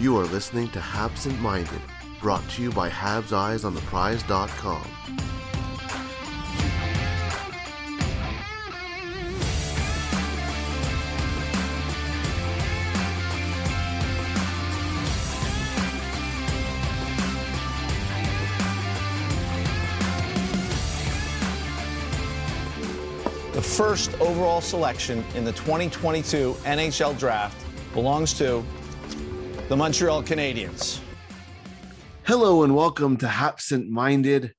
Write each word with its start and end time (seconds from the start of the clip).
You 0.00 0.16
are 0.16 0.24
listening 0.24 0.70
to 0.70 0.80
Habsent 0.80 1.38
Minded, 1.40 1.82
brought 2.22 2.48
to 2.52 2.62
you 2.62 2.70
by 2.70 2.88
Habs 2.88 3.34
Eyes 3.34 3.66
on 3.66 3.74
the 3.74 3.82
Prize.com. 3.82 4.82
The 23.52 23.60
first 23.60 24.18
overall 24.18 24.62
selection 24.62 25.22
in 25.34 25.44
the 25.44 25.52
2022 25.52 26.56
NHL 26.64 27.18
Draft 27.18 27.62
belongs 27.92 28.32
to 28.38 28.64
the 29.70 29.76
Montreal 29.76 30.20
Canadiens. 30.24 30.98
Hello 32.24 32.64
and 32.64 32.74
welcome 32.74 33.16
to 33.18 33.28
Habsent 33.28 33.88
Minded, 33.88 34.52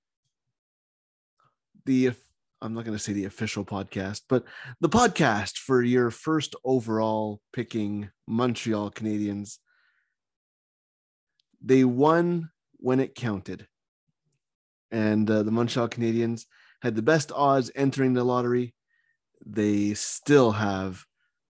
the 1.85 2.13
I'm 2.61 2.73
not 2.73 2.85
going 2.85 2.95
to 2.95 3.03
say 3.03 3.11
the 3.11 3.25
official 3.25 3.65
podcast, 3.65 4.21
but 4.29 4.45
the 4.79 4.87
podcast 4.87 5.57
for 5.57 5.83
your 5.83 6.11
first 6.11 6.55
overall 6.63 7.41
picking 7.51 8.09
Montreal 8.25 8.89
Canadiens. 8.91 9.57
They 11.61 11.83
won 11.83 12.49
when 12.77 13.01
it 13.01 13.13
counted, 13.13 13.67
and 14.91 15.29
uh, 15.29 15.43
the 15.43 15.51
Montreal 15.51 15.89
Canadiens 15.89 16.45
had 16.81 16.95
the 16.95 17.01
best 17.01 17.33
odds 17.35 17.69
entering 17.75 18.13
the 18.13 18.23
lottery. 18.23 18.73
They 19.45 19.93
still 19.93 20.53
have 20.53 21.03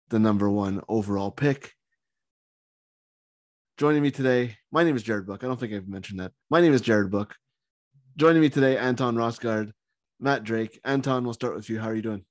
the 0.08 0.20
number 0.20 0.50
one 0.50 0.82
overall 0.88 1.30
pick. 1.30 1.74
Joining 3.80 4.04
me 4.04 4.12
today, 4.12 4.58
my 4.74 4.84
name 4.84 4.98
is 4.98 5.04
Jared 5.04 5.26
Book. 5.26 5.42
I 5.42 5.48
don't 5.48 5.58
think 5.58 5.72
I've 5.72 5.88
mentioned 5.88 6.20
that. 6.20 6.34
My 6.50 6.60
name 6.60 6.74
is 6.74 6.82
Jared 6.82 7.10
Book. 7.10 7.34
Joining 8.18 8.42
me 8.42 8.50
today, 8.50 8.78
Anton 8.78 9.16
Rasegård, 9.16 9.72
Matt 10.20 10.44
Drake. 10.44 10.82
Anton, 10.84 11.24
we'll 11.24 11.34
start 11.34 11.56
with 11.56 11.70
you. 11.70 11.80
How 11.80 11.88
are 11.88 11.96
you 11.96 12.02
doing? 12.02 12.26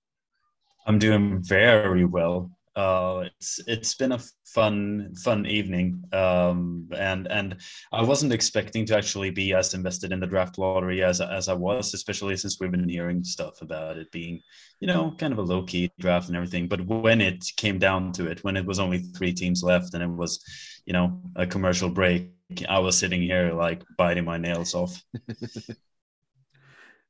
I'm 0.87 0.99
doing 0.99 1.43
very 1.43 2.05
well. 2.05 2.51
Uh, 2.79 3.25
it's 3.25 3.59
it's 3.67 3.95
been 3.97 4.13
a 4.13 4.21
fun 4.55 5.13
fun 5.25 5.45
evening, 5.47 6.01
um, 6.13 6.89
and 6.97 7.27
and 7.27 7.57
I 7.93 8.03
wasn't 8.03 8.33
expecting 8.33 8.87
to 8.87 8.97
actually 8.97 9.33
be 9.33 9.53
as 9.53 9.75
invested 9.75 10.13
in 10.13 10.21
the 10.21 10.29
draft 10.29 10.59
lottery 10.59 11.03
as 11.03 11.21
as 11.21 11.49
I 11.49 11.55
was, 11.55 11.93
especially 11.93 12.37
since 12.37 12.59
we've 12.61 12.71
been 12.71 12.89
hearing 12.89 13.25
stuff 13.25 13.63
about 13.63 13.97
it 13.97 14.13
being, 14.13 14.41
you 14.79 14.87
know, 14.87 15.13
kind 15.19 15.33
of 15.33 15.41
a 15.41 15.43
low 15.43 15.65
key 15.65 15.91
draft 15.99 16.29
and 16.29 16.37
everything. 16.37 16.69
But 16.69 16.87
when 16.87 17.21
it 17.21 17.45
came 17.57 17.81
down 17.81 18.13
to 18.13 18.31
it, 18.31 18.45
when 18.45 18.57
it 18.57 18.65
was 18.65 18.79
only 18.79 18.99
three 19.01 19.33
teams 19.33 19.65
left 19.65 19.95
and 19.95 20.03
it 20.05 20.11
was, 20.11 20.39
you 20.87 20.93
know, 20.93 21.21
a 21.35 21.49
commercial 21.49 21.91
break, 21.91 22.31
I 22.69 22.79
was 22.79 22.97
sitting 22.97 23.23
here 23.23 23.55
like 23.55 23.83
biting 23.97 24.25
my 24.25 24.39
nails 24.39 24.77
off. 24.77 25.03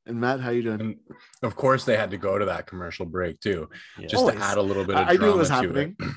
And 0.09 0.19
Matt, 0.19 0.39
how 0.39 0.49
you 0.49 0.63
doing? 0.63 0.81
And 0.81 0.95
of 1.43 1.55
course, 1.55 1.85
they 1.85 1.95
had 1.95 2.11
to 2.11 2.17
go 2.17 2.37
to 2.37 2.45
that 2.45 2.65
commercial 2.67 3.05
break 3.05 3.39
too, 3.39 3.69
Yeah. 3.97 4.07
just 4.07 4.21
Always. 4.21 4.35
to 4.37 4.41
add 4.43 4.57
a 4.57 4.61
little 4.61 4.83
bit 4.83 4.95
of 4.95 5.07
I, 5.07 5.09
I 5.09 5.11
knew 5.13 5.17
drama 5.19 5.33
it 5.35 5.37
was 5.37 5.49
happening. 5.49 5.95
it. 5.99 6.09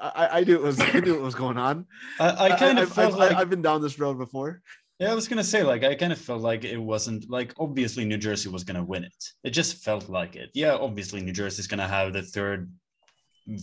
I, 0.00 0.28
I 0.40 0.44
knew 0.44 0.54
it 0.54 0.62
was. 0.62 0.80
I 0.80 1.00
knew 1.00 1.14
it 1.14 1.20
was 1.22 1.34
going 1.34 1.56
on. 1.56 1.86
I, 2.20 2.50
I 2.50 2.56
kind 2.56 2.78
of 2.78 2.88
I've, 2.88 2.94
felt 2.94 3.12
I've, 3.12 3.18
like 3.18 3.36
I've 3.36 3.50
been 3.50 3.62
down 3.62 3.80
this 3.80 3.98
road 3.98 4.18
before. 4.18 4.60
Yeah, 4.98 5.10
I 5.12 5.14
was 5.14 5.28
gonna 5.28 5.44
say, 5.44 5.62
like, 5.62 5.84
I 5.84 5.94
kind 5.94 6.12
of 6.12 6.18
felt 6.18 6.40
like 6.40 6.64
it 6.64 6.78
wasn't 6.78 7.28
like 7.30 7.52
obviously 7.58 8.04
New 8.04 8.16
Jersey 8.18 8.48
was 8.48 8.64
gonna 8.64 8.82
win 8.84 9.04
it. 9.04 9.14
It 9.44 9.50
just 9.50 9.84
felt 9.84 10.08
like 10.08 10.36
it. 10.36 10.50
Yeah, 10.54 10.72
obviously 10.74 11.20
New 11.20 11.32
Jersey's 11.32 11.66
gonna 11.66 11.86
have 11.88 12.12
the 12.12 12.22
third, 12.22 12.70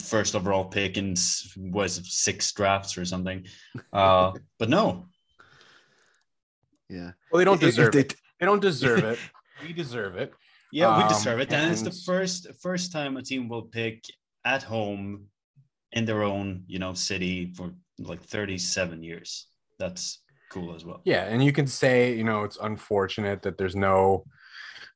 first 0.03 0.35
overall 0.35 0.65
pick 0.65 0.97
in 0.97 1.15
was 1.57 2.01
six 2.05 2.51
drafts 2.53 2.97
or 2.97 3.05
something. 3.05 3.45
Uh, 3.93 4.31
but 4.59 4.69
no, 4.69 5.05
Yeah. 6.89 7.11
Well, 7.31 7.39
they 7.39 7.45
don't 7.45 7.55
If- 7.57 7.63
if 7.69 7.75
deserve 7.75 7.93
they- 7.93 7.99
it. 8.01 8.15
They 8.39 8.45
don't 8.47 8.59
deserve 8.61 9.03
it. 9.03 9.19
We 9.63 9.73
deserve 9.73 10.15
it. 10.17 10.33
yeah, 10.71 10.97
we 10.97 11.03
Um, 11.03 11.09
deserve 11.09 11.39
it, 11.39 11.51
and 11.53 11.71
it's 11.71 11.81
the 11.81 11.91
first 11.91 12.47
first 12.61 12.91
time 12.91 13.17
a 13.17 13.21
team 13.21 13.49
will 13.49 13.63
pick 13.63 14.03
at 14.45 14.63
home 14.63 15.25
in 15.91 16.05
their 16.05 16.23
own 16.23 16.63
you 16.67 16.79
know 16.79 16.93
city 16.93 17.53
for 17.55 17.73
like 17.99 18.21
thirty 18.23 18.57
seven 18.57 19.03
years. 19.03 19.47
That's 19.79 20.23
cool 20.51 20.75
as 20.75 20.83
well. 20.85 21.01
Yeah, 21.05 21.23
and 21.25 21.43
you 21.43 21.51
can 21.51 21.67
say, 21.67 22.15
you 22.15 22.23
know, 22.23 22.43
it's 22.43 22.57
unfortunate 22.61 23.41
that 23.43 23.57
there's 23.57 23.75
no 23.75 24.25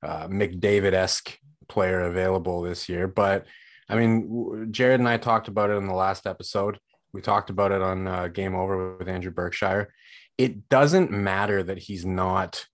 uh, 0.04 0.28
McDavid 0.28 0.94
esque 0.94 1.38
player 1.68 2.02
available 2.02 2.62
this 2.62 2.88
year, 2.90 3.08
but 3.08 3.46
I 3.90 3.96
mean, 3.96 4.70
Jared 4.72 5.00
and 5.00 5.10
I 5.10 5.18
talked 5.18 5.48
about 5.48 5.70
it 5.70 5.74
in 5.78 5.88
the 5.88 5.94
last 5.94 6.26
episode. 6.28 6.80
We 7.14 7.22
talked 7.22 7.50
about 7.50 7.72
it 7.72 7.82
on 7.82 8.08
uh, 8.08 8.28
Game 8.28 8.56
Over 8.56 8.98
with 8.98 9.08
Andrew 9.08 9.32
Berkshire. 9.32 9.94
It 10.38 10.68
doesn't 10.70 11.12
matter 11.12 11.64
that 11.64 11.78
he's 11.78 12.06
not 12.06 12.66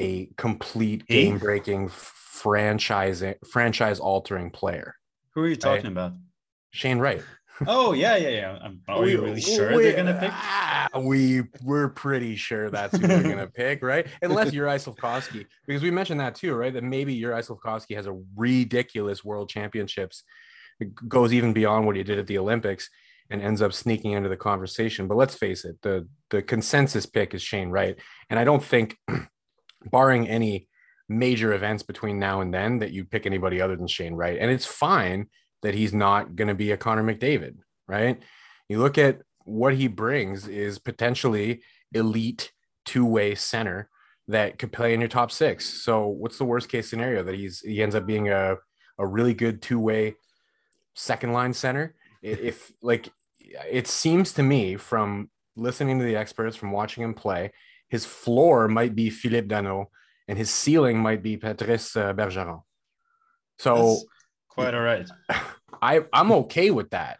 a 0.00 0.28
complete 0.36 1.06
game 1.06 1.38
breaking 1.38 1.88
franchise 1.90 3.22
franchise 3.50 4.00
altering 4.00 4.50
player. 4.50 4.94
Who 5.34 5.42
are 5.42 5.48
you 5.48 5.56
talking 5.56 5.84
Right. 5.84 5.92
about? 5.92 6.12
Shane 6.72 6.98
Wright. 6.98 7.22
Oh 7.66 7.92
yeah, 7.92 8.16
yeah, 8.16 8.28
yeah. 8.30 8.58
I'm, 8.62 8.80
are 8.88 9.06
you 9.06 9.20
really 9.22 9.40
sure 9.40 9.76
we, 9.76 9.82
they're 9.84 9.96
gonna 9.96 10.18
pick? 10.18 10.30
ah, 10.32 10.88
we 10.98 11.42
we're 11.62 11.88
pretty 11.90 12.34
sure 12.36 12.70
that's 12.70 12.96
who 12.96 13.06
they're 13.06 13.22
gonna 13.22 13.48
pick, 13.48 13.82
right? 13.82 14.06
Unless 14.22 14.54
Uri 14.54 14.70
Slafkovsky, 14.78 15.46
because 15.66 15.82
we 15.82 15.90
mentioned 15.90 16.20
that 16.20 16.34
too, 16.36 16.54
right? 16.54 16.72
That 16.72 16.84
maybe 16.84 17.12
Uri 17.14 17.42
Slafkovsky 17.42 17.94
has 17.96 18.06
a 18.06 18.18
ridiculous 18.34 19.22
world 19.22 19.50
championships, 19.50 20.24
It 20.80 20.94
goes 21.06 21.34
even 21.34 21.52
beyond 21.52 21.84
what 21.86 21.96
he 21.96 22.02
did 22.02 22.18
at 22.18 22.26
the 22.26 22.38
Olympics, 22.38 22.88
and 23.28 23.42
ends 23.42 23.60
up 23.60 23.74
sneaking 23.74 24.12
into 24.12 24.30
the 24.30 24.38
conversation. 24.38 25.06
But 25.06 25.18
let's 25.18 25.34
face 25.34 25.66
it, 25.66 25.76
the 25.82 26.08
the 26.30 26.40
consensus 26.40 27.04
pick 27.04 27.34
is 27.34 27.42
Shane 27.42 27.68
Wright, 27.68 27.98
and 28.30 28.38
I 28.38 28.44
don't 28.44 28.64
think, 28.64 28.96
barring 29.84 30.28
any 30.28 30.68
major 31.08 31.52
events 31.52 31.82
between 31.82 32.18
now 32.18 32.40
and 32.40 32.52
then, 32.52 32.78
that 32.78 32.92
you 32.92 33.04
pick 33.04 33.26
anybody 33.26 33.60
other 33.60 33.76
than 33.76 33.86
Shane 33.86 34.14
Wright, 34.14 34.38
and 34.40 34.50
it's 34.50 34.66
fine 34.66 35.26
that 35.62 35.74
he's 35.74 35.92
not 35.92 36.36
going 36.36 36.48
to 36.48 36.54
be 36.54 36.70
a 36.70 36.76
Connor 36.76 37.02
McDavid, 37.02 37.56
right? 37.86 38.22
You 38.68 38.78
look 38.78 38.96
at 38.98 39.20
what 39.44 39.74
he 39.74 39.88
brings 39.88 40.46
is 40.46 40.78
potentially 40.78 41.62
elite 41.92 42.52
two-way 42.84 43.34
center 43.34 43.88
that 44.28 44.58
could 44.58 44.72
play 44.72 44.94
in 44.94 45.00
your 45.00 45.08
top 45.08 45.32
six. 45.32 45.66
So 45.82 46.06
what's 46.06 46.38
the 46.38 46.44
worst 46.44 46.68
case 46.68 46.88
scenario 46.88 47.24
that 47.24 47.34
he's 47.34 47.60
he 47.60 47.82
ends 47.82 47.94
up 47.96 48.06
being 48.06 48.28
a, 48.28 48.56
a 48.98 49.06
really 49.06 49.34
good 49.34 49.60
two-way 49.60 50.14
second 50.94 51.32
line 51.32 51.52
center? 51.52 51.96
If 52.22 52.70
like 52.80 53.08
it 53.68 53.88
seems 53.88 54.32
to 54.34 54.42
me 54.42 54.76
from 54.76 55.30
listening 55.56 55.98
to 55.98 56.04
the 56.04 56.16
experts, 56.16 56.56
from 56.56 56.70
watching 56.70 57.02
him 57.02 57.14
play, 57.14 57.52
his 57.90 58.06
floor 58.06 58.68
might 58.68 58.94
be 58.94 59.10
Philippe 59.10 59.48
Danault 59.48 59.86
and 60.30 60.38
his 60.38 60.48
ceiling 60.48 60.98
might 60.98 61.22
be 61.22 61.36
Patrice 61.36 61.96
uh, 61.96 62.14
Bergeron. 62.14 62.62
So 63.58 63.74
That's 63.74 64.04
quite 64.48 64.74
all 64.74 64.80
right. 64.80 65.08
I 65.82 66.04
I'm 66.12 66.30
okay 66.32 66.70
with 66.70 66.90
that. 66.90 67.18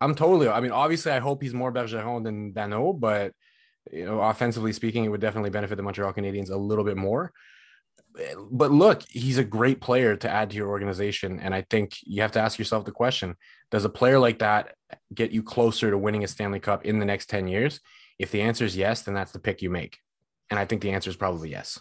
I'm 0.00 0.16
totally. 0.16 0.48
I 0.48 0.60
mean, 0.60 0.72
obviously, 0.72 1.12
I 1.12 1.20
hope 1.20 1.42
he's 1.42 1.54
more 1.54 1.72
Bergeron 1.72 2.24
than 2.24 2.52
Danault, 2.52 2.98
but 2.98 3.32
you 3.92 4.04
know, 4.04 4.20
offensively 4.20 4.72
speaking, 4.72 5.04
it 5.04 5.08
would 5.08 5.20
definitely 5.20 5.50
benefit 5.50 5.76
the 5.76 5.82
Montreal 5.82 6.12
Canadiens 6.12 6.50
a 6.50 6.56
little 6.56 6.84
bit 6.84 6.96
more. 6.96 7.32
But 8.50 8.72
look, 8.72 9.02
he's 9.08 9.38
a 9.38 9.44
great 9.44 9.80
player 9.80 10.16
to 10.16 10.28
add 10.28 10.50
to 10.50 10.56
your 10.56 10.68
organization, 10.68 11.38
and 11.38 11.54
I 11.54 11.64
think 11.70 11.94
you 12.02 12.22
have 12.22 12.32
to 12.32 12.40
ask 12.40 12.58
yourself 12.58 12.84
the 12.84 12.90
question: 12.90 13.36
Does 13.70 13.84
a 13.84 13.90
player 13.90 14.18
like 14.18 14.40
that 14.40 14.74
get 15.14 15.30
you 15.30 15.44
closer 15.44 15.90
to 15.90 15.98
winning 15.98 16.24
a 16.24 16.28
Stanley 16.28 16.58
Cup 16.58 16.84
in 16.84 16.98
the 16.98 17.06
next 17.06 17.26
ten 17.26 17.46
years? 17.46 17.78
If 18.20 18.30
the 18.30 18.42
answer 18.42 18.64
is 18.64 18.76
yes, 18.76 19.02
then 19.02 19.14
that's 19.14 19.32
the 19.32 19.38
pick 19.46 19.62
you 19.62 19.70
make, 19.70 19.94
and 20.50 20.58
I 20.60 20.64
think 20.66 20.82
the 20.82 20.92
answer 20.96 21.10
is 21.10 21.16
probably 21.16 21.50
yes. 21.50 21.80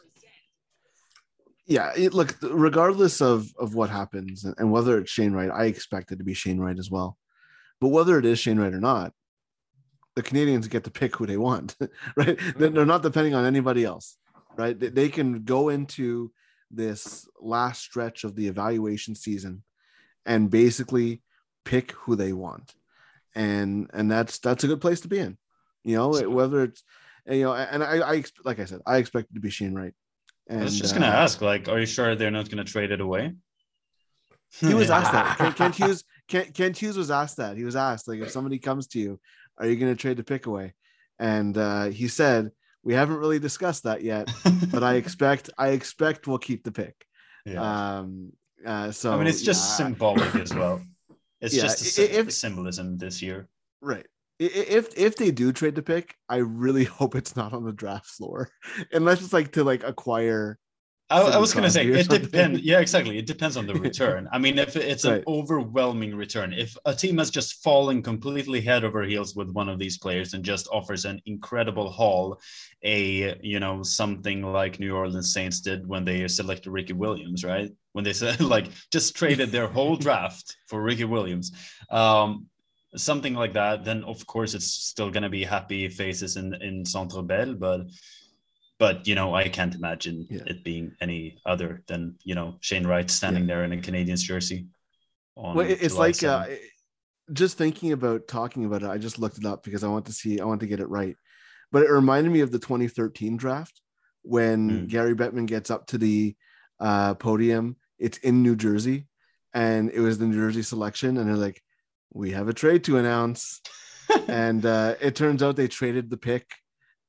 Yeah, 1.68 1.91
it, 1.95 2.13
look, 2.13 2.36
regardless 2.41 3.21
of 3.21 3.38
of 3.63 3.75
what 3.75 3.89
happens 3.89 4.45
and 4.45 4.71
whether 4.71 4.97
it's 5.00 5.12
Shane 5.12 5.33
Wright, 5.33 5.51
I 5.51 5.65
expect 5.65 6.12
it 6.12 6.18
to 6.18 6.24
be 6.24 6.33
Shane 6.33 6.59
Wright 6.59 6.80
as 6.80 6.89
well. 6.89 7.18
But 7.81 7.89
whether 7.89 8.18
it 8.18 8.25
is 8.25 8.39
Shane 8.39 8.59
Wright 8.59 8.74
or 8.74 8.80
not, 8.94 9.13
the 10.15 10.24
Canadians 10.24 10.68
get 10.68 10.83
to 10.86 10.91
pick 10.91 11.15
who 11.15 11.25
they 11.27 11.38
want, 11.38 11.75
right? 12.15 12.38
They're 12.57 12.69
mm-hmm. 12.69 12.75
they're 12.75 12.85
not 12.94 13.03
depending 13.03 13.35
on 13.35 13.45
anybody 13.45 13.83
else, 13.85 14.18
right? 14.57 14.80
They- 14.80 14.89
They 14.89 15.09
can 15.09 15.44
go 15.44 15.69
into 15.69 16.31
this 16.71 17.27
last 17.42 17.81
stretch 17.81 18.24
of 18.24 18.35
the 18.35 18.47
evaluation 18.47 19.15
season 19.15 19.63
and 20.25 20.50
basically 20.51 21.21
pick 21.65 21.92
who 21.94 22.15
they 22.15 22.33
want. 22.33 22.74
and 23.35 23.89
and 23.94 24.09
that's 24.09 24.39
that's 24.39 24.63
a 24.63 24.68
good 24.68 24.81
place 24.81 25.01
to 25.01 25.07
be 25.07 25.19
in. 25.19 25.38
You 25.84 25.96
know, 25.98 26.14
So- 26.14 26.30
whether 26.30 26.64
it's 26.64 26.84
you 27.28 27.44
know, 27.44 27.54
and 27.54 27.84
I, 27.84 27.98
I 28.16 28.24
like 28.44 28.60
I 28.60 28.66
said, 28.66 28.80
I 28.88 28.98
expect 28.98 29.30
it 29.31 29.34
to 29.36 29.40
be 29.40 29.50
Shane 29.50 29.74
Wright. 29.76 29.94
And 30.48 30.62
I 30.62 30.64
was 30.64 30.80
just 30.80 30.94
gonna 30.96 31.06
uh, 31.08 31.10
ask, 31.12 31.42
like, 31.42 31.68
are 31.70 31.80
you 31.80 31.86
sure 31.86 32.16
they're 32.16 32.31
not 32.31 32.50
gonna 32.50 32.64
trade 32.64 32.92
it 32.92 33.02
away? 33.02 33.34
He 34.60 34.74
was 34.74 34.90
asked 34.90 35.12
that. 35.12 35.56
Kent, 35.56 35.76
Hughes. 35.81 36.04
Kent, 36.28 36.54
Kent 36.56 36.78
Hughes 36.78 36.98
was 36.98 37.12
asked 37.12 37.38
that. 37.38 37.56
He 37.56 37.64
was 37.64 37.76
asked 37.76 38.08
like, 38.08 38.20
if 38.20 38.31
somebody 38.31 38.58
comes 38.58 38.88
to 38.88 39.00
you, 39.00 39.20
are 39.60 39.68
you 39.68 39.76
going 39.76 39.94
to 39.96 40.00
trade 40.02 40.18
the 40.18 40.24
pick 40.24 40.48
away? 40.48 40.74
And 41.20 41.56
uh, 41.56 41.86
he 41.90 42.08
said, 42.08 42.50
we 42.84 42.94
haven't 42.96 43.18
really 43.18 43.38
discussed 43.40 43.84
that 43.84 44.02
yet, 44.04 44.31
but 44.72 44.84
I 44.84 44.96
expect 45.02 45.52
I 45.58 45.70
expect 45.70 46.26
we'll 46.28 46.40
keep 46.40 46.64
the 46.64 46.72
pick. 46.72 46.96
yeah. 47.46 47.98
Um, 48.00 48.31
uh, 48.66 48.92
so 48.92 49.14
I 49.14 49.18
mean, 49.18 49.28
it's 49.28 49.42
just 49.44 49.70
yeah, 49.80 49.86
symbolic 49.86 50.34
as 50.36 50.54
well. 50.54 50.81
It's 51.42 51.54
Yeah, 51.56 51.64
just 51.64 52.00
a 52.00 52.20
if- 52.20 52.34
symbolism 52.34 52.98
this 52.98 53.22
year. 53.22 53.48
right. 53.81 54.06
If 54.39 54.97
if 54.97 55.18
they 55.18 55.31
do 55.31 55.51
trade 55.51 55.75
the 55.75 55.81
pick, 55.81 56.15
I 56.30 56.38
really 56.38 56.83
hope 57.00 57.15
it's 57.15 57.36
not 57.36 57.53
on 57.53 57.65
the 57.65 57.74
draft 57.74 58.07
floor, 58.07 58.50
unless 58.94 59.21
it's 59.21 59.33
like 59.33 59.51
to 59.53 59.63
like 59.63 59.83
acquire. 59.83 60.57
I, 61.12 61.21
I 61.21 61.38
was 61.38 61.53
going 61.53 61.63
to 61.63 61.71
say 61.71 61.88
it 61.88 62.07
depends. 62.07 62.62
Yeah, 62.62 62.80
exactly. 62.80 63.18
It 63.18 63.25
depends 63.25 63.57
on 63.57 63.65
the 63.65 63.74
return. 63.88 64.30
I 64.31 64.38
mean, 64.38 64.59
if 64.59 64.75
it's 64.75 65.06
Right. 65.06 65.18
an 65.18 65.24
overwhelming 65.25 66.13
return, 66.15 66.53
if 66.53 66.77
a 66.86 66.94
team 66.94 67.18
has 67.18 67.31
just 67.31 67.63
fallen 67.63 68.03
completely 68.03 68.62
head 68.62 68.83
over 68.83 69.01
heels 69.01 69.36
with 69.36 69.50
one 69.50 69.69
of 69.69 69.80
these 69.80 69.97
players 69.97 70.36
and 70.36 70.45
just 70.45 70.68
offers 70.71 71.06
an 71.06 71.19
incredible 71.25 71.89
haul, 71.89 72.39
a 72.83 73.35
you 73.42 73.59
know 73.59 73.81
something 73.81 74.44
like 74.44 74.80
New 74.80 74.95
Orleans 74.95 75.33
Saints 75.33 75.62
did 75.62 75.88
when 75.88 76.06
they 76.06 76.27
selected 76.27 76.69
Ricky 76.69 76.94
Williams, 76.94 77.44
right? 77.44 77.71
When 77.94 78.03
they 78.03 78.13
said 78.13 78.39
like 78.39 78.68
just 78.92 79.15
traded 79.15 79.50
their 79.50 79.68
whole 79.68 79.95
draft 79.95 80.56
for 80.68 80.80
Ricky 80.80 81.06
Williams. 81.06 81.51
Um, 81.89 82.45
something 82.95 83.33
like 83.33 83.53
that, 83.53 83.83
then 83.86 84.03
of 84.03 84.25
course 84.25 84.53
it's 84.53 84.65
still 84.71 85.09
going 85.12 85.24
to 85.24 85.30
be 85.30 85.44
happy 85.44 85.88
faces 85.89 86.38
in 86.38 86.53
in 86.62 86.86
Centre 86.86 87.21
Bell, 87.21 87.53
but 87.53 87.81
but 88.80 89.07
you 89.07 89.15
know 89.15 89.36
I 89.36 89.50
can't 89.50 89.75
imagine 89.75 90.25
Yeah. 90.30 90.44
it 90.47 90.63
being 90.63 90.95
any 91.01 91.38
other 91.45 91.83
than 91.88 92.15
you 92.24 92.36
know 92.36 92.57
Shane 92.62 92.88
Wright 92.88 93.09
standing 93.09 93.45
there 93.47 93.63
in 93.63 93.71
a 93.74 93.81
Canadians 93.81 94.24
jersey. 94.24 94.68
On 95.36 95.56
Well, 95.56 95.68
it's 95.69 95.94
July 95.95 96.07
like 96.07 96.24
uh, 96.24 96.45
just 97.33 97.57
thinking 97.57 97.91
about 97.91 98.27
talking 98.27 98.65
about 98.65 98.83
it. 98.83 98.89
I 98.89 98.97
just 98.97 99.19
looked 99.19 99.38
it 99.38 99.45
up 99.45 99.63
because 99.63 99.83
I 99.83 99.88
want 99.88 100.06
to 100.07 100.13
see. 100.13 100.39
I 100.39 100.45
want 100.45 100.62
to 100.62 100.68
get 100.68 100.80
it 100.80 100.89
right. 100.89 101.15
But 101.71 101.83
it 101.83 101.92
reminded 101.92 102.31
me 102.33 102.42
of 102.42 102.51
the 102.51 102.59
2013 102.59 103.38
draft 103.38 103.80
when 104.24 104.69
Mm. 104.69 104.88
Gary 104.89 105.15
Bettman 105.15 105.45
gets 105.45 105.69
up 105.69 105.85
to 105.88 105.97
the 105.97 106.35
uh, 106.80 107.13
podium. 107.13 107.75
It's 108.00 108.18
in 108.19 108.42
New 108.42 108.56
Jersey, 108.56 109.06
and 109.53 109.89
it 109.92 110.00
was 110.00 110.18
the 110.18 110.25
New 110.25 110.35
Jersey 110.35 110.63
selection, 110.63 111.18
and 111.18 111.30
they're 111.30 111.35
like, 111.35 111.62
"We 112.13 112.31
have 112.31 112.47
a 112.47 112.53
trade 112.53 112.83
to 112.85 112.97
announce." 112.97 113.61
and 114.27 114.65
uh, 114.65 114.95
it 115.00 115.15
turns 115.15 115.44
out 115.44 115.56
they 115.56 115.67
traded 115.67 116.09
the 116.09 116.17
pick, 116.17 116.50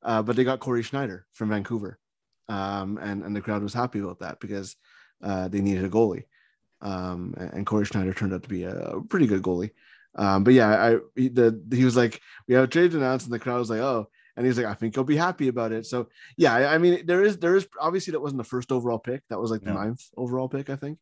uh, 0.02 0.22
but 0.22 0.36
they 0.36 0.44
got 0.44 0.60
Cory 0.60 0.82
Schneider 0.82 1.26
from 1.32 1.48
Vancouver, 1.48 1.98
um, 2.48 2.98
and 3.00 3.22
and 3.24 3.34
the 3.34 3.40
crowd 3.40 3.62
was 3.62 3.72
happy 3.74 4.00
about 4.00 4.20
that 4.20 4.38
because 4.40 4.76
uh, 5.22 5.48
they 5.48 5.60
needed 5.60 5.84
a 5.84 5.88
goalie, 5.88 6.24
um, 6.82 7.34
and, 7.38 7.66
Cory 7.66 7.84
Schneider 7.84 8.12
turned 8.12 8.34
out 8.34 8.42
to 8.42 8.48
be 8.48 8.64
a, 8.64 9.00
pretty 9.08 9.26
good 9.26 9.42
goalie. 9.42 9.70
Um, 10.14 10.44
but 10.44 10.54
yeah, 10.54 10.68
I 10.68 10.98
he, 11.14 11.28
the 11.28 11.62
he 11.72 11.84
was 11.84 11.96
like, 11.96 12.20
we 12.48 12.54
have 12.54 12.64
a 12.64 12.68
trade 12.68 12.90
to 12.90 12.98
announce, 12.98 13.24
and 13.24 13.32
the 13.32 13.38
crowd 13.38 13.58
was 13.58 13.70
like, 13.70 13.80
oh, 13.80 14.08
and 14.36 14.44
he's 14.46 14.58
like, 14.58 14.66
I 14.66 14.74
think 14.74 14.96
you'll 14.96 15.04
be 15.04 15.16
happy 15.16 15.48
about 15.48 15.72
it. 15.72 15.86
So 15.86 16.08
yeah, 16.36 16.54
I, 16.54 16.74
I 16.74 16.78
mean, 16.78 17.06
there 17.06 17.22
is 17.22 17.38
there 17.38 17.56
is 17.56 17.66
obviously 17.80 18.12
that 18.12 18.20
wasn't 18.20 18.38
the 18.38 18.48
first 18.48 18.72
overall 18.72 18.98
pick, 18.98 19.22
that 19.28 19.40
was 19.40 19.50
like 19.50 19.62
the 19.62 19.72
No. 19.72 19.80
ninth 19.80 20.02
overall 20.16 20.48
pick, 20.48 20.68
I 20.70 20.76
think. 20.76 20.98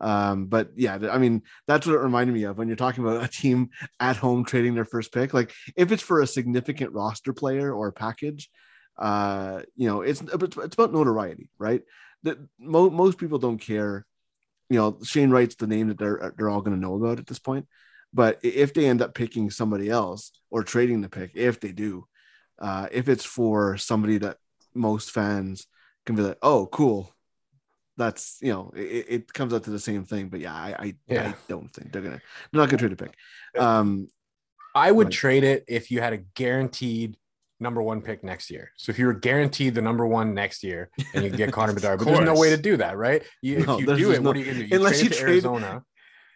Um, 0.00 0.46
but 0.46 0.70
yeah, 0.76 0.98
I 1.10 1.18
mean, 1.18 1.42
that's 1.66 1.86
what 1.86 1.94
it 1.94 2.00
reminded 2.00 2.32
me 2.32 2.44
of 2.44 2.56
when 2.56 2.68
you're 2.68 2.76
talking 2.76 3.04
about 3.04 3.24
a 3.24 3.28
team 3.28 3.70
at 3.98 4.16
home 4.16 4.44
trading 4.44 4.74
their 4.74 4.84
first 4.84 5.12
pick. 5.12 5.34
Like 5.34 5.52
if 5.76 5.92
it's 5.92 6.02
for 6.02 6.20
a 6.20 6.26
significant 6.26 6.92
roster 6.92 7.32
player 7.32 7.72
or 7.72 7.92
package, 7.92 8.50
uh, 8.98 9.62
you 9.76 9.88
know, 9.88 10.02
it's 10.02 10.20
it's, 10.20 10.56
about 10.56 10.92
notoriety, 10.92 11.50
right? 11.58 11.82
That 12.22 12.38
mo- 12.58 12.90
most 12.90 13.18
people 13.18 13.38
don't 13.38 13.58
care. 13.58 14.06
You 14.68 14.78
know, 14.78 14.98
Shane 15.02 15.30
Wright's 15.30 15.56
the 15.56 15.66
name 15.66 15.88
that 15.88 15.98
they're 15.98 16.32
they're 16.36 16.50
all 16.50 16.62
going 16.62 16.76
to 16.76 16.80
know 16.80 16.94
about 16.94 17.18
at 17.18 17.26
this 17.26 17.38
point. 17.38 17.66
But 18.12 18.38
if 18.42 18.74
they 18.74 18.86
end 18.86 19.02
up 19.02 19.14
picking 19.14 19.50
somebody 19.50 19.88
else 19.88 20.32
or 20.50 20.64
trading 20.64 21.00
the 21.00 21.08
pick, 21.08 21.32
if 21.34 21.60
they 21.60 21.72
do, 21.72 22.06
uh, 22.58 22.88
if 22.90 23.08
it's 23.08 23.24
for 23.24 23.76
somebody 23.76 24.18
that 24.18 24.36
most 24.74 25.10
fans 25.10 25.66
can 26.06 26.16
be 26.16 26.22
like, 26.22 26.38
oh, 26.42 26.66
cool, 26.66 27.14
that's 28.00 28.38
you 28.40 28.52
know, 28.52 28.72
it, 28.74 29.06
it 29.08 29.32
comes 29.32 29.52
out 29.54 29.62
to 29.64 29.70
the 29.70 29.78
same 29.78 30.04
thing. 30.04 30.28
But 30.28 30.40
yeah, 30.40 30.54
I 30.54 30.68
I, 30.78 30.94
Yeah. 31.06 31.28
I 31.28 31.34
don't 31.48 31.72
think 31.72 31.92
they're 31.92 32.02
gonna 32.02 32.20
they're 32.50 32.60
not 32.60 32.68
gonna 32.68 32.78
trade 32.78 32.92
a 32.92 32.96
pick. 32.96 33.14
Um, 33.58 34.08
I 34.74 34.90
would 34.90 35.10
trade 35.10 35.44
it 35.44 35.64
if 35.68 35.90
you 35.90 36.00
had 36.00 36.12
a 36.12 36.18
guaranteed 36.18 37.16
number 37.58 37.82
one 37.82 38.00
pick 38.00 38.24
next 38.24 38.50
year. 38.50 38.70
So 38.76 38.90
if 38.90 38.98
you 38.98 39.06
were 39.06 39.12
guaranteed 39.12 39.74
the 39.74 39.82
number 39.82 40.06
one 40.06 40.32
next 40.32 40.62
year 40.64 40.90
and 41.14 41.24
you 41.24 41.30
get 41.30 41.52
Connor 41.58 41.74
Bedard, 41.74 41.98
but 41.98 42.06
there's 42.06 42.20
no 42.20 42.34
way 42.34 42.50
to 42.50 42.56
do 42.56 42.76
that, 42.78 42.96
right? 42.96 43.22
You, 43.42 43.66
No, 43.66 43.74
if 43.74 43.80
you 43.80 43.96
do 43.96 44.10
it, 44.12 44.22
no- 44.22 44.28
what 44.30 44.36
are 44.36 44.38
you 44.38 44.46
gonna 44.46 44.58
do? 44.60 44.64
You 44.66 44.76
unless 44.76 45.00
trade 45.00 45.10
you 45.12 45.16
trade- 45.18 45.32
Arizona. 45.32 45.82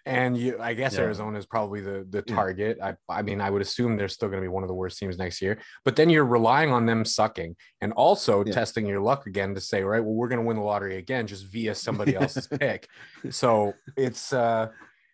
And 0.06 0.37
you, 0.37 0.59
I 0.61 0.75
guess 0.75 0.95
Yeah. 0.95 1.01
Arizona 1.01 1.39
is 1.39 1.47
probably 1.47 1.81
the 1.81 2.06
the 2.09 2.21
target. 2.21 2.79
I, 2.83 2.95
I 3.09 3.23
mean, 3.23 3.41
I 3.41 3.49
would 3.49 3.62
assume 3.62 3.97
they're 3.97 4.09
still 4.09 4.29
going 4.29 4.41
to 4.41 4.45
be 4.45 4.49
one 4.53 4.62
of 4.62 4.69
the 4.69 4.75
worst 4.75 4.99
teams 4.99 5.17
next 5.17 5.41
year. 5.41 5.59
But 5.85 5.97
then 5.97 6.11
you're 6.11 6.27
relying 6.27 6.71
on 6.73 6.85
them 6.85 7.05
sucking 7.06 7.56
and 7.81 7.93
also 7.95 8.45
Yeah. 8.45 8.53
testing 8.53 8.85
your 8.87 9.01
luck 9.01 9.27
again 9.27 9.55
to 9.55 9.61
say, 9.62 9.83
right, 9.83 10.01
well, 10.05 10.12
we're 10.12 10.29
going 10.29 10.41
to 10.41 10.47
win 10.47 10.56
the 10.59 10.62
lottery 10.62 10.97
again 10.99 11.27
just 11.27 11.47
via 11.47 11.75
somebody 11.75 12.15
else's 12.21 12.47
pick. 12.47 12.87
So 13.31 13.73
it's 13.97 14.33
uh 14.33 14.69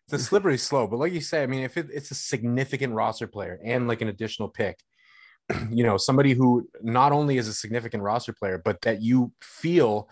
it's 0.07 0.13
a 0.15 0.19
slippery 0.29 0.59
slope. 0.59 0.91
But 0.91 0.97
like 0.99 1.13
you 1.13 1.21
say, 1.21 1.45
I 1.45 1.47
mean, 1.47 1.63
if 1.63 1.77
it, 1.77 1.87
it's 1.93 2.11
a 2.11 2.17
significant 2.17 2.93
roster 2.93 3.29
player 3.29 3.61
and 3.65 3.87
like 3.87 4.03
an 4.03 4.09
additional 4.09 4.49
pick, 4.49 4.77
you 5.71 5.85
know, 5.85 5.99
somebody 5.99 6.33
who 6.35 6.69
not 6.83 7.13
only 7.13 7.39
is 7.39 7.47
a 7.47 7.55
significant 7.55 8.03
roster 8.03 8.33
player, 8.33 8.59
but 8.65 8.81
that 8.83 9.03
you 9.03 9.33
feel 9.41 10.09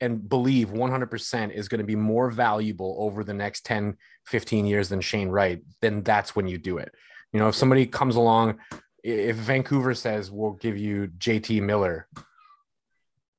and 0.00 0.28
believe 0.28 0.68
100% 0.70 1.52
is 1.52 1.68
going 1.68 1.78
to 1.80 1.84
be 1.86 1.96
more 1.96 2.30
valuable 2.30 2.96
over 3.00 3.22
the 3.22 3.34
next 3.34 3.64
10, 3.66 3.96
15 4.26 4.66
years 4.66 4.88
than 4.88 5.00
Shane 5.00 5.28
Wright, 5.28 5.62
then 5.80 6.02
that's 6.02 6.34
when 6.34 6.46
you 6.48 6.58
do 6.58 6.78
it. 6.78 6.92
You 7.32 7.40
know, 7.40 7.48
if 7.48 7.54
somebody 7.54 7.86
comes 7.86 8.16
along, 8.16 8.58
if 9.04 9.36
Vancouver 9.36 9.94
says, 9.94 10.30
we'll 10.30 10.52
give 10.52 10.76
you 10.76 11.10
JT 11.18 11.62
Miller, 11.62 12.06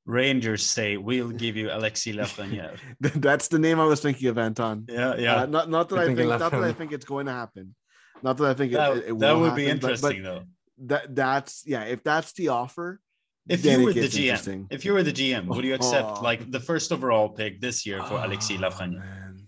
Rangers 0.04 0.64
say 0.66 0.96
we'll 0.96 1.30
give 1.30 1.56
you 1.56 1.70
Alexis 1.70 2.16
Lafreniere. 2.16 2.76
that's 3.00 3.48
the 3.48 3.58
name 3.58 3.78
I 3.78 3.84
was 3.84 4.00
thinking 4.00 4.28
of, 4.28 4.38
Anton. 4.38 4.86
yeah, 4.88 5.14
yeah. 5.16 5.34
Uh, 5.42 5.46
not 5.46 5.70
not 5.70 5.88
that 5.90 5.94
You're 5.94 6.04
I 6.10 6.14
think 6.14 6.28
not 6.28 6.50
that 6.50 6.54
I 6.54 6.72
think 6.72 6.92
it's 6.92 7.04
going 7.04 7.26
to 7.26 7.32
happen. 7.32 7.74
Not 8.20 8.36
that 8.38 8.50
I 8.50 8.54
think 8.54 8.72
it, 8.72 8.76
that, 8.76 8.96
it, 8.96 9.04
it 9.10 9.18
that 9.20 9.32
will 9.32 9.42
would 9.42 9.54
be 9.54 9.66
happen, 9.66 9.78
but- 9.78 10.00
but 10.00 10.14
interesting 10.14 10.22
though. 10.24 10.42
that 10.86 11.14
that's 11.14 11.62
yeah. 11.66 11.84
If 11.84 12.02
that's 12.02 12.32
the 12.32 12.48
offer, 12.48 13.00
If 13.48 13.62
then 13.62 13.80
you 13.80 13.86
were 13.86 13.92
the 13.92 14.00
GM, 14.02 14.66
if 14.70 14.84
you 14.84 14.92
were 14.92 15.02
the 15.02 15.12
GM, 15.12 15.46
would 15.46 15.64
you 15.64 15.74
accept 15.74 16.18
Oh. 16.18 16.22
like 16.22 16.50
the 16.50 16.60
first 16.60 16.92
overall 16.92 17.28
pick 17.28 17.60
this 17.60 17.84
year 17.84 18.00
for 18.04 18.14
Alexis 18.22 18.58
Oh, 18.58 18.68
Lafreniere? 18.68 19.38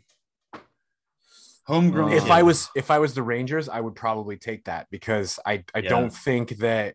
Homegrown. 1.66 2.12
If 2.12 2.24
kid. 2.24 2.32
I 2.32 2.42
was 2.42 2.68
if 2.76 2.90
I 2.90 2.98
was 2.98 3.14
the 3.14 3.22
Rangers, 3.22 3.68
I 3.68 3.80
would 3.80 3.94
probably 3.94 4.36
take 4.36 4.64
that 4.64 4.86
because 4.90 5.38
I 5.46 5.64
I 5.74 5.78
Yeah. 5.78 5.88
don't 5.88 6.10
think 6.12 6.58
that 6.58 6.94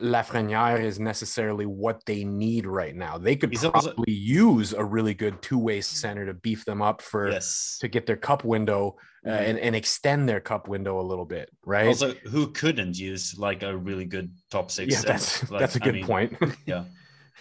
Lafreniere 0.00 0.82
is 0.82 0.98
necessarily 0.98 1.66
what 1.66 2.04
they 2.06 2.24
need 2.24 2.66
right 2.66 2.94
now. 2.94 3.18
They 3.18 3.36
could 3.36 3.50
He's 3.50 3.64
also- 3.64 3.92
probably 3.92 4.12
use 4.12 4.72
a 4.72 4.84
really 4.84 5.14
good 5.14 5.40
two 5.42 5.58
way 5.58 5.80
center 5.80 6.26
to 6.26 6.34
beef 6.34 6.64
them 6.64 6.80
up 6.82 7.02
for 7.02 7.30
yes. 7.30 7.78
to 7.80 7.88
get 7.88 8.06
their 8.06 8.16
cup 8.16 8.44
window 8.44 8.96
uh, 9.26 9.30
and, 9.30 9.58
and 9.58 9.76
extend 9.76 10.28
their 10.28 10.40
cup 10.40 10.68
window 10.68 10.98
a 11.00 11.02
little 11.02 11.26
bit, 11.26 11.50
right? 11.66 11.88
Also, 11.88 12.14
who 12.30 12.50
couldn't 12.52 12.98
use 12.98 13.38
like 13.38 13.62
a 13.62 13.76
really 13.76 14.06
good 14.06 14.32
top 14.50 14.70
six? 14.70 14.94
yeah, 14.94 15.00
that's 15.02 15.50
Like, 15.50 15.60
that's 15.60 15.76
a 15.76 15.82
I 15.82 15.84
good 15.84 15.94
mean, 15.94 16.06
point. 16.06 16.36
Yeah. 16.66 16.84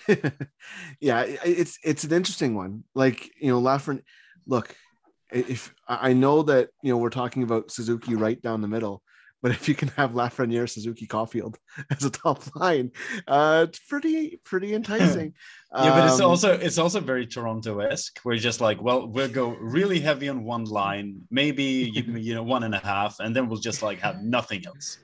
yeah, 0.99 1.23
it's 1.43 1.77
it's 1.83 2.03
an 2.05 2.13
interesting 2.13 2.55
one. 2.55 2.83
Like 2.95 3.31
you 3.39 3.51
know, 3.51 3.61
Lafren. 3.61 4.01
Look, 4.47 4.73
if 5.31 5.73
I 5.87 6.09
I 6.09 6.13
know 6.13 6.41
that 6.43 6.69
you 6.81 6.91
know 6.91 6.97
we're 6.97 7.09
talking 7.09 7.43
about 7.43 7.69
Suzuki 7.71 8.15
right 8.15 8.41
down 8.41 8.61
the 8.61 8.67
middle, 8.67 9.03
but 9.41 9.51
if 9.51 9.67
you 9.69 9.75
can 9.75 9.87
have 9.89 10.11
Lafreniere, 10.11 10.69
Suzuki, 10.69 11.05
Caulfield 11.07 11.57
as 11.89 12.03
a 12.03 12.09
top 12.09 12.43
line, 12.55 12.91
uh, 13.27 13.65
it's 13.67 13.79
pretty 13.79 14.39
pretty 14.43 14.73
enticing. 14.79 15.33
Yeah, 15.73 15.95
but 15.95 16.05
it's 16.09 16.19
Um, 16.19 16.29
also 16.31 16.53
it's 16.53 16.77
also 16.77 16.99
very 16.99 17.25
Toronto-esque. 17.27 18.19
We're 18.25 18.37
just 18.37 18.59
like, 18.61 18.81
well, 18.81 19.07
we'll 19.07 19.29
go 19.29 19.49
really 19.59 19.99
heavy 19.99 20.27
on 20.29 20.43
one 20.43 20.65
line, 20.65 21.21
maybe 21.31 21.63
you, 21.93 22.03
you 22.27 22.33
know 22.35 22.43
one 22.43 22.63
and 22.63 22.75
a 22.75 22.79
half, 22.79 23.19
and 23.19 23.35
then 23.35 23.47
we'll 23.47 23.59
just 23.59 23.81
like 23.81 23.99
have 23.99 24.21
nothing 24.23 24.65
else. 24.65 24.97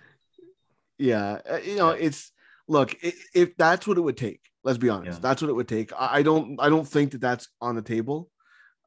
yeah 0.98 1.40
uh, 1.50 1.58
you 1.58 1.76
know 1.76 1.90
it's 1.90 2.32
look 2.68 2.96
if 3.34 3.56
that's 3.58 3.86
what 3.88 3.98
it 3.98 4.02
would 4.02 4.18
take 4.18 4.40
let's 4.64 4.78
be 4.78 4.90
honest 4.90 5.18
Yeah. 5.20 5.28
that's 5.28 5.42
what 5.42 5.50
it 5.50 5.54
would 5.60 5.68
take 5.68 5.92
i 5.94 6.08
I 6.20 6.22
don't 6.24 6.58
i 6.60 6.70
don't 6.70 6.88
think 6.88 7.12
that 7.12 7.22
that's 7.22 7.48
on 7.62 7.76
the 7.76 7.82
table 7.96 8.30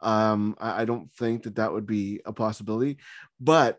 um 0.01 0.57
i 0.59 0.83
I 0.83 0.85
don't 0.91 1.09
think 1.21 1.43
that 1.45 1.57
that 1.57 1.71
would 1.73 1.87
be 1.87 2.21
a 2.25 2.33
possibility 2.33 2.97
but 3.53 3.77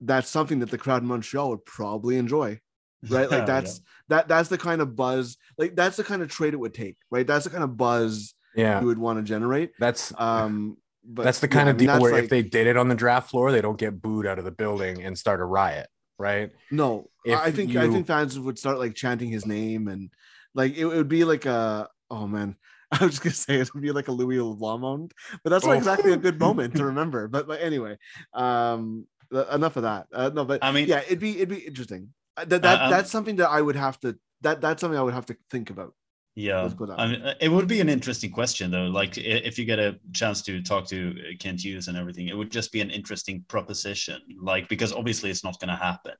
that's 0.00 0.28
something 0.28 0.60
that 0.60 0.70
the 0.70 0.78
crowd 0.78 1.02
in 1.02 1.08
montreal 1.08 1.50
would 1.50 1.64
probably 1.64 2.16
enjoy 2.16 2.60
right 3.08 3.30
like 3.30 3.40
Yeah, 3.40 3.44
that's 3.44 3.80
that 4.08 4.28
that's 4.28 4.48
the 4.48 4.58
kind 4.58 4.80
of 4.80 4.94
buzz 4.96 5.36
like 5.56 5.74
that's 5.76 5.96
the 5.96 6.04
kind 6.04 6.22
of 6.22 6.28
trade 6.30 6.54
it 6.54 6.60
would 6.60 6.74
take 6.74 6.96
right 7.10 7.26
that's 7.26 7.44
the 7.44 7.50
kind 7.50 7.64
of 7.64 7.76
buzz 7.76 8.34
yeah, 8.56 8.80
you 8.80 8.86
would 8.86 8.98
want 8.98 9.18
to 9.18 9.22
generate 9.22 9.70
that's 9.78 10.12
um 10.18 10.76
but 11.04 11.22
that's 11.22 11.38
the 11.40 11.48
kind 11.48 11.68
I 11.68 11.70
of 11.70 11.76
mean, 11.76 11.86
deal 11.86 11.94
that's 11.94 12.02
where 12.02 12.12
like- 12.12 12.24
if 12.24 12.30
they 12.30 12.42
did 12.42 12.66
it 12.66 12.76
on 12.76 12.88
the 12.88 12.94
draft 12.94 13.30
floor, 13.30 13.50
they 13.52 13.60
don't 13.62 13.78
get 13.78 14.02
booed 14.02 14.26
out 14.26 14.38
of 14.38 14.44
the 14.44 14.50
building 14.50 15.02
and 15.04 15.16
start 15.16 15.40
a 15.40 15.44
riot. 15.44 15.86
right? 16.18 16.50
No, 16.70 17.08
If 17.24 17.38
I 17.38 17.50
think 17.50 17.74
I 17.76 17.88
think 17.88 18.06
fans 18.06 18.38
would 18.38 18.58
start 18.58 18.78
like 18.78 18.94
chanting 18.94 19.30
his 19.30 19.46
name 19.46 19.88
and 19.88 20.10
like 20.54 20.72
it, 20.76 20.80
it 20.82 20.86
would 20.86 21.08
be 21.08 21.24
like 21.24 21.46
a 21.46 21.88
oh 22.10 22.26
man. 22.26 22.56
I 22.90 23.04
was 23.04 23.12
just 23.12 23.22
gonna 23.22 23.34
say 23.34 23.54
it 23.60 23.72
would 23.74 23.82
be 23.82 23.92
like 23.92 24.08
a 24.08 24.12
Louis 24.12 24.38
LeBlanc 24.40 24.80
moment, 24.80 25.14
but 25.44 25.50
that's 25.50 25.64
not 25.64 25.74
Oh. 25.76 25.78
exactly 25.78 26.12
a 26.12 26.16
good 26.16 26.38
moment 26.40 26.74
to 26.76 26.84
remember. 26.92 27.28
But, 27.28 27.46
but 27.46 27.60
anyway, 27.62 27.96
um, 28.34 29.06
th- 29.17 29.17
enough 29.30 29.76
of 29.76 29.82
that. 29.82 30.06
Uh, 30.12 30.30
no, 30.32 30.44
but 30.44 30.62
I 30.64 30.72
mean- 30.72 30.88
yeah, 30.88 31.00
it'd 31.06 31.18
be 31.20 31.36
it'd 31.36 31.48
be 31.48 31.58
interesting. 31.66 32.10
Uh, 32.36 32.44
That, 32.44 32.62
that 32.62 32.82
um, 32.82 32.90
that's 32.90 33.10
something 33.10 33.36
that 33.36 33.50
I 33.50 33.60
would 33.60 33.76
have 33.76 33.98
to 34.00 34.16
that 34.42 34.60
that's 34.60 34.80
something 34.80 34.98
I 34.98 35.02
would 35.02 35.14
have 35.14 35.26
to 35.26 35.36
think 35.50 35.70
about. 35.70 35.94
Yeah, 36.36 36.62
Let's 36.62 36.74
go 36.74 36.86
down. 36.86 37.00
I 37.00 37.06
mean, 37.08 37.22
uh, 37.22 37.34
it 37.40 37.48
would 37.48 37.66
be 37.66 37.80
an 37.80 37.88
interesting 37.88 38.30
question 38.30 38.70
though. 38.70 38.86
Like, 38.86 39.18
if 39.18 39.58
you 39.58 39.64
get 39.64 39.80
a 39.80 39.98
chance 40.12 40.40
to 40.42 40.62
talk 40.62 40.86
to 40.86 40.98
uh, 41.18 41.36
Kent 41.40 41.64
Hughes 41.64 41.88
and 41.88 41.96
everything, 41.98 42.28
it 42.28 42.36
would 42.36 42.52
just 42.52 42.70
be 42.70 42.80
an 42.80 42.90
interesting 42.90 43.44
proposition. 43.48 44.20
Like, 44.40 44.68
because 44.68 44.92
obviously 44.92 45.30
it's 45.30 45.42
not 45.42 45.58
going 45.58 45.70
to 45.70 45.74
happen, 45.74 46.14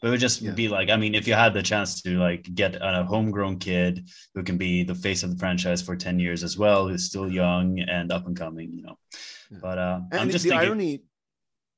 but 0.00 0.06
it 0.06 0.10
would 0.12 0.20
just 0.20 0.40
Yeah. 0.40 0.52
be 0.52 0.68
like, 0.68 0.88
I 0.88 0.96
mean, 0.96 1.16
if 1.16 1.26
you 1.26 1.34
had 1.34 1.52
the 1.52 1.64
chance 1.64 2.00
to 2.02 2.10
like 2.16 2.44
get 2.54 2.76
a 2.80 3.02
homegrown 3.02 3.58
kid 3.58 4.08
who 4.36 4.44
can 4.44 4.56
be 4.56 4.84
the 4.84 4.94
face 4.94 5.24
of 5.24 5.30
the 5.32 5.36
franchise 5.36 5.82
for 5.82 5.96
ten 5.96 6.20
years 6.20 6.44
as 6.44 6.56
well, 6.56 6.86
who's 6.86 7.06
still 7.06 7.28
young 7.28 7.80
and 7.80 8.12
up 8.12 8.28
and 8.28 8.36
coming, 8.38 8.70
you 8.72 8.82
know. 8.82 8.96
Yeah. 9.50 9.58
But 9.60 9.78
uh, 9.78 10.00
And 10.12 10.20
I'm 10.20 10.30
just 10.30 10.44
the 10.44 10.50
thinking, 10.50 10.68
irony, 10.68 11.02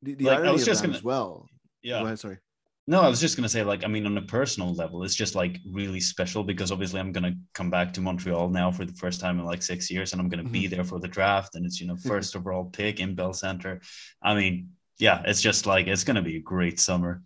the, 0.03 0.15
the 0.15 0.25
Like, 0.25 0.35
I 0.35 0.37
irony 0.41 0.53
was 0.53 0.63
of 0.63 0.67
just 0.69 0.83
gonna- 0.83 0.97
as 0.97 1.03
well. 1.03 1.49
yeah. 1.83 2.01
Go 2.01 2.07
ahead, 2.07 2.19
sorry. 2.19 2.39
No, 2.89 3.01
I 3.01 3.09
was 3.09 3.21
just 3.21 3.37
gonna 3.37 3.49
say, 3.49 3.63
like, 3.63 3.85
I 3.85 3.87
mean, 3.87 4.07
on 4.07 4.19
a 4.19 4.23
personal 4.23 4.75
level, 4.75 5.05
it's 5.05 5.15
just 5.15 5.37
like 5.37 5.61
really 5.71 6.01
special 6.01 6.43
because 6.43 6.73
obviously 6.73 6.99
I'm 6.99 7.13
gonna 7.13 7.35
come 7.55 7.71
back 7.71 7.93
to 7.95 8.01
Montreal 8.01 8.49
now 8.51 8.73
for 8.73 8.85
the 8.85 8.93
first 8.95 9.21
time 9.21 9.39
in 9.39 9.45
like 9.45 9.63
six 9.63 9.89
years, 9.89 10.13
and 10.13 10.21
I'm 10.21 10.29
gonna 10.29 10.49
be 10.49 10.67
there 10.67 10.83
for 10.83 10.99
the 10.99 11.07
draft, 11.07 11.55
and 11.55 11.65
it's 11.65 11.81
you 11.81 11.87
know 11.87 11.97
first 12.13 12.35
overall 12.35 12.65
pick 12.65 12.99
in 12.99 13.15
Bell 13.15 13.33
Center. 13.33 13.81
I 14.21 14.35
mean, 14.35 14.71
yeah, 14.99 15.23
it's 15.25 15.41
just 15.41 15.65
like 15.65 15.87
it's 15.87 16.03
gonna 16.05 16.23
be 16.23 16.37
a 16.37 16.41
great 16.41 16.81
summer. 16.81 17.23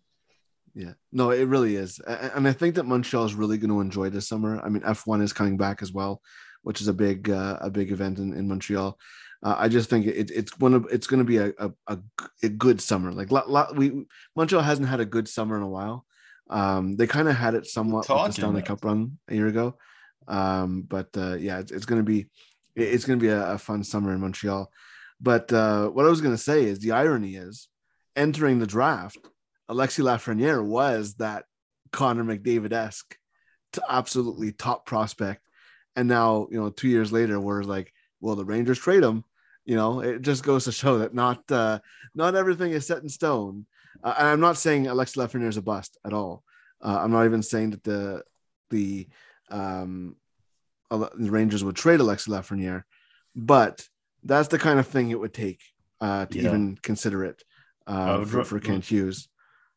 Yeah, 0.75 0.93
no, 1.11 1.31
it 1.31 1.45
really 1.49 1.77
is, 1.77 2.01
and 2.07 2.47
I 2.47 2.53
think 2.53 2.75
that 2.75 2.85
Montreal 2.85 3.25
is 3.25 3.35
really 3.35 3.57
going 3.57 3.71
to 3.71 3.81
enjoy 3.81 4.11
this 4.11 4.29
summer. 4.29 4.61
I 4.63 4.69
mean, 4.69 4.83
F1 4.83 5.23
is 5.23 5.33
coming 5.33 5.57
back 5.57 5.81
as 5.81 5.91
well, 5.91 6.21
which 6.65 6.83
is 6.83 6.89
a 6.89 6.93
big 6.93 7.31
uh, 7.31 7.57
a 7.63 7.71
big 7.71 7.93
event 7.93 8.19
in, 8.19 8.35
in 8.35 8.47
Montreal. 8.47 8.99
Uh, 9.47 9.55
I 9.65 9.69
just 9.69 9.89
think 9.89 10.07
it, 10.07 10.31
it's 10.33 10.59
one 10.59 10.75
of 10.75 10.87
it's 10.91 11.07
going 11.07 11.25
to 11.25 11.25
be 11.25 11.37
a 11.37 11.53
a 12.43 12.49
good 12.49 12.81
summer. 12.81 13.13
Like 13.13 13.31
lot, 13.31 13.49
lot, 13.49 13.77
we 13.77 14.05
Montreal 14.35 14.63
hasn't 14.65 14.89
had 14.89 14.99
a 14.99 15.05
good 15.17 15.29
summer 15.29 15.57
in 15.57 15.63
a 15.63 15.69
while. 15.69 16.05
Um, 16.51 16.97
they 16.97 17.07
kind 17.07 17.29
of 17.29 17.37
had 17.37 17.55
it 17.55 17.67
somewhat 17.67 18.01
with 18.01 18.09
the 18.09 18.33
Stanley? 18.33 18.63
Cup 18.67 18.85
run 18.85 19.19
a 19.29 19.35
year 19.37 19.47
ago, 19.47 19.77
um, 20.27 20.83
but 20.83 21.09
uh, 21.17 21.35
yeah, 21.37 21.61
it's, 21.61 21.71
it's 21.71 21.87
going 21.87 22.01
to 22.01 22.05
be 22.05 22.21
it- 22.75 22.93
it's 22.95 23.05
going 23.05 23.21
to 23.21 23.23
be 23.23 23.31
a, 23.31 23.53
a 23.53 23.59
fun 23.59 23.85
summer 23.85 24.13
in 24.13 24.21
Montreal. 24.21 24.69
But 25.21 25.53
uh, 25.53 25.91
what 25.91 26.07
I 26.07 26.09
was 26.11 26.21
going 26.21 26.35
to 26.35 26.43
say 26.51 26.65
is 26.65 26.81
the 26.81 26.93
irony 26.93 27.37
is 27.37 27.69
entering 28.17 28.59
the 28.59 28.67
draft, 28.67 29.19
Alexi 29.71 30.03
Lafreniere 30.03 30.65
was 30.65 31.15
that 31.15 31.45
Connor 31.93 32.25
McDavid 32.25 32.73
esque, 32.73 33.17
to 33.75 33.83
absolutely 33.89 34.51
top 34.51 34.87
prospect, 34.87 35.43
and 35.95 36.09
now 36.09 36.49
you 36.51 36.59
know 36.61 36.71
two 36.71 36.89
years 36.89 37.13
later 37.13 37.39
we're 37.39 37.63
like, 37.63 37.93
well, 38.21 38.35
the 38.35 38.45
Rangers 38.45 38.81
trade 38.81 39.05
him. 39.05 39.23
You 39.67 39.75
know, 39.77 40.01
it 40.01 40.23
just 40.23 40.43
goes 40.45 40.65
to 40.65 40.73
show 40.73 40.99
that 40.99 41.13
not 41.13 41.43
uh, 41.51 41.81
not 42.15 42.35
everything 42.37 42.71
is 42.73 42.87
set 42.87 43.03
in 43.03 43.09
stone. 43.09 43.67
Uh, 44.03 44.15
and 44.19 44.29
I'm 44.29 44.41
not 44.41 44.57
saying 44.57 44.85
Alexi 44.85 45.17
Lafreniere 45.19 45.49
is 45.49 45.57
a 45.57 45.63
bust 45.63 45.99
at 46.07 46.13
all. 46.13 46.45
Uh, 46.83 46.99
I'm 47.03 47.11
not 47.11 47.25
even 47.25 47.43
saying 47.43 47.71
that 47.71 47.83
the 47.85 48.23
the 48.71 49.09
um, 49.51 50.17
the 50.91 51.31
Rangers 51.31 51.65
would 51.65 51.77
trade 51.77 52.01
Alexi 52.01 52.29
Lafreniere, 52.29 52.85
but 53.35 53.87
that's 54.23 54.49
the 54.49 54.59
kind 54.59 54.79
of 54.79 54.87
thing 54.87 55.11
it 55.11 55.19
would 55.19 55.35
take 55.35 55.61
uh, 56.01 56.27
to 56.27 56.39
Yeah. 56.39 56.49
even 56.49 56.79
consider 56.83 57.25
it 57.25 57.43
uh, 57.87 58.25
for, 58.25 58.39
ra- 58.39 58.45
for 58.45 58.61
Kent 58.61 58.85
Hughes. 58.85 59.29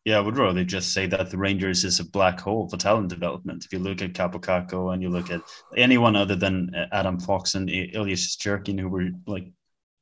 Yeah, 0.06 0.18
I 0.18 0.22
would 0.22 0.38
rather 0.38 0.64
just 0.64 0.94
say 0.94 1.08
that 1.08 1.30
the 1.30 1.38
Rangers 1.38 1.84
is 1.84 2.00
a 2.00 2.06
black 2.06 2.40
hole 2.40 2.70
for 2.70 2.78
talent 2.78 3.10
development. 3.10 3.66
If 3.66 3.74
you 3.74 3.80
look 3.80 4.02
at 4.02 4.14
Kaapo 4.14 4.40
Kakko 4.40 4.94
and 4.94 5.02
you 5.04 5.10
look 5.10 5.30
at 5.30 5.42
anyone 5.76 6.16
other 6.16 6.36
than 6.36 6.74
uh, 6.74 6.86
Adam 6.92 7.20
Fox 7.20 7.56
and 7.56 7.70
Ilyas 7.70 8.38
Jerkin, 8.38 8.78
who 8.78 8.88
were 8.88 9.10
like 9.28 9.52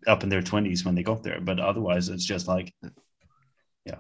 up 0.08 0.24
in 0.24 0.30
their 0.30 0.42
twenties 0.42 0.86
when 0.86 0.96
they 0.96 1.04
got 1.04 1.24
there, 1.24 1.40
but 1.42 1.60
otherwise 1.60 2.10
it's 2.10 2.26
just 2.26 2.48
like 2.48 2.74
Yeah, 3.86 4.00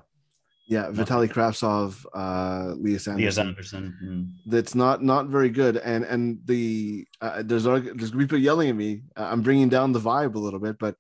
Yeah, 0.68 0.88
Vitaly 0.92 1.30
Kravtsov, 1.30 2.06
uh, 2.14 2.74
Elias 2.74 3.08
Elias 3.08 3.38
Andersson. 3.38 3.48
Andersson. 3.48 3.98
mm. 4.04 4.52
That's 4.52 4.76
not 4.76 5.04
not 5.04 5.28
very 5.28 5.50
good, 5.50 5.78
and 5.78 6.04
and 6.04 6.40
the 6.46 7.06
uh, 7.22 7.44
there's 7.46 7.64
there's 7.64 8.12
people 8.12 8.38
yelling 8.38 8.70
at 8.70 8.76
me. 8.76 9.04
Uh, 9.16 9.30
I'm 9.32 9.42
bringing 9.42 9.70
down 9.70 9.92
the 9.92 10.00
vibe 10.00 10.36
a 10.36 10.40
little 10.40 10.60
bit, 10.60 10.78
but 10.80 10.96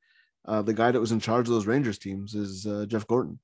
uh, 0.47 0.61
the 0.61 0.73
guy 0.73 0.91
that 0.91 0.99
was 0.99 1.11
in 1.11 1.19
charge 1.19 1.47
of 1.47 1.53
those 1.53 1.67
Rangers 1.67 1.99
teams 1.99 2.33
is 2.35 2.65
uh, 2.65 2.85
Jeff 2.87 3.05
Gorton, 3.07 3.39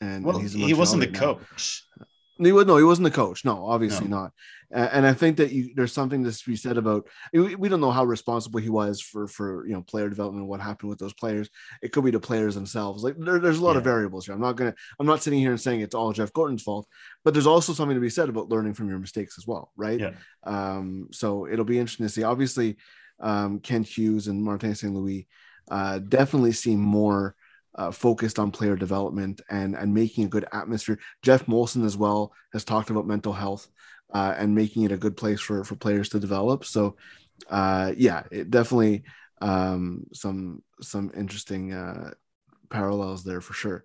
and, 0.00 0.24
Well, 0.24 0.36
and 0.36 0.42
he's 0.42 0.54
he 0.54 0.74
wasn't 0.74 1.02
the 1.02 1.10
now. 1.10 1.18
coach. 1.20 1.84
No, 2.38 2.46
he 2.46 2.52
was 2.52 2.66
no, 2.66 2.76
he 2.76 2.84
wasn't 2.84 3.04
the 3.04 3.10
coach. 3.10 3.44
No, 3.44 3.66
obviously 3.66 4.08
No. 4.08 4.16
not. 4.16 4.32
And 4.70 5.06
I 5.06 5.12
think 5.14 5.36
that 5.36 5.52
you, 5.52 5.70
there's 5.76 5.92
something 5.92 6.24
to 6.24 6.42
be 6.44 6.56
said 6.56 6.76
about. 6.76 7.06
We, 7.32 7.68
don't 7.68 7.80
know 7.80 7.92
how 7.92 8.04
responsible 8.04 8.58
he 8.58 8.68
was 8.68 9.00
for 9.00 9.28
for 9.28 9.64
you 9.66 9.74
know 9.74 9.82
player 9.82 10.08
development. 10.08 10.42
and 10.42 10.48
What 10.48 10.60
happened 10.60 10.90
with 10.90 10.98
those 10.98 11.14
players? 11.14 11.48
It 11.82 11.92
could 11.92 12.04
be 12.04 12.10
the 12.10 12.18
players 12.20 12.56
themselves. 12.56 13.04
Like 13.04 13.14
there, 13.16 13.38
there's 13.38 13.58
a 13.58 13.64
lot 13.64 13.76
of 13.76 13.84
variables 13.84 14.26
here. 14.26 14.34
I'm 14.34 14.40
not 14.40 14.56
gonna. 14.56 14.74
I'm 14.98 15.06
not 15.06 15.22
sitting 15.22 15.38
here 15.38 15.52
and 15.52 15.60
saying 15.60 15.80
it's 15.80 15.94
all 15.94 16.12
Jeff 16.12 16.32
Gorton's 16.32 16.64
fault, 16.64 16.88
but 17.24 17.32
there's 17.32 17.46
also 17.46 17.72
something 17.74 17.94
to 17.94 18.00
be 18.00 18.10
said 18.10 18.28
about 18.28 18.48
learning 18.48 18.74
from 18.74 18.88
your 18.88 18.98
mistakes 18.98 19.36
as 19.38 19.46
well, 19.46 19.70
right? 19.76 20.00
Yeah. 20.00 20.12
Um. 20.44 21.08
So 21.12 21.46
it'll 21.46 21.64
be 21.64 21.78
interesting 21.78 22.06
to 22.06 22.12
see. 22.12 22.24
Obviously, 22.24 22.76
um, 23.20 23.60
Kent 23.60 23.86
Hughes 23.86 24.26
and 24.26 24.42
Martin 24.42 24.74
St. 24.74 24.92
Louis 24.92 25.28
uh, 25.70 26.00
definitely 26.00 26.52
seem 26.52 26.80
more 26.80 27.36
uh, 27.76 27.90
focused 27.90 28.38
on 28.38 28.50
player 28.50 28.76
development 28.76 29.40
and 29.50 29.74
and 29.74 29.92
making 29.92 30.24
a 30.24 30.28
good 30.28 30.46
atmosphere. 30.52 30.98
Geoff 31.22 31.46
Molson 31.46 31.84
as 31.84 31.96
well 31.96 32.32
has 32.52 32.64
talked 32.64 32.90
about 32.90 33.06
mental 33.06 33.32
health 33.32 33.68
uh, 34.12 34.34
and 34.36 34.54
making 34.54 34.84
it 34.84 34.92
a 34.92 34.96
good 34.96 35.16
place 35.16 35.40
for 35.40 35.64
for 35.64 35.76
players 35.76 36.08
to 36.10 36.20
develop. 36.20 36.64
So, 36.64 36.96
uh, 37.50 37.92
yeah, 37.96 38.24
it 38.30 38.50
definitely 38.50 39.04
um, 39.40 40.04
some 40.12 40.62
some 40.80 41.12
interesting 41.16 41.72
uh, 41.72 42.12
parallels 42.70 43.24
there 43.24 43.40
for 43.40 43.52
sure. 43.52 43.84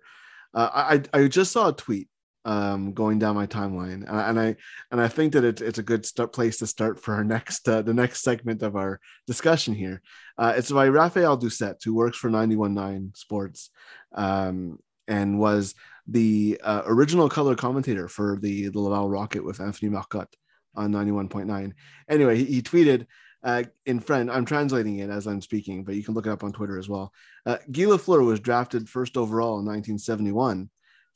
Uh, 0.54 0.70
I 1.12 1.18
I 1.18 1.28
just 1.28 1.52
saw 1.52 1.68
a 1.68 1.72
tweet 1.72 2.08
um, 2.44 2.92
going 2.92 3.18
down 3.18 3.36
my 3.36 3.46
timeline, 3.46 4.04
and 4.08 4.40
I 4.40 4.56
and 4.90 5.00
I, 5.00 5.08
think 5.08 5.34
that 5.34 5.44
it's 5.44 5.62
it's 5.62 5.78
a 5.78 5.82
good 5.82 6.04
start 6.04 6.32
place 6.32 6.58
to 6.58 6.66
start 6.66 7.00
for 7.00 7.14
our 7.14 7.24
next 7.36 7.68
uh, 7.68 7.82
the 7.82 7.94
next 7.94 8.22
segment 8.22 8.62
of 8.62 8.76
our 8.76 9.00
discussion 9.26 9.74
here. 9.74 10.02
Uh, 10.36 10.54
it's 10.56 10.72
by 10.72 10.88
Raphael 10.88 11.38
Doucette, 11.38 11.84
who 11.84 11.94
works 11.94 12.18
for 12.18 12.30
919 12.30 13.12
Sports, 13.14 13.70
um, 14.14 14.78
and 15.06 15.38
was 15.38 15.74
the 16.08 16.60
uh, 16.64 16.82
original 16.86 17.28
color 17.28 17.54
commentator 17.54 18.08
for 18.08 18.38
the 18.40 18.68
the 18.68 18.80
Laval 18.80 19.08
Rocket 19.08 19.44
with 19.44 19.60
Anthony 19.60 19.90
Marcotte 19.90 20.34
on 20.74 20.90
91.9. 20.90 21.72
Anyway, 22.08 22.38
he, 22.38 22.44
he 22.44 22.62
tweeted 22.62 23.06
uh, 23.44 23.64
in 23.86 24.00
friend. 24.00 24.30
I'm 24.30 24.44
translating 24.44 24.98
it 24.98 25.10
as 25.10 25.26
I'm 25.26 25.40
speaking, 25.40 25.84
but 25.84 25.94
you 25.94 26.02
can 26.02 26.14
look 26.14 26.26
it 26.26 26.30
up 26.30 26.44
on 26.44 26.52
Twitter 26.52 26.78
as 26.78 26.88
well. 26.88 27.12
Uh, 27.46 27.58
Guy 27.70 27.82
Lafleur 27.82 28.24
was 28.24 28.40
drafted 28.40 28.88
first 28.88 29.16
overall 29.16 29.58
in 29.58 29.66
1971. 29.66 30.70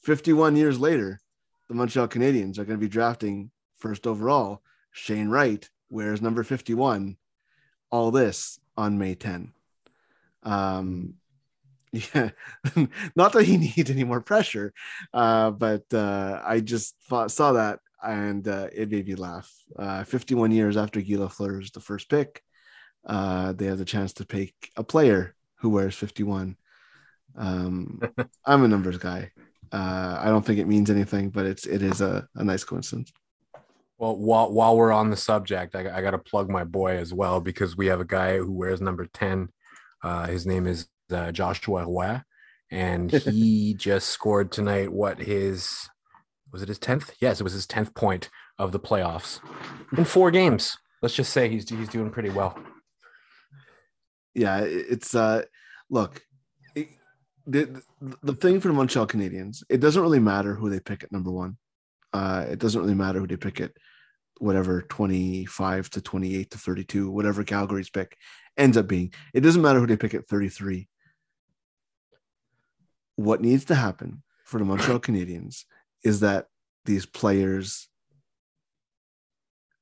51 0.06 0.54
years 0.54 0.78
later, 0.78 1.20
the 1.66 1.75
Montreal 1.75 2.06
Canadiens 2.06 2.58
are 2.58 2.64
going 2.64 2.78
to 2.78 2.84
be 2.84 2.88
drafting 2.88 3.50
first 3.76 4.06
overall. 4.06 4.62
Shane 4.92 5.28
Wright 5.28 5.68
wears 5.90 6.22
number 6.22 6.44
51. 6.44 7.16
All 7.90 8.12
this 8.12 8.60
on 8.76 8.98
May 8.98 9.16
10. 9.16 9.52
Um, 10.44 11.14
yeah, 11.92 12.30
not 13.16 13.32
that 13.32 13.46
he 13.46 13.56
needs 13.76 13.90
any 13.90 14.04
more 14.04 14.20
pressure, 14.20 14.72
uh, 15.12 15.50
but 15.50 15.92
uh, 15.92 16.40
I 16.46 16.60
just 16.60 16.94
thought, 17.08 17.32
saw 17.32 17.54
that 17.54 17.80
and 18.00 18.46
uh, 18.46 18.68
it 18.72 18.92
made 18.92 19.08
me 19.08 19.16
laugh. 19.16 19.52
Uh, 19.76 20.04
51 20.04 20.52
years 20.52 20.76
after 20.76 21.00
Guy 21.00 21.16
Lafleur 21.16 21.60
is 21.60 21.72
the 21.72 21.80
first 21.80 22.08
pick, 22.08 22.44
uh, 23.06 23.54
they 23.54 23.66
have 23.66 23.78
the 23.78 23.84
chance 23.84 24.12
to 24.12 24.25
pick 24.25 24.54
a 24.76 24.84
player 24.84 25.34
who 25.56 25.70
wears 25.70 25.96
51. 25.96 26.56
Um, 27.34 28.00
I'm 28.44 28.62
a 28.62 28.68
numbers 28.68 28.98
guy. 28.98 29.32
Uh, 29.73 30.18
I 30.20 30.26
don't 30.26 30.44
think 30.44 30.58
it 30.58 30.68
means 30.68 30.90
anything, 30.90 31.30
but 31.30 31.46
it's 31.46 31.66
it 31.66 31.82
is 31.82 32.00
a, 32.00 32.28
a 32.35 32.44
nice 32.44 32.64
coincidence. 32.64 33.12
Well, 33.99 34.16
while 34.16 34.52
while 34.52 34.76
we're 34.76 34.92
on 34.92 35.11
the 35.11 35.16
subject, 35.16 35.75
I, 35.75 35.80
I 35.80 36.02
got 36.02 36.11
to 36.11 36.18
plug 36.18 36.50
my 36.50 36.64
boy 36.64 36.96
as 36.99 37.14
well 37.14 37.40
because 37.40 37.76
we 37.76 37.87
have 37.87 38.00
a 38.00 38.04
guy 38.04 38.37
who 38.37 38.52
wears 38.52 38.80
number 38.80 39.06
ten. 39.06 39.49
Uh, 40.02 40.26
his 40.26 40.46
name 40.46 40.66
is 40.66 40.88
uh, 41.11 41.32
Joshua 41.32 41.87
Roy, 41.87 42.20
and 42.70 43.11
he 43.12 43.75
just 43.75 44.08
scored 44.08 44.52
tonight. 44.52 44.92
What 44.92 45.18
his 45.20 45.88
was 46.52 46.62
it 46.62 46.68
his 46.68 46.78
tenth? 46.78 47.14
Yes, 47.20 47.40
it 47.40 47.44
was 47.44 47.54
his 47.54 47.66
tenth 47.66 47.94
point 47.94 48.28
of 48.58 48.73
the 48.73 48.80
playoffs 48.80 49.40
in 49.96 50.04
four 50.04 50.30
games. 50.30 50.76
Let's 51.02 51.14
just 51.14 51.32
say 51.32 51.49
he's 51.49 51.68
he's 51.68 51.88
doing 51.88 52.11
pretty 52.11 52.30
well. 52.30 52.58
yeah, 54.35 54.61
it's 54.61 55.14
uh 55.14 55.42
look, 55.90 56.23
the 57.47 57.83
the 58.23 58.35
thing 58.35 58.61
for 58.61 58.69
the 58.69 58.75
Montreal 58.75 59.07
Canadiens, 59.07 59.62
it 59.69 59.79
doesn't 59.81 60.03
really 60.03 60.19
matter 60.19 60.55
who 60.55 60.69
they 60.69 60.81
pick 60.81 61.05
at 61.05 61.12
number 61.12 61.31
one. 61.31 61.57
Uh, 62.12 62.47
it 62.49 62.59
doesn't 62.59 62.81
really 62.81 62.95
matter 62.95 63.21
who 63.21 63.26
they 63.26 63.37
pick 63.37 63.61
at 63.61 63.73
whatever 64.38 64.83
25 64.83 65.91
to 65.91 66.00
28 66.00 66.50
to 66.50 66.59
32, 66.59 67.11
whatever 67.11 67.43
Calgary's 67.45 67.91
pick 67.91 68.17
ends 68.57 68.76
up 68.76 68.87
being. 68.87 69.12
It 69.33 69.41
doesn't 69.41 69.62
matter 69.62 69.81
who 69.81 69.87
they 69.87 69.97
pick 69.97 70.15
at 70.15 70.29
33. 70.29 70.88
What 73.17 73.41
needs 73.41 73.65
to 73.67 73.75
happen 73.75 74.23
for 74.45 74.59
the 74.59 74.65
Montreal 74.65 75.00
Canadiens 75.00 75.65
is 76.05 76.21
that 76.21 76.49
these 76.85 77.07
players 77.07 77.88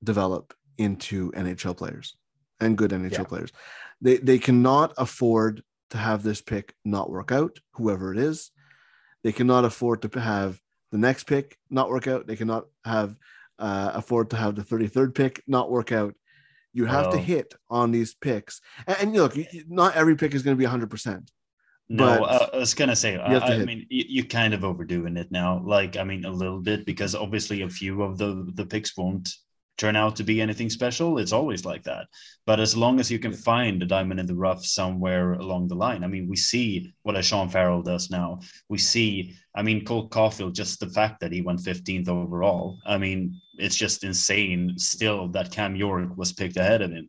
develop 0.02 0.54
into 0.78 1.32
NHL 1.32 1.76
players 1.76 2.16
and 2.60 2.78
good 2.78 2.90
NHL 2.92 3.10
Yeah. 3.12 3.24
players. 3.24 3.52
They 4.00 4.18
they 4.18 4.38
cannot 4.38 4.92
afford 4.98 5.62
to 5.94 5.98
have 5.98 6.24
this 6.24 6.42
pick 6.42 6.74
not 6.84 7.08
work 7.08 7.30
out, 7.30 7.60
whoever 7.74 8.12
it 8.12 8.18
is. 8.18 8.50
They 9.22 9.30
cannot 9.30 9.64
afford 9.64 10.02
to 10.02 10.20
have 10.20 10.60
the 10.90 10.98
next 10.98 11.24
pick 11.24 11.56
not 11.70 11.88
work 11.88 12.08
out. 12.08 12.26
They 12.26 12.34
cannot 12.34 12.66
have 12.84 13.16
uh, 13.60 13.92
afford 13.94 14.30
to 14.30 14.36
have 14.36 14.56
the 14.56 14.62
33rd 14.62 15.14
pick 15.14 15.42
not 15.46 15.70
work 15.70 15.92
out. 15.92 16.14
You 16.72 16.86
have 16.86 17.12
to 17.12 17.18
hit 17.18 17.54
on 17.70 17.92
these 17.92 18.14
picks. 18.14 18.60
And, 18.88 18.96
and 19.00 19.12
look, 19.12 19.36
not 19.68 19.94
every 19.94 20.16
pick 20.16 20.34
is 20.34 20.42
going 20.42 20.56
to 20.56 20.58
be 20.58 20.68
100%. 20.68 21.28
No, 21.88 22.24
uh, 22.24 22.48
I 22.52 22.56
was 22.56 22.72
gonna 22.72 22.96
say. 22.96 23.18
I, 23.18 23.36
I 23.36 23.58
mean, 23.58 23.86
you, 23.90 24.04
you're 24.08 24.24
kind 24.24 24.54
of 24.54 24.64
overdoing 24.64 25.18
it 25.18 25.30
now. 25.30 25.62
Like, 25.62 25.98
I 25.98 26.02
mean, 26.02 26.24
a 26.24 26.30
little 26.30 26.60
bit 26.60 26.86
because 26.86 27.14
obviously 27.14 27.60
a 27.60 27.68
few 27.68 28.02
of 28.02 28.16
the 28.16 28.50
the 28.54 28.64
picks 28.64 28.96
won't 28.96 29.28
turn 29.76 29.96
out 29.96 30.16
to 30.16 30.24
be 30.24 30.40
anything 30.40 30.70
special. 30.70 31.18
It's 31.18 31.32
always 31.32 31.64
like 31.64 31.82
that. 31.84 32.06
But 32.46 32.60
as 32.60 32.76
long 32.76 33.00
as 33.00 33.10
you 33.10 33.18
can 33.18 33.32
find 33.32 33.82
a 33.82 33.86
diamond 33.86 34.20
in 34.20 34.26
the 34.26 34.34
rough 34.34 34.64
somewhere 34.64 35.32
along 35.32 35.68
the 35.68 35.74
line, 35.74 36.04
I 36.04 36.06
mean, 36.06 36.28
we 36.28 36.36
see 36.36 36.92
what 37.02 37.16
a 37.16 37.22
Sean 37.22 37.48
Farrell 37.48 37.82
does 37.82 38.10
now. 38.10 38.40
We 38.68 38.78
see, 38.78 39.34
I 39.54 39.62
mean, 39.62 39.84
Cole 39.84 40.08
Caulfield. 40.08 40.54
Just 40.54 40.80
the 40.80 40.90
fact 40.90 41.20
that 41.20 41.32
he 41.32 41.42
went 41.42 41.60
15th 41.60 42.08
overall. 42.08 42.78
I 42.86 42.98
mean, 42.98 43.40
it's 43.58 43.76
just 43.76 44.04
insane. 44.04 44.74
Still, 44.76 45.28
that 45.28 45.50
Cam 45.50 45.74
York 45.74 46.16
was 46.16 46.32
picked 46.32 46.56
ahead 46.56 46.82
of 46.82 46.90
him, 46.90 47.08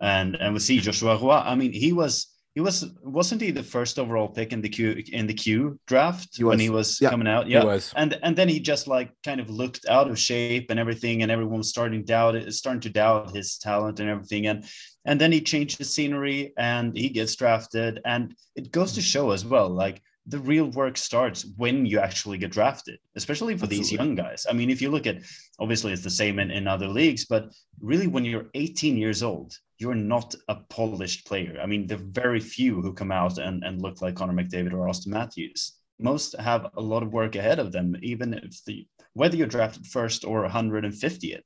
and 0.00 0.36
and 0.36 0.54
we 0.54 0.60
see 0.60 0.80
Joshua 0.80 1.16
Roy. 1.16 1.32
I 1.32 1.54
mean, 1.54 1.72
he 1.72 1.92
was 1.92 2.29
he 2.54 2.60
was 2.60 2.84
wasn't 3.04 3.40
he 3.40 3.50
the 3.52 3.62
first 3.62 3.98
overall 3.98 4.28
pick 4.28 4.52
in 4.52 4.60
the 4.60 4.68
Q 4.68 5.02
in 5.12 5.26
the 5.26 5.34
Q 5.34 5.78
draft 5.86 6.36
He 6.36 6.44
when 6.44 6.58
he 6.58 6.68
was 6.70 7.00
Yeah. 7.00 7.10
coming 7.10 7.28
out? 7.28 7.46
He 7.46 7.52
Yeah, 7.52 7.64
was. 7.64 7.92
and 7.96 8.18
and 8.22 8.34
then 8.36 8.48
he 8.48 8.58
just 8.60 8.88
like 8.88 9.10
kind 9.24 9.40
of 9.40 9.48
looked 9.50 9.86
out 9.88 10.10
of 10.10 10.18
shape 10.18 10.66
and 10.70 10.78
everything, 10.80 11.22
and 11.22 11.30
everyone 11.30 11.58
was 11.58 11.68
starting 11.68 12.04
doubt 12.04 12.34
it, 12.34 12.52
starting 12.54 12.80
to 12.82 12.90
doubt 12.90 13.34
his 13.34 13.58
talent 13.58 14.00
and 14.00 14.08
everything, 14.08 14.46
and 14.48 14.64
and 15.04 15.20
then 15.20 15.32
he 15.32 15.40
changed 15.40 15.78
the 15.78 15.84
scenery 15.84 16.52
and 16.58 16.96
he 16.96 17.08
gets 17.08 17.34
drafted, 17.36 18.00
and 18.04 18.34
it 18.56 18.70
goes 18.72 18.92
to 18.94 19.00
show 19.02 19.30
as 19.30 19.44
well, 19.44 19.68
like 19.68 20.02
the 20.30 20.38
real 20.38 20.70
work 20.70 20.96
starts 20.96 21.44
when 21.56 21.84
you 21.84 21.98
actually 21.98 22.38
get 22.38 22.52
drafted, 22.52 22.98
especially 23.16 23.56
for 23.56 23.66
these 23.66 23.90
young 23.90 24.14
guys. 24.14 24.46
I 24.48 24.52
mean, 24.52 24.70
if 24.70 24.80
you 24.80 24.88
look 24.88 25.08
at 25.08 25.22
obviously 25.58 25.92
it's 25.92 26.04
the 26.04 26.10
same 26.10 26.38
in, 26.38 26.52
in 26.52 26.68
other 26.68 26.86
leagues, 26.86 27.26
but 27.26 27.50
really 27.80 28.06
when 28.06 28.24
you're 28.24 28.48
18 28.54 28.96
years 28.96 29.24
old, 29.24 29.52
you're 29.78 29.94
not 29.94 30.34
a 30.48 30.54
polished 30.68 31.26
player. 31.26 31.58
I 31.60 31.66
mean, 31.66 31.86
there 31.86 31.98
are 31.98 32.12
very 32.12 32.38
few 32.38 32.80
who 32.80 32.92
come 32.92 33.10
out 33.10 33.38
and, 33.38 33.64
and 33.64 33.82
look 33.82 34.02
like 34.02 34.14
Connor 34.14 34.32
McDavid 34.32 34.72
or 34.72 34.86
Auston 34.86 35.08
Matthews. 35.08 35.72
Most 35.98 36.36
have 36.38 36.68
a 36.76 36.80
lot 36.80 37.02
of 37.02 37.12
work 37.12 37.34
ahead 37.34 37.58
of 37.58 37.72
them, 37.72 37.96
even 38.02 38.34
if 38.34 38.64
the 38.64 38.86
whether 39.14 39.36
you're 39.36 39.48
drafted 39.48 39.86
first 39.86 40.24
or 40.24 40.48
150th. 40.48 41.40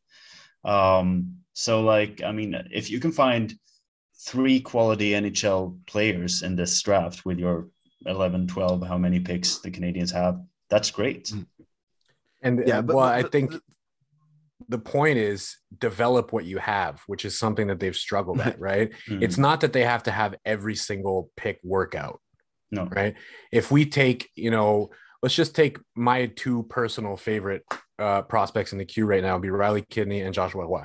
Um, 0.65 1.39
so 1.55 1.81
like, 1.83 2.23
I 2.23 2.33
mean, 2.33 2.55
if 2.71 2.91
you 2.91 3.01
can 3.01 3.13
find 3.13 3.55
three 4.27 4.61
quality 4.61 5.13
NHL 5.13 5.79
players 5.87 6.43
in 6.43 6.55
this 6.57 6.83
draft 6.83 7.25
with 7.25 7.39
your 7.39 7.69
11, 8.07 8.47
12, 8.49 8.87
how 8.87 8.99
many 8.99 9.21
picks 9.21 9.59
the 9.59 9.71
Canadians 9.71 10.11
have, 10.13 10.41
that's 10.71 10.91
great. 10.91 11.33
And 12.43 12.59
Yeah, 12.61 12.65
yeah, 12.67 12.81
but- 12.83 12.97
well, 12.97 13.05
I 13.05 13.23
but- 13.23 13.33
think 13.33 13.55
the 14.69 14.79
point 14.79 15.19
is 15.19 15.57
develop 15.79 16.33
what 16.33 16.45
you 16.45 16.59
have, 16.59 17.03
which 17.07 17.25
is 17.25 17.39
something 17.39 17.67
that 17.67 17.81
they've 17.81 17.97
struggled 17.97 18.41
at, 18.41 18.59
right? 18.61 18.93
Mm. 19.09 19.23
It's 19.23 19.39
not 19.39 19.61
that 19.61 19.73
they 19.73 19.85
have 19.85 20.05
to 20.05 20.11
have 20.11 20.35
every 20.45 20.75
single 20.75 21.31
pick 21.37 21.61
workout, 21.63 22.21
no, 22.71 22.87
right? 22.87 23.15
If 23.53 23.71
we 23.71 23.85
take, 23.87 24.31
you 24.35 24.51
know, 24.51 24.91
let's 25.23 25.35
just 25.35 25.55
take 25.55 25.79
my 25.95 26.27
two 26.27 26.63
personal 26.65 27.17
favorite 27.17 27.65
uh, 27.99 28.23
prospects 28.23 28.73
in 28.73 28.79
the 28.79 28.85
Q 28.85 29.07
right 29.07 29.23
now, 29.23 29.39
be 29.39 29.51
Riley 29.51 29.85
Kidney 29.89 30.23
and 30.23 30.35
Joshua 30.35 30.67
Roy. 30.67 30.85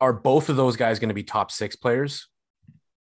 Are 0.00 0.12
both 0.12 0.48
of 0.50 0.56
those 0.56 0.76
guys 0.76 0.98
going 0.98 1.08
to 1.08 1.14
be 1.14 1.22
top 1.24 1.50
six 1.50 1.76
players? 1.76 2.28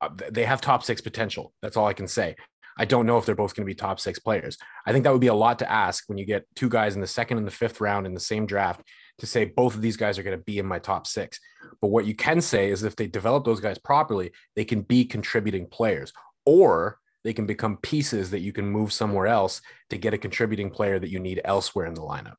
Uh, 0.02 0.10
they 0.32 0.43
have 0.43 0.60
top 0.60 0.84
six 0.84 0.99
potential. 0.99 1.54
That's 1.62 1.78
all 1.78 1.88
I 1.88 1.93
can 1.93 2.08
say. 2.08 2.36
I 2.77 2.86
don't 2.86 3.05
know 3.05 3.17
if 3.17 3.25
they're 3.25 3.36
both 3.36 3.55
going 3.55 3.65
to 3.65 3.69
be 3.69 3.75
top 3.75 3.99
six 3.99 4.19
players. 4.19 4.57
I 4.86 4.91
think 4.91 5.03
that 5.03 5.12
would 5.12 5.21
be 5.21 5.27
a 5.27 5.34
lot 5.34 5.60
to 5.60 5.71
ask 5.71 6.07
when 6.07 6.17
you 6.17 6.25
get 6.25 6.45
two 6.55 6.69
guys 6.69 6.95
in 6.95 7.01
the 7.01 7.07
second 7.07 7.38
and 7.38 7.45
the 7.47 7.51
fifth 7.51 7.81
round 7.81 8.05
in 8.05 8.13
the 8.13 8.19
same 8.19 8.45
draft 8.45 8.81
to 9.19 9.25
say 9.27 9.45
both 9.45 9.75
of 9.75 9.81
these 9.81 9.97
guys 9.97 10.17
are 10.17 10.23
going 10.23 10.38
to 10.38 10.43
be 10.43 10.57
in 10.57 10.65
my 10.65 10.79
top 10.79 11.05
six. 11.05 11.39
But 11.81 11.89
what 11.89 12.05
you 12.05 12.15
can 12.15 12.41
say 12.41 12.69
is 12.71 12.84
if 12.84 12.95
they 12.95 13.07
develop 13.07 13.45
those 13.45 13.60
guys 13.60 13.77
properly, 13.77 14.31
they 14.55 14.65
can 14.65 14.81
be 14.81 15.05
contributing 15.05 15.67
players 15.67 16.12
or 16.45 16.97
they 17.23 17.34
can 17.34 17.45
become 17.45 17.77
pieces 17.77 18.31
that 18.31 18.39
you 18.39 18.51
can 18.51 18.65
move 18.67 18.91
somewhere 18.91 19.27
else 19.27 19.62
to 19.91 19.97
get 19.97 20.13
a 20.13 20.17
contributing 20.17 20.71
player 20.71 20.97
that 20.97 21.10
you 21.10 21.19
need 21.19 21.39
elsewhere 21.45 21.86
in 21.86 21.93
the 21.93 22.01
lineup. 22.01 22.38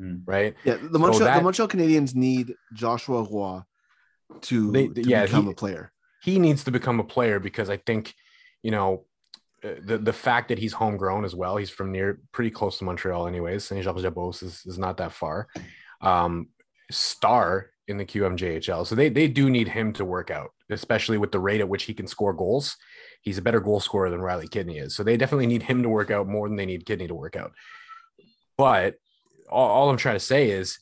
Mm. 0.00 0.22
Right. 0.24 0.54
Yeah, 0.64 0.76
the 0.76 0.88
So 0.94 0.98
Montreal, 0.98 1.24
that- 1.26 1.36
the 1.38 1.42
Montreal 1.44 1.68
Canadiens 1.68 2.14
need 2.14 2.54
Joshua 2.72 3.24
Roy 3.24 3.60
to, 4.42 4.70
They- 4.72 4.88
to 4.88 5.02
yeah, 5.02 5.26
become 5.26 5.44
he- 5.46 5.50
a 5.50 5.54
player. 5.54 5.92
he 6.22 6.38
needs 6.38 6.64
to 6.64 6.70
become 6.70 6.98
a 6.98 7.04
player 7.04 7.38
because 7.40 7.68
I 7.68 7.76
think, 7.76 8.14
you 8.62 8.70
know, 8.70 9.04
the 9.62 9.98
the 9.98 10.12
fact 10.12 10.48
that 10.48 10.58
he's 10.58 10.72
homegrown 10.72 11.24
as 11.24 11.34
well. 11.34 11.56
He's 11.56 11.70
from 11.70 11.92
near 11.92 12.20
pretty 12.32 12.50
close 12.50 12.78
to 12.78 12.84
Montreal, 12.84 13.26
anyways. 13.26 13.64
Saint 13.64 13.84
Jean 13.84 13.94
Jabos 13.94 14.42
is, 14.42 14.62
is 14.66 14.78
not 14.78 14.96
that 14.96 15.12
far. 15.12 15.48
Um, 16.00 16.48
star 16.90 17.70
in 17.86 17.96
the 17.96 18.04
QMJHL, 18.04 18.86
so 18.86 18.94
they 18.94 19.08
they 19.08 19.28
do 19.28 19.50
need 19.50 19.68
him 19.68 19.92
to 19.94 20.04
work 20.04 20.30
out, 20.30 20.50
especially 20.70 21.18
with 21.18 21.32
the 21.32 21.38
rate 21.38 21.60
at 21.60 21.68
which 21.68 21.84
he 21.84 21.94
can 21.94 22.06
score 22.06 22.32
goals. 22.32 22.76
He's 23.22 23.38
a 23.38 23.42
better 23.42 23.60
goal 23.60 23.78
scorer 23.78 24.10
than 24.10 24.20
Riley 24.20 24.48
Kidney 24.48 24.78
is, 24.78 24.96
so 24.96 25.04
they 25.04 25.16
definitely 25.16 25.46
need 25.46 25.62
him 25.62 25.82
to 25.82 25.88
work 25.88 26.10
out 26.10 26.26
more 26.26 26.48
than 26.48 26.56
they 26.56 26.66
need 26.66 26.86
Kidney 26.86 27.06
to 27.06 27.14
work 27.14 27.36
out. 27.36 27.52
But 28.56 28.96
all, 29.48 29.68
all 29.68 29.90
I'm 29.90 29.96
trying 29.96 30.16
to 30.16 30.20
say 30.20 30.50
is 30.50 30.78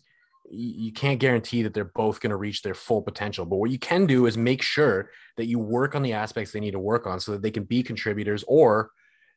you 0.51 0.87
you 0.87 0.93
can't 0.93 1.21
guarantee 1.21 1.63
that 1.63 1.75
they're 1.75 1.85
both 1.95 2.21
going 2.21 2.31
to 2.31 2.37
reach 2.37 2.63
their 2.63 2.75
full 2.75 3.03
potential. 3.03 3.45
But 3.47 3.57
what 3.57 3.71
you 3.71 3.79
can 3.79 4.07
do 4.07 4.27
is 4.27 4.37
make 4.37 4.63
sure 4.63 5.11
that 5.37 5.47
you 5.47 5.59
work 5.59 5.95
on 5.95 6.03
the 6.03 6.13
aspects 6.13 6.53
they 6.53 6.61
need 6.61 6.73
to 6.73 6.79
work 6.79 7.07
on 7.07 7.21
so 7.21 7.33
that 7.33 7.43
they 7.43 7.51
can 7.51 7.65
be 7.65 7.83
contributors 7.83 8.45
or 8.49 8.91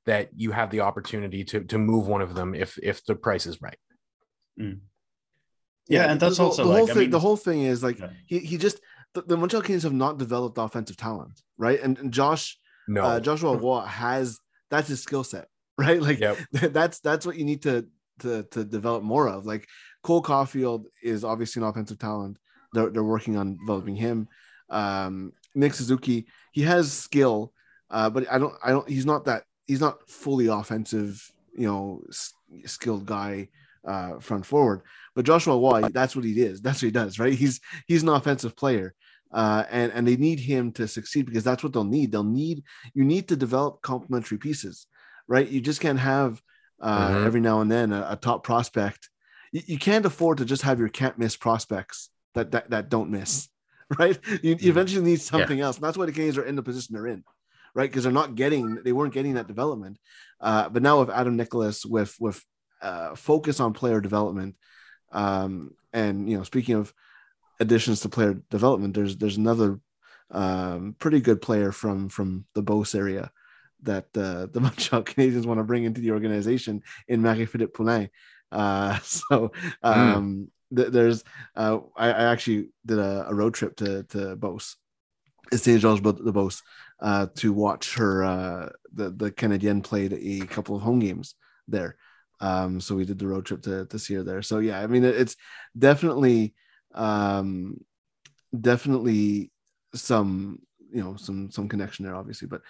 that 0.06 0.30
you 0.36 0.52
have 0.52 0.70
the 0.70 0.82
opportunity 0.82 1.44
to 1.46 1.64
to 1.66 1.78
move 1.78 2.08
one 2.08 2.22
of 2.22 2.36
them 2.36 2.54
if 2.56 2.78
if 2.82 3.06
the 3.06 3.16
price 3.16 3.46
is 3.46 3.62
right. 3.62 3.78
Yeah, 5.90 6.12
and 6.12 6.20
that's 6.20 6.38
the, 6.38 6.44
also 6.44 6.64
the 6.64 6.70
like, 6.70 6.78
whole 6.78 6.90
I 6.90 6.94
thing. 6.94 7.02
mean- 7.04 7.10
the 7.12 7.20
whole 7.20 7.38
thing 7.38 7.62
is 7.64 7.84
like 7.84 8.00
Yeah. 8.00 8.10
he, 8.26 8.40
he 8.40 8.58
just 8.58 8.80
the, 9.14 9.22
the 9.22 9.38
Montreal 9.38 9.62
Canadiens 9.64 9.84
have 9.84 9.94
not 9.94 10.18
developed 10.18 10.58
offensive 10.58 10.98
talent, 10.98 11.42
right? 11.58 11.80
And, 11.82 11.98
and 12.00 12.12
Josh 12.12 12.58
No. 12.88 13.04
uh, 13.04 13.20
Joshua 13.20 13.56
Roy 13.58 13.82
has 13.82 14.40
that's 14.72 14.88
his 14.88 15.04
skill 15.04 15.24
set, 15.24 15.48
right? 15.78 16.02
Like 16.02 16.20
Yep. 16.20 16.38
that's 16.52 17.00
that's 17.00 17.26
what 17.26 17.36
you 17.38 17.46
need 17.46 17.64
to 17.64 17.86
to 18.20 18.44
to 18.52 18.64
develop 18.64 19.04
more 19.04 19.28
of. 19.28 19.46
Like 19.46 19.68
Cole 20.04 20.22
Caulfield 20.22 20.86
is 21.02 21.24
obviously 21.24 21.62
an 21.62 21.68
offensive 21.68 21.98
talent. 22.00 22.38
They're 22.74 22.90
they're 22.90 23.04
working 23.04 23.38
on 23.38 23.58
developing 23.58 23.96
him. 23.96 24.28
Um, 24.70 25.34
Nick 25.56 25.74
Suzuki, 25.74 26.26
he 26.52 26.62
has 26.62 26.92
skill, 26.92 27.54
uh, 27.90 28.10
but 28.10 28.30
I 28.32 28.38
don't 28.38 28.54
I 28.64 28.70
don't 28.72 28.88
he's 28.90 29.06
not 29.06 29.26
that 29.26 29.44
he's 29.68 29.82
not 29.82 30.08
fully 30.10 30.48
offensive, 30.48 31.22
you 31.56 31.68
know, 31.68 32.02
s- 32.10 32.34
skilled 32.66 33.06
guy 33.06 33.50
uh, 33.88 34.20
front 34.20 34.46
forward. 34.46 34.82
But 35.16 35.26
Joshua 35.26 35.58
Roy, 35.58 35.90
that's 35.92 36.16
what 36.16 36.26
he 36.26 36.34
is. 36.42 36.62
That's 36.62 36.82
what 36.82 36.88
he 36.88 36.92
does, 36.92 37.20
right? 37.20 37.34
He's 37.34 37.60
he's 37.88 38.04
an 38.04 38.10
offensive 38.10 38.56
player. 38.56 38.94
Uh, 39.32 39.64
and 39.72 39.92
and 39.94 40.08
they 40.08 40.16
need 40.16 40.40
him 40.40 40.72
to 40.74 40.88
succeed 40.88 41.26
because 41.26 41.44
that's 41.44 41.64
what 41.64 41.74
they'll 41.74 41.84
need. 41.84 42.12
They'll 42.12 42.24
need 42.24 42.64
you 42.94 43.04
need 43.04 43.28
to 43.30 43.36
develop 43.36 43.82
complementary 43.82 44.38
pieces, 44.38 44.86
right? 45.28 45.48
You 45.48 45.62
just 45.62 45.82
can't 45.82 46.00
have 46.00 46.42
uh, 46.82 47.10
Mhm. 47.10 47.26
every 47.26 47.42
now 47.42 47.62
and 47.62 47.72
then 47.72 47.92
a, 47.94 48.08
a 48.12 48.16
top 48.16 48.44
prospect. 48.44 49.10
You, 49.54 49.62
you 49.66 49.80
can't 49.80 50.06
afford 50.06 50.40
to 50.40 50.46
just 50.46 50.64
have 50.64 50.80
your 50.80 50.90
can't 50.90 51.18
miss 51.18 51.38
prospects 51.38 52.10
that 52.34 52.52
that, 52.52 52.72
that 52.72 52.90
don't 52.90 53.10
miss, 53.10 53.48
right? 53.98 54.20
You, 54.42 54.58
you 54.60 54.70
eventually 54.70 55.06
need 55.06 55.22
something 55.22 55.62
else. 55.62 55.78
And 55.78 55.86
that's 55.86 55.98
why 55.98 56.06
the 56.06 56.12
Canadians 56.12 56.38
are 56.38 56.46
in 56.46 56.58
the 56.58 56.64
position 56.64 56.94
they're 56.94 57.08
in, 57.08 57.24
right? 57.74 57.90
Because 57.90 58.04
they're 58.04 58.12
not 58.12 58.36
getting 58.36 58.76
they 58.84 58.92
weren't 58.92 59.14
getting 59.14 59.36
that 59.36 59.48
development. 59.48 59.98
Uh, 60.42 60.68
but 60.68 60.84
now 60.84 61.00
with 61.00 61.10
Adam 61.10 61.38
Nicholas 61.38 61.86
with 61.86 62.16
with 62.20 62.44
uh, 62.82 63.16
focus 63.16 63.62
on 63.62 63.72
player 63.72 64.02
development, 64.02 64.56
um, 65.14 65.74
and 65.94 66.30
you 66.30 66.38
know, 66.38 66.44
speaking 66.44 66.76
of 66.76 66.94
additions 67.60 68.02
to 68.02 68.10
player 68.10 68.34
development, 68.50 68.94
there's 68.94 69.16
there's 69.18 69.38
another 69.38 69.80
um, 70.32 70.96
pretty 71.00 71.22
good 71.22 71.42
player 71.42 71.72
from 71.72 72.10
from 72.10 72.46
the 72.56 72.64
Beauce 72.64 72.96
area 72.96 73.32
that 73.84 74.06
uh, 74.18 74.48
the 74.52 74.60
Montreal 74.60 75.04
Canadiens 75.04 75.46
want 75.46 75.60
to 75.60 75.64
bring 75.64 75.84
into 75.84 76.02
the 76.02 76.12
organization 76.12 76.82
in 77.08 77.22
Marie-Philippe 77.22 77.74
Poulin. 77.74 78.10
Uh, 78.54 79.00
so 79.04 79.52
um, 79.82 80.52
th- 80.76 80.90
there's 80.92 81.24
uh, 81.56 81.80
I, 81.98 82.08
I 82.10 82.24
actually 82.32 82.70
did 82.86 83.00
a, 83.00 83.26
a 83.28 83.34
road 83.34 83.54
trip 83.54 83.76
to 83.78 84.04
to 84.04 84.36
Beauce, 84.36 84.76
Saint 85.54 85.82
Georges 85.82 86.02
de 86.02 86.32
Beauce, 86.32 86.62
uh, 87.02 87.28
to 87.36 87.52
watch 87.54 87.96
her. 87.96 88.24
Uh, 88.24 88.70
the 88.94 89.10
the 89.10 89.32
Canadian 89.32 89.82
played 89.82 90.14
a 90.14 90.46
couple 90.46 90.76
of 90.76 90.82
home 90.84 91.00
games 91.00 91.36
there. 91.68 91.96
Um, 92.40 92.82
so 92.82 92.96
we 92.96 93.06
did 93.06 93.20
the 93.20 93.28
road 93.28 93.46
trip 93.46 93.62
to, 93.64 93.86
to 93.86 93.98
see 93.98 94.16
her 94.16 94.24
there. 94.24 94.42
So 94.42 94.60
yeah, 94.60 94.82
I 94.82 94.88
mean, 94.88 95.04
it- 95.06 95.16
it's 95.16 95.36
definitely, 95.78 96.54
um, 96.94 97.78
definitely 98.60 99.52
some, 99.96 100.60
you 100.92 101.02
know, 101.02 101.16
some, 101.16 101.52
some 101.52 101.70
connection 101.70 102.06
there 102.06 102.16
obviously, 102.16 102.48
but 102.48 102.62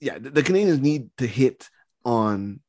yeah, 0.00 0.18
the, 0.18 0.30
the 0.30 0.42
Canadians 0.42 0.80
need 0.80 1.10
to 1.18 1.26
hit 1.26 1.68
on 2.04 2.60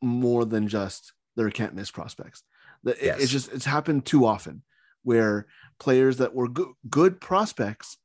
more 0.00 0.44
than 0.46 0.66
just 0.68 1.12
their 1.38 1.50
can't 1.50 1.74
miss 1.74 1.90
prospects. 1.90 2.42
That 2.84 2.96
Yes. 3.02 3.20
It's 3.22 3.32
just 3.32 3.52
it's 3.52 3.64
happened 3.64 4.04
too 4.04 4.26
often 4.26 4.62
where 5.02 5.46
players 5.78 6.18
that 6.18 6.34
were 6.34 6.48
good, 6.48 6.68
good 6.90 7.20
prospects, 7.20 7.96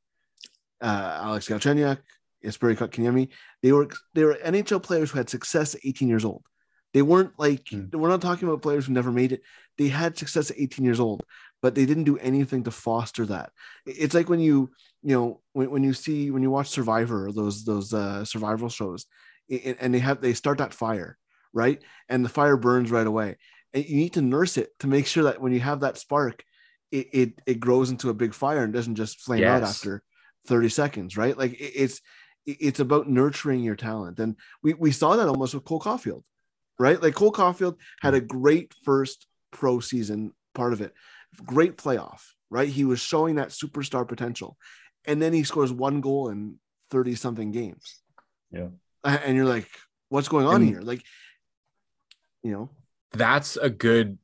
uh, 0.82 1.19
Alex 1.24 1.48
Galchenyuk, 1.50 1.98
Jesperi 2.46 2.78
Kotkaniemi, 2.78 3.30
they 3.62 3.72
were 3.72 3.89
they 4.13 4.24
were 4.24 4.36
NHL 4.36 4.82
players 4.84 5.12
who 5.12 5.17
had 5.17 5.30
success 5.30 5.76
at 5.76 5.82
18 5.84 6.08
years 6.08 6.26
old. 6.26 6.46
They 6.93 7.02
weren't 7.02 7.34
like 7.38 7.67
Hmm. 7.69 7.86
we're 7.91 8.10
not 8.10 8.22
talking 8.22 8.48
about 8.48 8.62
players 8.62 8.86
who 8.86 8.93
never 8.93 9.12
made 9.12 9.32
it. 9.32 9.41
They 9.78 9.88
had 9.88 10.17
success 10.17 10.52
at 10.52 10.60
18 10.60 10.86
years 10.86 11.00
old, 11.00 11.24
but 11.62 11.74
they 11.74 11.86
didn't 11.86 12.04
do 12.04 12.17
anything 12.19 12.63
to 12.65 12.72
foster 12.72 13.26
that. 13.26 13.52
It's 13.86 14.13
like 14.13 14.30
when 14.30 14.39
you 14.39 14.69
you 15.02 15.15
know 15.15 15.41
when, 15.54 15.72
when 15.72 15.84
you 15.84 15.93
see 15.93 16.30
when 16.32 16.43
you 16.43 16.52
watch 16.52 16.69
Survivor 16.69 17.32
those 17.32 17.65
those 17.65 17.93
uh, 17.93 18.24
survival 18.26 18.69
shows, 18.69 19.06
and 19.50 19.93
they 19.93 20.00
have 20.00 20.22
they 20.22 20.34
start 20.34 20.60
that 20.60 20.74
fire 20.74 21.17
right, 21.53 21.81
and 22.09 22.23
the 22.25 22.29
fire 22.29 22.57
burns 22.57 22.91
right 22.91 23.07
away, 23.07 23.37
and 23.73 23.85
you 23.85 23.95
need 23.95 24.13
to 24.13 24.21
nurse 24.21 24.57
it 24.57 24.69
to 24.79 24.87
make 24.87 25.07
sure 25.07 25.23
that 25.25 25.41
when 25.41 25.53
you 25.53 25.59
have 25.59 25.81
that 25.81 25.97
spark, 25.97 26.43
it 26.91 27.07
it, 27.13 27.41
it 27.45 27.59
grows 27.59 27.89
into 27.89 28.09
a 28.09 28.13
big 28.13 28.33
fire 28.33 28.63
and 28.63 28.73
doesn't 28.73 28.95
just 28.95 29.21
flame 29.21 29.43
out 29.43 29.63
after 29.63 30.03
30 30.47 30.69
seconds, 30.69 31.17
right? 31.17 31.37
Like 31.37 31.53
it- 31.53 31.73
it's 31.75 32.01
it's 32.45 32.81
about 32.81 33.07
nurturing 33.09 33.61
your 33.63 33.75
talent, 33.77 34.19
and 34.19 34.35
we 34.61 34.73
we 34.73 34.91
saw 34.91 35.15
that 35.15 35.27
almost 35.29 35.53
with 35.53 35.63
Cole 35.63 35.79
Caulfield, 35.79 36.23
right? 36.77 37.01
Like 37.01 37.15
Cole 37.15 37.31
Caulfield 37.31 37.77
had 38.01 38.13
a 38.13 38.19
great 38.21 38.73
first 38.83 39.27
pro 39.51 39.79
season 39.79 40.33
part 40.53 40.73
of 40.73 40.81
it, 40.81 40.93
great 41.45 41.77
playoff, 41.77 42.21
right? 42.49 42.67
He 42.67 42.83
was 42.83 42.99
showing 42.99 43.35
that 43.35 43.49
superstar 43.49 44.05
potential, 44.07 44.57
and 45.05 45.21
then 45.21 45.31
he 45.33 45.43
scores 45.43 45.71
one 45.71 46.01
goal 46.01 46.29
in 46.29 46.59
30 46.91 47.15
something 47.15 47.51
games. 47.51 48.01
Yeah. 48.51 48.67
And 49.03 49.35
you're 49.35 49.45
like, 49.45 49.67
what's 50.09 50.27
going 50.27 50.45
on 50.45 50.55
And- 50.61 50.69
here? 50.69 50.81
Like, 50.81 51.01
you 52.43 52.51
know, 52.51 52.69
That's 53.12 53.58
a 53.58 53.69
good 53.69 54.17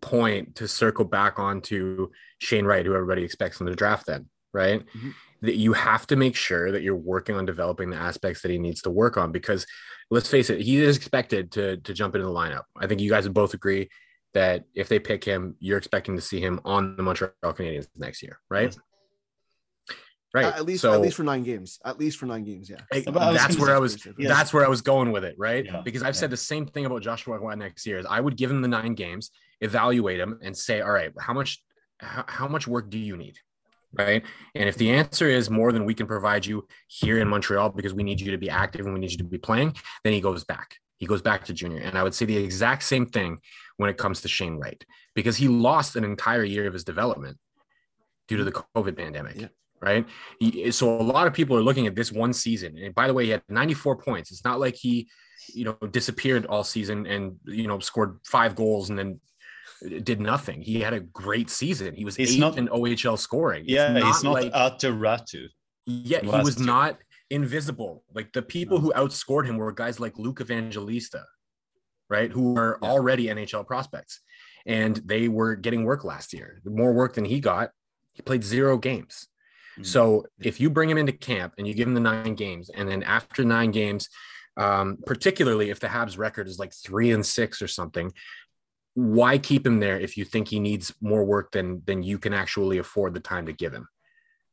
point 0.00 0.56
to 0.56 0.66
circle 0.66 1.04
back 1.04 1.38
onto 1.38 2.08
Shane 2.38 2.64
Wright, 2.64 2.86
who 2.86 2.94
everybody 2.94 3.22
expects 3.22 3.60
in 3.60 3.66
the 3.66 3.76
draft, 3.76 4.06
then, 4.06 4.28
right? 4.52 4.84
Mhm. 4.86 5.14
That 5.42 5.56
you 5.56 5.74
have 5.74 6.06
to 6.08 6.16
make 6.16 6.36
sure 6.36 6.72
that 6.72 6.82
you're 6.82 6.96
working 6.96 7.36
on 7.36 7.44
developing 7.44 7.90
the 7.90 7.96
aspects 7.96 8.42
that 8.42 8.50
he 8.50 8.58
needs 8.58 8.82
to 8.82 8.90
work 8.90 9.16
on 9.16 9.30
because 9.32 9.66
let's 10.10 10.28
face 10.28 10.50
it, 10.50 10.60
he 10.60 10.82
is 10.82 10.96
expected 10.96 11.52
to, 11.52 11.76
to 11.78 11.92
jump 11.94 12.14
into 12.14 12.26
the 12.26 12.32
lineup. 12.32 12.64
I 12.76 12.86
think 12.86 13.00
you 13.00 13.10
guys 13.10 13.24
would 13.24 13.34
both 13.34 13.54
agree 13.54 13.88
that 14.32 14.64
if 14.74 14.88
they 14.88 14.98
pick 14.98 15.24
him, 15.24 15.56
you're 15.60 15.78
expecting 15.78 16.16
to 16.16 16.22
see 16.22 16.40
him 16.40 16.60
on 16.64 16.96
the 16.96 17.02
Montreal 17.02 17.32
Canadiens 17.42 17.88
next 17.96 18.22
year, 18.22 18.38
right? 18.48 18.76
Right. 20.32 20.44
at 20.46 20.64
least 20.64 20.82
so, 20.82 20.92
at 20.92 21.00
least 21.00 21.16
for 21.16 21.24
nine 21.24 21.42
games, 21.42 21.80
at 21.84 21.98
least 21.98 22.18
for 22.18 22.26
nine 22.26 22.44
games, 22.44 22.70
yeah. 22.70 22.80
I- 22.92 23.02
But 23.04 23.32
that's 23.32 23.56
gonna 23.56 23.66
where 23.66 23.74
I 23.74 23.78
was. 23.80 24.06
Yeah. 24.16 24.28
That's 24.28 24.52
where 24.52 24.64
I 24.64 24.68
was 24.68 24.80
going 24.80 25.10
with 25.10 25.24
it, 25.24 25.34
right? 25.38 25.64
Yeah, 25.64 25.80
Because 25.84 26.02
I've 26.02 26.14
yeah. 26.14 26.20
said 26.20 26.30
the 26.30 26.36
same 26.36 26.66
thing 26.66 26.86
about 26.86 27.02
Joshua 27.02 27.36
Roy 27.38 27.54
next 27.54 27.84
year. 27.86 27.98
Is 27.98 28.06
I 28.08 28.20
would 28.20 28.36
give 28.36 28.50
him 28.50 28.62
the 28.62 28.68
nine 28.68 28.94
games, 28.94 29.30
evaluate 29.60 30.20
him, 30.20 30.38
and 30.42 30.56
say, 30.56 30.80
all 30.82 30.92
right, 30.92 31.12
how 31.18 31.32
much, 31.34 31.60
how, 31.98 32.24
how 32.28 32.46
much 32.48 32.68
work 32.68 32.90
do 32.90 32.98
you 32.98 33.16
need, 33.16 33.38
right? 33.92 34.22
And 34.54 34.68
if 34.68 34.76
the 34.76 34.90
answer 34.90 35.28
is 35.28 35.50
more 35.50 35.72
than 35.72 35.84
we 35.84 35.94
can 35.94 36.06
provide 36.06 36.46
you 36.46 36.66
here 36.86 37.18
in 37.18 37.26
Montreal 37.26 37.70
because 37.70 37.92
we 37.92 38.04
need 38.04 38.20
you 38.20 38.30
to 38.30 38.38
be 38.38 38.48
active 38.50 38.84
and 38.86 38.94
we 38.94 39.00
need 39.00 39.10
you 39.10 39.18
to 39.18 39.24
be 39.24 39.38
playing, 39.38 39.74
then 40.04 40.12
he 40.12 40.20
goes 40.20 40.44
back. 40.44 40.76
He 40.98 41.06
goes 41.06 41.22
back 41.22 41.44
to 41.46 41.52
junior, 41.54 41.80
and 41.80 41.96
I 41.98 42.02
would 42.04 42.14
say 42.14 42.24
the 42.26 42.36
exact 42.36 42.82
same 42.84 43.06
thing 43.06 43.38
when 43.78 43.90
it 43.90 43.96
comes 43.96 44.20
to 44.20 44.28
Shane 44.28 44.58
Wright 44.58 44.84
because 45.14 45.36
he 45.38 45.48
lost 45.48 45.96
an 45.96 46.04
entire 46.04 46.44
year 46.44 46.66
of 46.68 46.72
his 46.74 46.84
development 46.84 47.38
due 48.28 48.36
to 48.36 48.44
the 48.44 48.52
COVID 48.52 48.96
pandemic 48.96 49.36
Yeah. 49.40 49.48
Right? 49.80 50.06
He, 50.38 50.70
so 50.72 51.00
a 51.00 51.02
lot 51.02 51.26
of 51.26 51.32
people 51.32 51.56
are 51.56 51.62
looking 51.62 51.86
at 51.86 51.94
this 51.94 52.12
one 52.12 52.32
season. 52.32 52.76
And 52.78 52.94
by 52.94 53.06
the 53.06 53.14
way, 53.14 53.24
he 53.24 53.30
had 53.30 53.42
94 53.48 53.96
points. 53.96 54.30
It's 54.30 54.44
not 54.44 54.60
like 54.60 54.74
he, 54.74 55.08
you 55.54 55.64
know, 55.64 55.72
disappeared 55.90 56.46
all 56.46 56.64
season 56.64 57.06
and 57.06 57.36
you 57.46 57.66
know 57.66 57.78
scored 57.80 58.18
five 58.24 58.54
goals 58.54 58.90
and 58.90 58.98
then 58.98 59.20
did 60.04 60.20
nothing. 60.20 60.60
He 60.60 60.80
had 60.80 60.92
a 60.92 61.00
great 61.00 61.48
season. 61.48 61.94
He 61.94 62.04
was 62.04 62.14
He's 62.16 62.32
eighth 62.32 62.40
not- 62.40 62.58
in 62.58 62.68
OHL 62.68 63.18
scoring. 63.18 63.62
It's 63.64 63.72
Yeah, 63.72 63.94
he's 63.94 64.22
not 64.22 64.32
like 64.34 64.52
Ratu. 64.52 65.46
yeah, 65.86 66.20
he 66.20 66.26
was 66.28 66.58
year. 66.58 66.66
not 66.66 66.98
invisible. 67.30 68.04
Like 68.14 68.32
the 68.32 68.42
people 68.42 68.78
who 68.80 68.92
outscored 68.92 69.46
him 69.46 69.56
were 69.56 69.72
guys 69.72 69.98
like 69.98 70.18
Luke 70.18 70.40
Evangelista, 70.40 71.24
right? 72.10 72.30
Who 72.30 72.52
were 72.54 72.78
Yeah. 72.82 72.88
already 72.90 73.28
NHL 73.28 73.64
prospects. 73.66 74.20
And 74.66 74.96
they 74.96 75.28
were 75.28 75.54
getting 75.56 75.84
work 75.84 76.04
last 76.04 76.34
year. 76.34 76.60
More 76.66 76.92
work 76.92 77.14
than 77.14 77.24
he 77.24 77.40
got. 77.40 77.70
He 78.12 78.20
played 78.20 78.44
zero 78.44 78.76
games. 78.76 79.26
Mm. 79.80 79.86
So 79.86 80.26
if 80.40 80.60
you 80.60 80.70
bring 80.70 80.90
him 80.90 80.98
into 80.98 81.12
camp 81.12 81.54
and 81.58 81.66
you 81.66 81.74
give 81.74 81.88
him 81.88 81.94
the 81.94 82.00
nine 82.00 82.34
games, 82.34 82.70
and 82.70 82.88
then 82.88 83.02
after 83.02 83.44
nine 83.44 83.70
games, 83.70 84.08
um, 84.56 84.98
particularly 85.06 85.70
if 85.70 85.80
the 85.80 85.86
Habs 85.86 86.18
record 86.18 86.48
is 86.48 86.58
like 86.58 86.72
three 86.72 87.12
and 87.12 87.24
six 87.24 87.62
or 87.62 87.68
something, 87.68 88.12
why 88.94 89.38
keep 89.38 89.66
him 89.66 89.80
there 89.80 89.98
if 89.98 90.16
you 90.16 90.24
think 90.24 90.48
he 90.48 90.60
needs 90.60 90.92
more 91.00 91.24
work 91.24 91.52
than 91.52 91.82
than 91.86 92.02
you 92.02 92.18
can 92.18 92.34
actually 92.34 92.78
afford 92.78 93.14
the 93.14 93.20
time 93.20 93.46
to 93.46 93.52
give 93.52 93.72
him? 93.72 93.88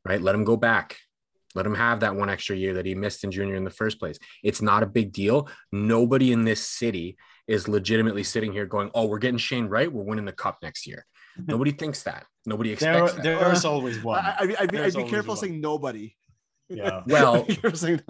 Right? 0.06 0.22
Let 0.22 0.36
him 0.36 0.44
go 0.44 0.56
back. 0.56 0.98
Let 1.56 1.66
him 1.66 1.76
have 1.76 2.02
that 2.02 2.16
one 2.16 2.30
extra 2.30 2.56
year 2.56 2.76
that 2.76 2.86
he 2.86 2.94
missed 2.94 3.24
in 3.24 3.32
junior 3.32 3.56
in 3.56 3.64
the 3.64 3.70
first 3.72 4.00
place. 4.00 4.20
It's 4.44 4.62
not 4.62 4.84
a 4.84 4.88
big 4.88 5.12
deal. 5.12 5.50
Nobody 5.72 6.32
in 6.32 6.46
this 6.46 6.62
city 6.62 7.18
is 7.48 7.68
legitimately 7.68 8.24
sitting 8.24 8.54
here 8.54 8.66
going, 8.66 8.92
"Oh, 8.94 9.08
we're 9.08 9.18
getting 9.18 9.40
Shane 9.40 9.66
Wright. 9.66 9.92
We're 9.92 10.04
winning 10.04 10.26
the 10.26 10.32
cup 10.32 10.60
next 10.62 10.86
year." 10.86 11.06
Nobody 11.46 11.72
thinks 11.72 12.04
that. 12.04 12.26
Nobody 12.46 12.74
There, 12.76 13.06
expects 13.06 13.14
that. 13.16 13.24
there's 13.24 13.66
always 13.66 14.02
one. 14.04 14.20
I, 14.24 14.36
I'd, 14.40 14.48
be- 14.48 14.58
I'd, 14.58 14.72
be, 14.72 14.80
I'd 14.80 14.94
be 14.96 15.04
careful 15.04 15.34
one. 15.34 15.38
saying 15.38 15.60
nobody. 15.62 16.16
Yeah. 16.70 17.02
Well, 17.08 17.44
Be 17.44 17.56
careful 17.56 17.78
saying 17.78 18.02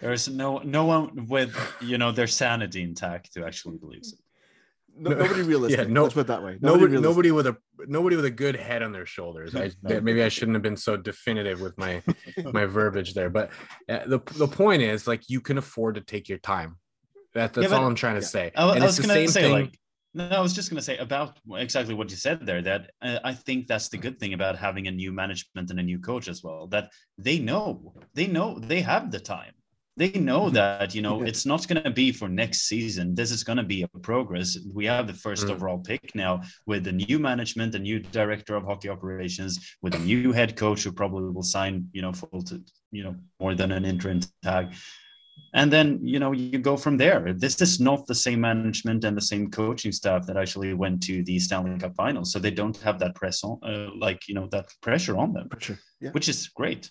There's 0.00 0.28
no 0.28 0.58
no 0.58 0.84
one 0.86 1.26
with 1.26 1.54
you 1.80 1.98
know 1.98 2.12
their 2.12 2.26
sanity 2.26 2.82
intact 2.82 3.32
to 3.34 3.44
actually 3.44 3.76
believe 3.78 4.00
it. 4.02 4.14
no, 4.98 5.10
nobody 5.10 5.42
realistic. 5.52 5.78
Yeah, 5.80 5.92
no- 5.92 6.02
Let's 6.04 6.14
put 6.14 6.20
it 6.20 6.26
that 6.28 6.42
way. 6.42 6.58
nobody, 6.60 6.84
realistic. 6.96 7.02
nobody 7.10 7.30
with 7.32 7.46
a 7.46 7.56
nobody 7.86 8.16
with 8.16 8.24
a 8.24 8.30
good 8.30 8.56
head 8.56 8.82
on 8.82 8.92
their 8.92 9.04
shoulders. 9.06 9.54
I 9.54 9.70
maybe 9.82 10.22
I 10.22 10.28
shouldn't 10.28 10.54
have 10.54 10.62
been 10.62 10.76
so 10.78 10.96
definitive 10.96 11.60
with 11.60 11.76
my 11.76 12.02
my 12.52 12.64
verbiage 12.64 13.12
there, 13.14 13.28
but 13.30 13.50
uh, 13.88 14.06
the 14.06 14.20
the 14.36 14.48
point 14.48 14.80
is 14.82 15.06
like 15.06 15.28
you 15.28 15.40
can 15.42 15.58
afford 15.58 15.96
to 15.96 16.00
take 16.00 16.28
your 16.30 16.38
time. 16.38 16.76
That, 17.34 17.52
that's 17.52 17.64
Yeah, 17.64 17.68
but- 17.70 17.80
all 17.82 17.86
I'm 17.86 17.94
trying 17.94 18.14
to 18.14 18.22
yeah. 18.22 18.26
say. 18.28 18.52
I, 18.56 18.64
I 18.66 18.74
and 18.76 18.84
was 18.84 18.98
it's 18.98 19.06
the 19.06 19.12
gonna 19.12 19.20
same 19.20 19.28
say 19.28 19.42
thing. 19.42 19.52
like 19.52 19.78
no, 20.16 20.28
I 20.38 20.40
was 20.40 20.54
just 20.54 20.70
gonna 20.70 20.82
say 20.82 20.96
about 20.98 21.38
exactly 21.52 21.94
what 21.94 22.10
you 22.10 22.16
said 22.16 22.44
there. 22.46 22.62
That 22.62 22.90
uh, 23.02 23.18
I 23.24 23.32
think 23.34 23.66
that's 23.66 23.88
the 23.88 23.98
good 23.98 24.18
thing 24.18 24.32
about 24.34 24.56
having 24.58 24.86
a 24.88 24.90
new 24.90 25.12
management 25.12 25.70
and 25.70 25.78
a 25.78 25.82
new 25.82 25.98
coach 26.00 26.28
as 26.28 26.42
well. 26.42 26.66
That 26.68 26.90
they 27.18 27.38
know, 27.38 27.94
they 28.14 28.26
know, 28.26 28.58
they 28.58 28.80
have 28.80 29.10
the 29.10 29.20
time. 29.20 29.52
They 29.98 30.10
know 30.12 30.50
that 30.50 30.94
you 30.94 31.02
know 31.02 31.22
it's 31.22 31.46
not 31.46 31.66
gonna 31.68 31.90
be 31.90 32.12
for 32.12 32.28
next 32.28 32.62
season. 32.68 33.14
This 33.14 33.30
is 33.30 33.44
gonna 33.44 33.62
be 33.64 33.82
a 33.82 33.88
progress. 33.88 34.58
We 34.74 34.84
have 34.86 35.06
the 35.06 35.14
first 35.14 35.46
Mm. 35.46 35.52
overall 35.52 35.78
pick 35.78 36.14
now 36.14 36.42
with 36.66 36.84
the 36.84 36.92
new 36.92 37.18
management, 37.18 37.74
a 37.74 37.78
new 37.78 37.98
director 38.00 38.56
of 38.56 38.64
hockey 38.64 38.90
operations, 38.90 39.58
with 39.82 39.94
a 39.94 39.98
new 40.00 40.32
head 40.32 40.56
coach 40.56 40.84
who 40.84 40.92
probably 40.92 41.30
will 41.32 41.42
sign 41.56 41.88
you 41.92 42.02
know 42.02 42.12
full 42.12 42.42
to 42.44 42.62
you 42.90 43.04
know 43.04 43.14
more 43.40 43.54
than 43.54 43.72
an 43.72 43.84
interim 43.84 44.20
tag 44.42 44.74
and 45.54 45.72
then 45.72 45.98
you 46.02 46.18
know 46.18 46.32
you 46.32 46.58
go 46.58 46.76
from 46.76 46.96
there 46.96 47.32
this 47.32 47.60
is 47.60 47.80
not 47.80 48.06
the 48.06 48.14
same 48.14 48.40
management 48.40 49.04
and 49.04 49.16
the 49.16 49.20
same 49.20 49.50
coaching 49.50 49.92
staff 49.92 50.26
that 50.26 50.36
actually 50.36 50.74
went 50.74 51.02
to 51.02 51.22
the 51.24 51.38
stanley 51.38 51.78
cup 51.78 51.94
finals 51.96 52.32
so 52.32 52.38
they 52.38 52.50
don't 52.50 52.76
have 52.78 52.98
that 52.98 53.14
press 53.14 53.42
on 53.44 53.58
uh, 53.62 53.88
like 53.98 54.28
you 54.28 54.34
know 54.34 54.46
that 54.48 54.66
pressure 54.82 55.16
on 55.16 55.32
them 55.32 55.48
For 55.48 55.60
sure. 55.60 55.78
Yeah. 56.00 56.10
which 56.10 56.28
is 56.28 56.48
great 56.48 56.90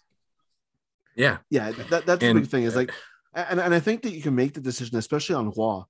yeah, 1.15 1.37
Yeah, 1.49 1.71
that, 1.89 2.05
that's 2.05 2.21
the 2.21 2.33
big 2.33 2.47
thing 2.47 2.63
is 2.63 2.75
like, 2.75 2.91
and, 3.33 3.59
and 3.59 3.73
I 3.73 3.79
think 3.79 4.03
that 4.03 4.11
you 4.11 4.21
can 4.21 4.35
make 4.35 4.53
the 4.53 4.61
decision, 4.61 4.97
especially 4.97 5.35
on 5.35 5.51
Roy, 5.55 5.81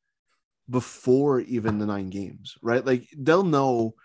before 0.69 1.39
even 1.41 1.80
the 1.80 1.86
nine 1.86 2.10
games, 2.10 2.56
right? 2.62 2.86
Like 2.86 3.08
they'll 3.17 3.43
know, 3.43 3.95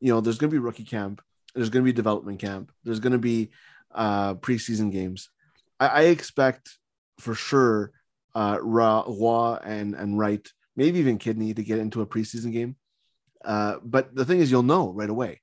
you 0.00 0.12
know, 0.12 0.20
there's 0.20 0.38
going 0.38 0.50
to 0.50 0.54
be 0.54 0.58
rookie 0.58 0.84
camp, 0.84 1.22
there's 1.54 1.70
going 1.70 1.84
to 1.84 1.88
be 1.88 1.94
development 1.94 2.40
camp, 2.40 2.72
there's 2.84 3.00
going 3.00 3.12
to 3.12 3.18
be 3.18 3.50
uh, 3.94 4.34
preseason 4.34 4.90
games. 4.90 5.28
I, 5.78 5.86
I 5.86 6.02
expect 6.02 6.78
for 7.18 7.34
sure 7.34 7.92
uh, 8.34 8.58
Ra, 8.60 9.04
Roy 9.06 9.58
and 9.64 9.94
and 9.94 10.18
Wright, 10.18 10.46
maybe 10.76 10.98
even 10.98 11.18
Kidney 11.18 11.54
to 11.54 11.62
get 11.62 11.78
into 11.78 12.02
a 12.02 12.06
preseason 12.06 12.52
game. 12.52 12.76
Uh, 13.44 13.76
but 13.82 14.14
the 14.14 14.24
thing 14.24 14.40
is, 14.40 14.50
you'll 14.50 14.62
know 14.62 14.92
right 14.92 15.08
away, 15.10 15.40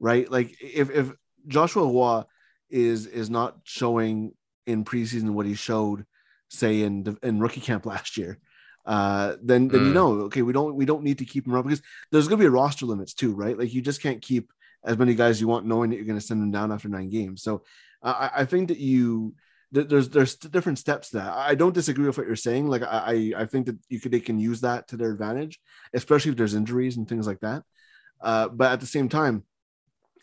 right? 0.00 0.30
Like 0.30 0.56
if 0.62 0.90
if 0.90 1.12
Joshua 1.46 1.84
Roy 1.86 2.22
is 2.70 3.06
is 3.06 3.30
not 3.30 3.58
showing 3.64 4.32
in 4.66 4.84
preseason 4.84 5.30
what 5.30 5.46
he 5.46 5.54
showed, 5.54 6.06
say 6.48 6.82
in 6.82 7.16
in 7.22 7.40
rookie 7.40 7.60
camp 7.60 7.86
last 7.94 8.16
year, 8.16 8.38
uh, 8.86 9.36
then 9.42 9.68
then 9.68 9.84
you 9.84 9.90
Mm. 9.90 9.94
know, 9.94 10.10
okay, 10.22 10.42
we 10.42 10.52
don't 10.52 10.74
we 10.74 10.84
don't 10.86 11.02
need 11.04 11.18
to 11.18 11.24
keep 11.24 11.46
him 11.46 11.54
around 11.54 11.64
because 11.64 11.82
there's 12.10 12.28
going 12.28 12.38
to 12.40 12.44
be 12.44 12.48
roster 12.48 12.86
limits 12.86 13.14
too, 13.14 13.34
right? 13.34 13.58
Like 13.58 13.72
you 13.74 13.82
just 13.82 14.02
can't 14.02 14.22
keep 14.22 14.50
as 14.84 14.98
many 14.98 15.14
guys 15.14 15.40
you 15.40 15.48
want, 15.48 15.66
knowing 15.66 15.90
that 15.90 15.96
you're 15.96 16.04
going 16.06 16.18
to 16.18 16.26
send 16.26 16.40
them 16.42 16.50
down 16.50 16.70
after 16.72 16.88
nine 16.88 17.08
games. 17.08 17.42
So 17.42 17.62
uh, 18.02 18.28
I, 18.32 18.42
I 18.42 18.44
think 18.44 18.68
that 18.68 18.78
you 18.78 19.34
there's 19.82 20.08
there's 20.08 20.36
different 20.36 20.78
steps 20.78 21.10
that. 21.10 21.32
I 21.32 21.54
don't 21.54 21.74
disagree 21.74 22.06
with 22.06 22.16
what 22.16 22.26
you're 22.26 22.36
saying. 22.36 22.68
Like 22.68 22.82
I 22.82 23.32
I 23.36 23.44
think 23.46 23.66
that 23.66 23.78
you 23.88 24.00
could 24.00 24.12
they 24.12 24.20
can 24.20 24.38
use 24.38 24.60
that 24.60 24.88
to 24.88 24.96
their 24.96 25.10
advantage, 25.10 25.60
especially 25.92 26.30
if 26.30 26.36
there's 26.36 26.54
injuries 26.54 26.96
and 26.96 27.08
things 27.08 27.26
like 27.26 27.40
that. 27.40 27.62
Uh, 28.20 28.48
but 28.48 28.72
at 28.72 28.80
the 28.80 28.86
same 28.86 29.08
time, 29.08 29.44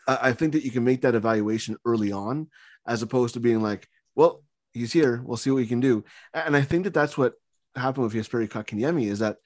I, 0.08 0.32
think 0.34 0.54
that 0.54 0.64
you 0.64 0.72
can 0.72 0.84
make 0.84 1.02
that 1.02 1.14
evaluation 1.14 1.78
early 1.86 2.12
on, 2.12 2.48
as 2.88 3.04
opposed 3.04 3.36
to 3.36 3.40
being 3.40 3.62
like, 3.62 3.88
well, 4.16 4.44
he's 4.74 4.92
here, 4.92 5.22
we'll 5.24 5.38
see 5.38 5.52
what 5.52 5.58
we 5.58 5.68
can 5.68 5.82
do. 5.82 6.04
And 6.34 6.56
I 6.56 6.64
think 6.64 6.86
that 6.86 6.96
that's 6.96 7.16
what 7.16 7.34
happened 7.76 8.06
with 8.06 8.14
Jesperi 8.14 8.50
Kotkaniemi 8.50 9.08
is 9.08 9.20
that 9.20 9.38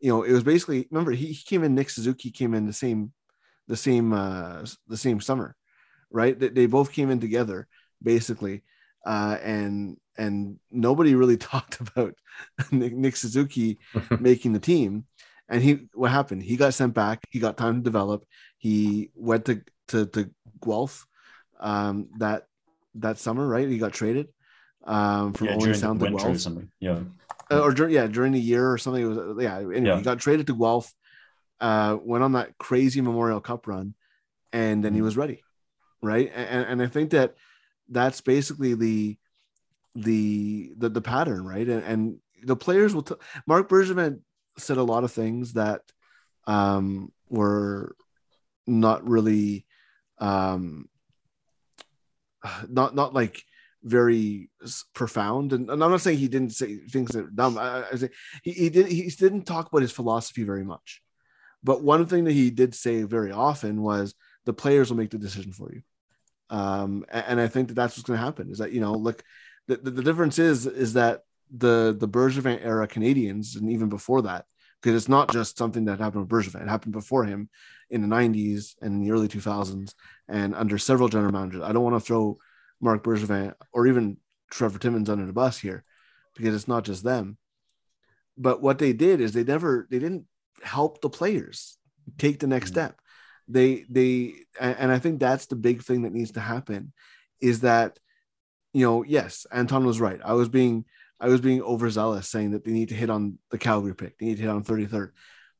you 0.00 0.08
know, 0.08 0.24
it 0.24 0.32
was 0.32 0.42
basically 0.42 0.88
remember 0.90 1.12
he, 1.12 1.28
he 1.28 1.44
came 1.44 1.62
in. 1.62 1.76
Nick 1.76 1.88
Suzuki 1.88 2.30
came 2.30 2.54
in 2.54 2.66
the 2.66 2.72
same, 2.72 3.12
the 3.68 3.76
same, 3.76 4.12
uh, 4.12 4.66
the 4.88 4.96
same 4.96 5.20
summer, 5.20 5.54
right? 6.10 6.38
They, 6.38 6.48
they 6.48 6.66
both 6.66 6.92
came 6.92 7.08
in 7.08 7.20
together 7.20 7.68
basically, 8.02 8.64
uh, 9.04 9.38
and 9.42 9.96
and 10.16 10.58
nobody 10.70 11.14
really 11.14 11.36
talked 11.52 11.80
about 11.80 12.14
Nick, 12.70 12.92
Nick 12.94 13.16
Suzuki 13.16 13.78
making 14.20 14.52
the 14.52 14.60
team. 14.60 15.04
And 15.48 15.62
he, 15.62 15.88
what 15.94 16.10
happened? 16.10 16.42
He 16.42 16.56
got 16.56 16.72
sent 16.72 16.94
back. 16.94 17.24
He 17.30 17.38
got 17.38 17.56
time 17.58 17.76
to 17.76 17.82
develop. 17.82 18.24
He 18.58 19.10
went 19.14 19.44
to 19.46 19.62
to, 19.88 20.06
to 20.06 20.30
Guelph 20.64 21.06
um, 21.60 22.08
that 22.18 22.44
that 22.96 23.18
summer, 23.18 23.46
right? 23.46 23.68
He 23.68 23.78
got 23.78 23.92
traded 23.92 24.28
um, 24.84 25.32
from 25.34 25.48
Yeah, 25.48 25.54
Owen 25.56 25.68
the 25.72 25.74
Sound 25.74 26.00
to 26.00 26.06
or 26.06 26.10
Guelph 26.10 26.38
something. 26.40 26.70
Yeah. 26.80 27.00
uh, 27.50 27.60
or 27.60 27.72
during 27.72 27.92
yeah 27.94 28.06
during 28.06 28.32
the 28.32 28.40
year 28.40 28.70
or 28.70 28.78
something. 28.78 29.02
It 29.02 29.06
was 29.06 29.42
yeah. 29.42 29.56
Anyway, 29.58 29.84
Yeah. 29.84 29.96
he 29.96 30.02
got 30.02 30.20
traded 30.20 30.46
to 30.46 30.56
Guelph, 30.56 30.92
uh, 31.60 31.98
went 32.02 32.24
on 32.24 32.32
that 32.32 32.56
crazy 32.58 33.00
Memorial 33.02 33.40
Cup 33.40 33.66
run, 33.66 33.94
and 34.52 34.82
then 34.82 34.94
he 34.94 35.00
Mhm. 35.00 35.04
was 35.04 35.16
ready, 35.16 35.42
right? 36.02 36.30
And, 36.34 36.66
and 36.66 36.82
I 36.82 36.86
think 36.86 37.10
that 37.10 37.34
that's 37.92 38.20
basically 38.20 38.74
the 38.74 39.18
the 39.94 40.72
the, 40.76 40.88
the 40.88 41.02
pattern, 41.02 41.44
right? 41.44 41.68
And, 41.68 41.84
and 41.84 42.16
the 42.42 42.56
players 42.56 42.94
will. 42.94 43.02
T- 43.02 43.14
Marc 43.46 43.68
Bergevin 43.68 44.20
said 44.58 44.76
a 44.76 44.82
lot 44.82 45.04
of 45.04 45.12
things 45.12 45.54
that 45.54 45.82
um, 46.46 47.12
were 47.28 47.94
not 48.66 49.06
really 49.08 49.66
um, 50.18 50.88
not 52.68 52.94
not 52.94 53.14
like 53.14 53.42
very 53.84 54.48
profound 54.94 55.52
and, 55.52 55.68
and 55.68 55.82
i'm 55.82 55.90
not 55.90 56.00
saying 56.00 56.16
he 56.16 56.28
didn't 56.28 56.52
say 56.52 56.76
things 56.76 57.10
that 57.10 57.24
are 57.24 57.30
dumb 57.30 57.58
i, 57.58 57.82
I 57.90 57.96
say 57.96 58.10
he, 58.44 58.52
he 58.52 58.70
did 58.70 58.86
he 58.86 59.10
didn't 59.10 59.42
talk 59.42 59.66
about 59.66 59.82
his 59.82 59.90
philosophy 59.90 60.44
very 60.44 60.64
much 60.64 61.02
but 61.64 61.82
one 61.82 62.06
thing 62.06 62.24
that 62.24 62.32
he 62.32 62.50
did 62.50 62.76
say 62.76 63.02
very 63.02 63.32
often 63.32 63.82
was 63.82 64.14
the 64.44 64.52
players 64.52 64.88
will 64.88 64.98
make 64.98 65.10
the 65.10 65.18
decision 65.18 65.52
for 65.52 65.72
you 65.72 65.82
um 66.52 67.04
and, 67.10 67.40
i 67.40 67.48
think 67.48 67.68
that 67.68 67.74
that's 67.74 67.96
what's 67.96 68.06
going 68.06 68.18
to 68.18 68.24
happen 68.24 68.50
is 68.50 68.58
that 68.58 68.72
you 68.72 68.80
know 68.80 68.92
look 68.92 69.24
the, 69.66 69.76
the, 69.78 69.90
the 69.90 70.02
difference 70.02 70.38
is 70.38 70.66
is 70.66 70.92
that 70.92 71.22
the 71.54 71.94
the 71.98 72.08
Bergevin 72.08 72.64
era 72.64 72.86
Canadians 72.86 73.56
and 73.56 73.70
even 73.70 73.88
before 73.88 74.22
that 74.22 74.44
because 74.80 74.96
it's 74.96 75.08
not 75.08 75.30
just 75.30 75.58
something 75.58 75.84
that 75.86 75.98
happened 75.98 76.22
with 76.22 76.30
Bergevin 76.30 76.62
it 76.62 76.68
happened 76.68 76.92
before 76.92 77.24
him 77.24 77.48
in 77.90 78.00
the 78.02 78.08
90s 78.08 78.74
and 78.80 78.94
in 78.94 79.00
the 79.02 79.10
early 79.10 79.28
2000s 79.28 79.94
and 80.28 80.54
under 80.54 80.78
several 80.78 81.08
general 81.08 81.32
managers 81.32 81.62
I 81.62 81.72
don't 81.72 81.84
want 81.84 81.96
to 81.96 82.00
throw 82.06 82.38
Marc 82.80 83.02
Bergevin 83.04 83.54
or 83.72 83.86
even 83.86 84.16
Trevor 84.50 84.78
Timmins 84.78 85.08
under 85.08 85.26
the 85.26 85.32
bus 85.32 85.58
here 85.58 85.84
because 86.36 86.54
it's 86.54 86.68
not 86.68 86.84
just 86.84 87.04
them. 87.04 87.38
But 88.36 88.62
what 88.62 88.78
they 88.78 88.92
did 88.92 89.20
is 89.20 89.32
they 89.32 89.44
never 89.44 89.86
they 89.90 89.98
didn't 89.98 90.26
help 90.62 91.00
the 91.00 91.10
players 91.10 91.78
take 92.18 92.38
the 92.40 92.46
next 92.46 92.70
Mhm. 92.70 92.74
step. 92.74 93.00
They 93.48 93.84
they 93.88 94.34
and 94.60 94.92
I 94.92 94.98
think 94.98 95.20
that's 95.20 95.46
the 95.46 95.56
big 95.56 95.82
thing 95.82 96.02
that 96.02 96.12
needs 96.12 96.32
to 96.32 96.40
happen 96.40 96.92
is 97.40 97.60
that 97.60 97.98
you 98.72 98.86
know 98.86 99.02
yes 99.02 99.46
Anton 99.50 99.84
was 99.84 100.00
right. 100.00 100.20
I 100.24 100.34
was 100.34 100.48
being 100.48 100.84
I 101.20 101.28
was 101.28 101.40
being 101.40 101.62
overzealous 101.62 102.28
saying 102.28 102.52
that 102.52 102.64
they 102.64 102.72
need 102.72 102.88
to 102.88 102.94
hit 102.94 103.10
on 103.10 103.38
the 103.50 103.58
Calgary 103.58 103.94
pick. 103.94 104.18
They 104.18 104.26
need 104.26 104.36
to 104.36 104.42
hit 104.42 104.50
on 104.50 104.64
33rd. 104.64 105.10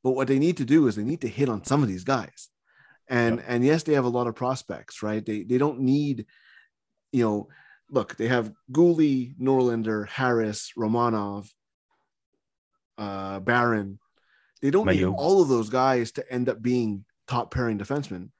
But 0.02 0.12
what 0.12 0.26
they 0.26 0.38
need 0.38 0.56
to 0.56 0.64
do 0.64 0.88
is 0.88 0.96
they 0.96 1.04
need 1.04 1.20
to 1.20 1.28
hit 1.28 1.48
on 1.48 1.64
some 1.64 1.82
of 1.82 1.88
these 1.88 2.04
guys. 2.04 2.48
And 3.08 3.36
Yep. 3.36 3.44
and 3.48 3.64
yes, 3.64 3.82
they 3.82 3.94
have 3.94 4.04
a 4.04 4.08
lot 4.08 4.26
of 4.26 4.34
prospects, 4.34 5.02
right? 5.02 5.24
They 5.24 5.42
they 5.42 5.58
don't 5.58 5.80
need 5.80 6.26
you 7.12 7.24
know, 7.24 7.48
look, 7.90 8.16
they 8.16 8.28
have 8.28 8.52
Guhle, 8.72 9.36
Norlinder, 9.38 10.08
Harris, 10.08 10.72
Romanov, 10.78 11.50
uh, 12.96 13.38
Barron. 13.40 13.98
They 14.62 14.70
don't 14.70 14.86
need 14.86 15.04
all 15.04 15.42
of 15.42 15.48
those 15.48 15.68
guys 15.68 16.12
to 16.12 16.32
end 16.32 16.48
up 16.48 16.62
being 16.62 17.04
top 17.28 17.52
pairing 17.52 17.78
defensemen, 17.78 18.30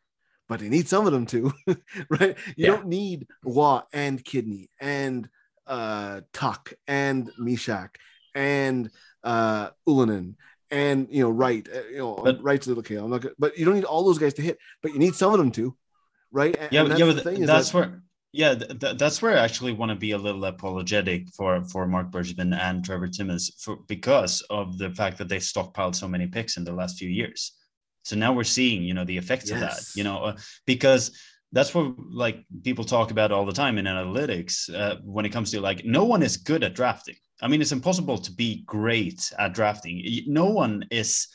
but 0.49 0.61
they 0.61 0.68
need 0.68 0.88
some 0.88 1.07
of 1.07 1.12
them 1.12 1.27
too, 1.27 1.53
right? 2.11 2.37
You 2.57 2.66
Yeah. 2.66 2.66
don't 2.68 2.87
need 2.88 3.27
Watt 3.45 3.87
and 3.92 4.23
Kidney 4.25 4.68
and 4.81 5.29
uh, 5.66 6.23
Tuch 6.33 6.75
and 6.87 7.31
Mysak 7.40 7.90
and 8.35 8.90
uh, 9.23 9.71
Ylönen 9.88 10.35
and 10.71 11.07
you 11.11 11.23
know 11.23 11.31
Wright, 11.31 11.66
uh, 11.73 11.83
you 11.90 11.99
know 11.99 12.21
But- 12.23 12.42
Wright's 12.42 12.68
okay. 12.68 12.97
I'm 12.97 13.11
not, 13.11 13.21
good, 13.21 13.35
but 13.38 13.57
you 13.59 13.64
don't 13.64 13.75
need 13.75 13.85
all 13.85 14.05
those 14.05 14.18
guys 14.18 14.35
to 14.35 14.42
hit, 14.42 14.59
but 14.83 14.92
you 14.92 14.99
need 14.99 15.14
some 15.14 15.33
of 15.33 15.38
them 15.38 15.53
to, 15.53 15.77
right? 16.33 16.57
And, 16.59 16.73
yeah, 16.73 16.81
and 16.81 16.88
but- 16.90 16.99
yeah, 16.99 17.07
the 17.07 17.14
but 17.14 17.25
thing 17.25 17.35
th- 17.37 17.42
is 17.42 17.47
that's 17.47 17.71
that- 17.71 17.77
where 17.79 18.03
yeah, 18.35 18.55
th- 18.55 18.79
th- 18.81 18.97
that's 18.97 19.21
where 19.21 19.37
I 19.37 19.40
actually 19.45 19.73
want 19.73 19.90
to 19.90 19.95
be 19.97 20.12
a 20.12 20.18
little 20.18 20.45
apologetic 20.47 21.29
for 21.37 21.62
for 21.64 21.87
Marc 21.87 22.11
Bergevin 22.11 22.57
and 22.59 22.83
Trevor 22.85 23.07
Timmins 23.09 23.53
for 23.59 23.77
because 23.88 24.40
of 24.49 24.79
the 24.79 24.90
fact 24.90 25.18
that 25.18 25.29
they 25.29 25.37
stockpiled 25.37 25.95
so 25.95 26.09
many 26.09 26.27
picks 26.27 26.57
in 26.57 26.64
the 26.64 26.73
last 26.73 26.99
few 26.99 27.11
years. 27.11 27.53
So 28.03 28.17
now 28.17 28.33
we're 28.33 28.45
seeing, 28.45 28.83
you 28.83 28.95
know, 28.95 29.05
the 29.05 29.17
effects 29.17 29.51
of 29.51 29.61
that, 29.61 29.81
you 29.95 30.05
know, 30.05 30.19
uh, 30.25 30.37
because 30.67 31.17
that's 31.53 31.75
what 31.75 31.95
like 32.11 32.45
people 32.65 32.85
talk 32.85 33.11
about 33.11 33.31
all 33.31 33.45
the 33.45 33.53
time 33.53 33.79
in 33.79 33.85
analytics 33.85 34.73
uh, 34.75 34.97
when 35.05 35.25
it 35.25 35.31
comes 35.31 35.51
to 35.51 35.61
like 35.61 35.85
no 35.85 36.05
one 36.05 36.23
is 36.23 36.37
good 36.37 36.65
at 36.65 36.75
drafting. 36.75 37.17
I 37.43 37.49
mean, 37.49 37.61
it's 37.61 37.73
impossible 37.73 38.19
to 38.19 38.33
be 38.33 38.62
great 38.67 39.33
at 39.38 39.53
drafting. 39.53 40.03
No 40.27 40.47
one 40.47 40.85
is 40.91 41.29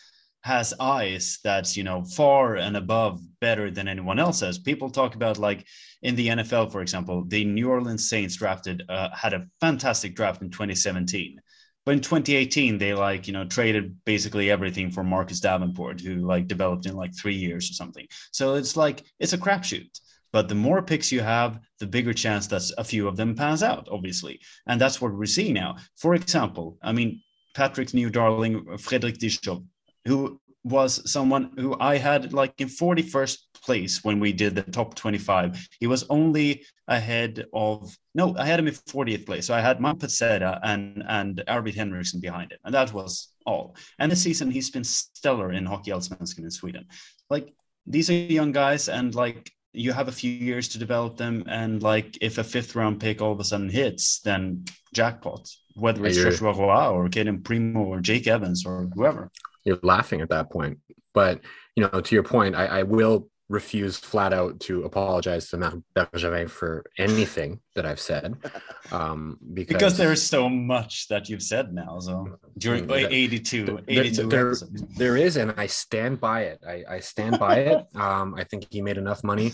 has 0.44 0.74
eyes 0.80 1.40
that's 1.44 1.76
you 1.76 1.84
know 1.84 2.04
far 2.04 2.56
and 2.56 2.78
above 2.78 3.20
better 3.42 3.70
than 3.70 3.88
anyone 3.88 4.18
else 4.18 4.40
has. 4.40 4.58
People 4.58 4.90
talk 4.90 5.16
about 5.16 5.38
like 5.38 5.66
in 6.02 6.16
the 6.16 6.28
NFL, 6.28 6.72
for 6.72 6.82
example, 6.82 7.26
the 7.26 7.44
New 7.44 7.70
Orleans 7.70 8.10
Saints 8.10 8.36
drafted 8.36 8.84
uh, 8.90 9.10
had 9.14 9.34
a 9.34 9.46
fantastic 9.60 10.16
draft 10.16 10.42
in 10.42 10.50
2017. 10.50 11.40
But 11.88 11.94
in 11.94 12.02
2018, 12.02 12.78
they 12.78 12.94
like 12.94 13.28
you 13.28 13.34
know 13.34 13.46
traded 13.46 13.96
basically 14.04 14.52
everything 14.52 14.92
for 14.92 15.06
Marcus 15.06 15.40
Davenport, 15.40 16.02
who 16.02 16.16
like 16.16 16.46
developed 16.46 16.86
in 16.86 16.98
like 16.98 17.16
three 17.16 17.34
years 17.34 17.70
or 17.70 17.74
something. 17.76 18.06
So 18.34 18.56
it's 18.56 18.76
like 18.76 19.06
it's 19.22 19.32
a 19.32 19.38
crapshoot. 19.38 19.98
But 20.34 20.50
the 20.50 20.56
more 20.56 20.82
picks 20.82 21.14
you 21.14 21.22
have, 21.22 21.62
the 21.80 21.88
bigger 21.88 22.12
chance 22.12 22.46
that 22.48 22.70
a 22.78 22.84
few 22.84 23.08
of 23.08 23.16
them 23.16 23.36
pans 23.36 23.64
out, 23.64 23.88
obviously, 23.90 24.42
and 24.68 24.82
that's 24.82 25.00
what 25.00 25.14
we're 25.14 25.26
seeing 25.26 25.54
now. 25.54 25.78
For 25.96 26.14
example, 26.14 26.78
I 26.82 26.92
mean 26.92 27.22
Patrick's 27.56 27.94
new 27.94 28.10
darling, 28.10 28.78
Frederik 28.78 29.18
Dichow, 29.18 29.64
who 30.04 30.42
was 30.70 31.10
someone 31.10 31.52
who 31.58 31.76
I 31.80 31.98
had 31.98 32.34
like 32.34 32.60
in 32.60 32.68
41st 32.68 33.38
place 33.64 34.04
when 34.04 34.20
we 34.20 34.32
did 34.32 34.56
the 34.56 34.64
top 34.64 34.96
25. 34.96 35.68
He 35.80 35.88
was 35.88 36.06
only 36.10 36.66
ahead 36.88 37.46
of 37.54 37.96
no, 38.16 38.36
I 38.38 38.46
had 38.46 38.60
him 38.60 38.68
in 38.68 38.74
40th 38.74 39.26
place. 39.26 39.48
So 39.48 39.54
I 39.54 39.62
had 39.62 39.80
Mark 39.80 40.00
Petzetta 40.00 40.60
and 40.64 41.04
and 41.08 41.44
Arvid 41.48 41.76
Henriksen 41.76 42.20
behind 42.20 42.52
it, 42.52 42.60
and 42.64 42.74
that 42.74 42.94
was 42.94 43.30
all. 43.46 43.76
And 44.00 44.12
this 44.12 44.24
season 44.24 44.52
he's 44.52 44.70
been 44.70 44.84
stellar 44.84 45.52
in 45.52 45.66
Hockey 45.66 45.92
Allsvenskan 45.92 46.44
in 46.44 46.52
Sweden. 46.52 46.86
Like 47.30 47.54
these 47.86 48.10
are 48.10 48.14
young 48.14 48.52
guys, 48.52 48.90
and 48.90 49.14
like 49.16 49.52
you 49.74 49.94
have 49.94 50.08
a 50.08 50.12
few 50.12 50.32
years 50.32 50.68
to 50.70 50.80
develop 50.80 51.18
them. 51.18 51.44
And 51.48 51.84
like 51.84 52.18
if 52.22 52.38
a 52.38 52.44
fifth 52.44 52.76
round 52.76 53.00
pick 53.00 53.22
all 53.22 53.32
of 53.32 53.40
a 53.40 53.44
sudden 53.44 53.70
hits, 53.70 54.20
then 54.22 54.66
jackpot. 54.94 55.50
Whether 55.76 56.06
it's 56.06 56.18
Joshua 56.18 56.54
Roy 56.54 56.90
or 56.90 57.10
Cayden 57.10 57.44
Primeau 57.44 57.84
or 57.84 58.00
Jake 58.00 58.28
Evans 58.28 58.66
or 58.66 58.90
whoever. 58.96 59.32
You're 59.68 59.80
laughing 59.84 60.22
at 60.22 60.30
that 60.30 60.50
point. 60.50 60.80
But, 61.14 61.42
you 61.76 61.84
know, 61.84 62.00
to 62.00 62.16
your 62.16 62.24
point, 62.24 62.56
I, 62.56 62.66
I 62.80 62.84
will 62.84 63.28
refuse 63.50 63.98
flat 63.98 64.34
out 64.34 64.60
to 64.62 64.84
apologize 64.84 65.50
to 65.50 65.58
Marc 65.58 65.76
Bergevin 65.96 66.50
for 66.50 66.86
anything 66.98 67.60
that 67.76 67.86
I've 67.86 68.00
said. 68.00 68.36
Um, 68.90 69.38
because, 69.54 69.74
because 69.74 69.98
there's 69.98 70.24
so 70.24 70.48
much 70.48 71.10
that 71.10 71.28
you've 71.28 71.44
said 71.44 71.74
now. 71.74 72.00
So 72.00 72.38
during 72.58 72.86
Mm, 72.86 73.02
that- 73.04 73.12
82, 73.12 73.66
there, 73.66 73.80
82 73.86 74.28
there- 74.30 74.48
episodes. 74.48 74.82
there 74.96 75.18
is, 75.18 75.36
and 75.36 75.54
I 75.58 75.68
stand 75.68 76.22
by 76.22 76.44
it. 76.44 76.60
I, 76.66 76.86
I 76.96 77.00
stand 77.02 77.38
by 77.38 77.56
it. 77.72 77.86
Um, 77.96 78.34
I 78.36 78.46
think 78.46 78.68
he 78.72 78.82
made 78.82 78.98
enough 78.98 79.26
money 79.26 79.52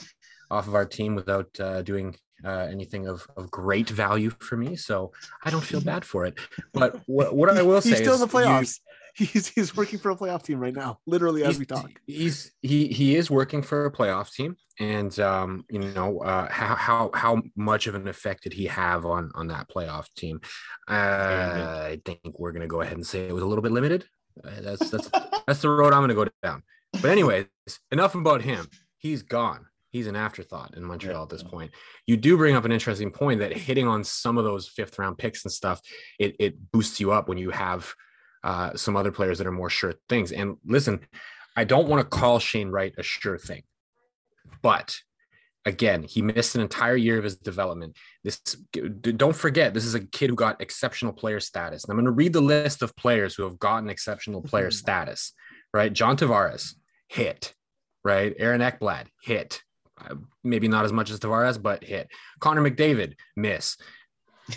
off 0.51 0.67
of 0.67 0.75
our 0.75 0.85
team 0.85 1.15
without 1.15 1.49
uh, 1.59 1.81
doing 1.81 2.15
uh, 2.45 2.67
anything 2.69 3.07
of, 3.07 3.25
of 3.37 3.49
great 3.49 3.89
value 3.89 4.29
for 4.39 4.55
me. 4.55 4.75
So 4.75 5.11
I 5.43 5.49
don't 5.49 5.63
feel 5.71 5.81
bad 5.93 6.05
for 6.05 6.27
it. 6.27 6.37
But 6.71 7.01
what, 7.07 7.35
what 7.35 7.49
I 7.49 7.63
will 7.63 7.81
say 7.81 7.89
he's 7.89 7.97
still 8.05 8.13
is 8.13 8.21
in 8.21 8.27
the 8.29 8.37
you- 8.37 8.45
playoffs. 8.45 8.79
He's 9.15 9.47
he's 9.47 9.77
working 9.77 9.99
for 9.99 10.09
a 10.09 10.15
playoff 10.15 10.41
team 10.41 10.59
right 10.59 10.73
now, 10.73 10.97
literally 11.05 11.43
as 11.43 11.49
he's, 11.49 11.59
we 11.59 11.65
talk. 11.65 11.91
He's 12.07 12.51
he 12.63 12.87
he 12.87 13.15
is 13.15 13.29
working 13.29 13.61
for 13.61 13.85
a 13.85 13.91
playoff 13.91 14.33
team, 14.33 14.57
and 14.79 15.17
um, 15.19 15.65
you 15.69 15.79
know 15.79 16.19
uh, 16.19 16.49
how 16.49 16.75
how 16.75 17.11
how 17.13 17.43
much 17.55 17.85
of 17.85 17.93
an 17.93 18.07
effect 18.07 18.43
did 18.43 18.53
he 18.53 18.65
have 18.65 19.05
on 19.05 19.31
on 19.35 19.47
that 19.47 19.69
playoff 19.69 20.07
team? 20.15 20.41
Uh, 20.89 20.93
I 21.91 22.01
think 22.03 22.21
we're 22.39 22.53
gonna 22.53 22.65
go 22.65 22.81
ahead 22.81 22.97
and 22.97 23.05
say 23.05 23.27
it 23.27 23.33
was 23.33 23.43
a 23.43 23.45
little 23.45 23.61
bit 23.61 23.71
limited. 23.71 24.05
Uh, 24.43 24.61
that's 24.61 24.89
that's 24.89 25.09
that's 25.45 25.61
the 25.61 25.69
road 25.69 25.93
I'm 25.93 26.01
gonna 26.01 26.15
go 26.15 26.27
down. 26.41 26.63
But 26.93 27.11
anyways, 27.11 27.45
enough 27.91 28.15
about 28.15 28.41
him. 28.41 28.67
He's 28.97 29.21
gone. 29.21 29.67
He's 29.91 30.07
an 30.07 30.15
afterthought 30.15 30.75
in 30.75 30.83
Montreal 30.83 31.21
at 31.21 31.29
this 31.29 31.43
point. 31.43 31.69
You 32.07 32.17
do 32.17 32.35
bring 32.35 32.55
up 32.55 32.65
an 32.65 32.71
interesting 32.71 33.11
point 33.11 33.41
that 33.41 33.53
hitting 33.53 33.87
on 33.87 34.03
some 34.03 34.39
of 34.39 34.43
those 34.43 34.67
fifth 34.67 34.97
round 34.97 35.19
picks 35.19 35.45
and 35.45 35.51
stuff, 35.51 35.81
it 36.17 36.35
it 36.39 36.71
boosts 36.71 36.99
you 36.99 37.11
up 37.11 37.29
when 37.29 37.37
you 37.37 37.51
have 37.51 37.93
uh, 38.43 38.75
some 38.75 38.95
other 38.95 39.11
players 39.11 39.37
that 39.37 39.47
are 39.47 39.51
more 39.51 39.69
sure 39.69 39.93
things. 40.09 40.31
And 40.31 40.57
listen, 40.65 41.01
I 41.55 41.63
don't 41.63 41.87
want 41.87 42.01
to 42.01 42.17
call 42.17 42.39
Shane 42.39 42.69
Wright 42.69 42.93
a 42.97 43.03
sure 43.03 43.37
thing, 43.37 43.63
but 44.61 44.99
Again, 45.65 46.03
he 46.03 46.21
missed 46.21 46.55
an 46.55 46.61
entire 46.61 46.97
year 46.97 47.17
of 47.17 47.23
his 47.23 47.37
development. 47.37 47.95
This 48.23 48.39
don't 48.39 49.35
forget, 49.35 49.73
this 49.73 49.85
is 49.85 49.95
a 49.95 50.01
kid 50.01 50.29
who 50.29 50.35
got 50.35 50.61
exceptional 50.61 51.13
player 51.13 51.39
status. 51.39 51.83
And 51.83 51.91
I'm 51.91 51.97
going 51.97 52.05
to 52.05 52.11
read 52.11 52.33
the 52.33 52.41
list 52.41 52.81
of 52.81 52.95
players 52.97 53.35
who 53.35 53.43
have 53.43 53.59
gotten 53.59 53.89
exceptional 53.89 54.41
player 54.41 54.71
status. 54.71 55.31
Right, 55.73 55.91
John 55.91 56.17
Tavares 56.17 56.73
hit. 57.07 57.53
Right, 58.03 58.35
Aaron 58.37 58.59
Ekblad 58.59 59.05
hit. 59.21 59.61
Uh, 59.97 60.15
maybe 60.43 60.67
not 60.67 60.83
as 60.83 60.91
much 60.91 61.09
as 61.09 61.19
Tavares, 61.19 61.61
but 61.61 61.83
hit. 61.83 62.09
Connor 62.39 62.69
McDavid 62.69 63.13
miss. 63.37 63.77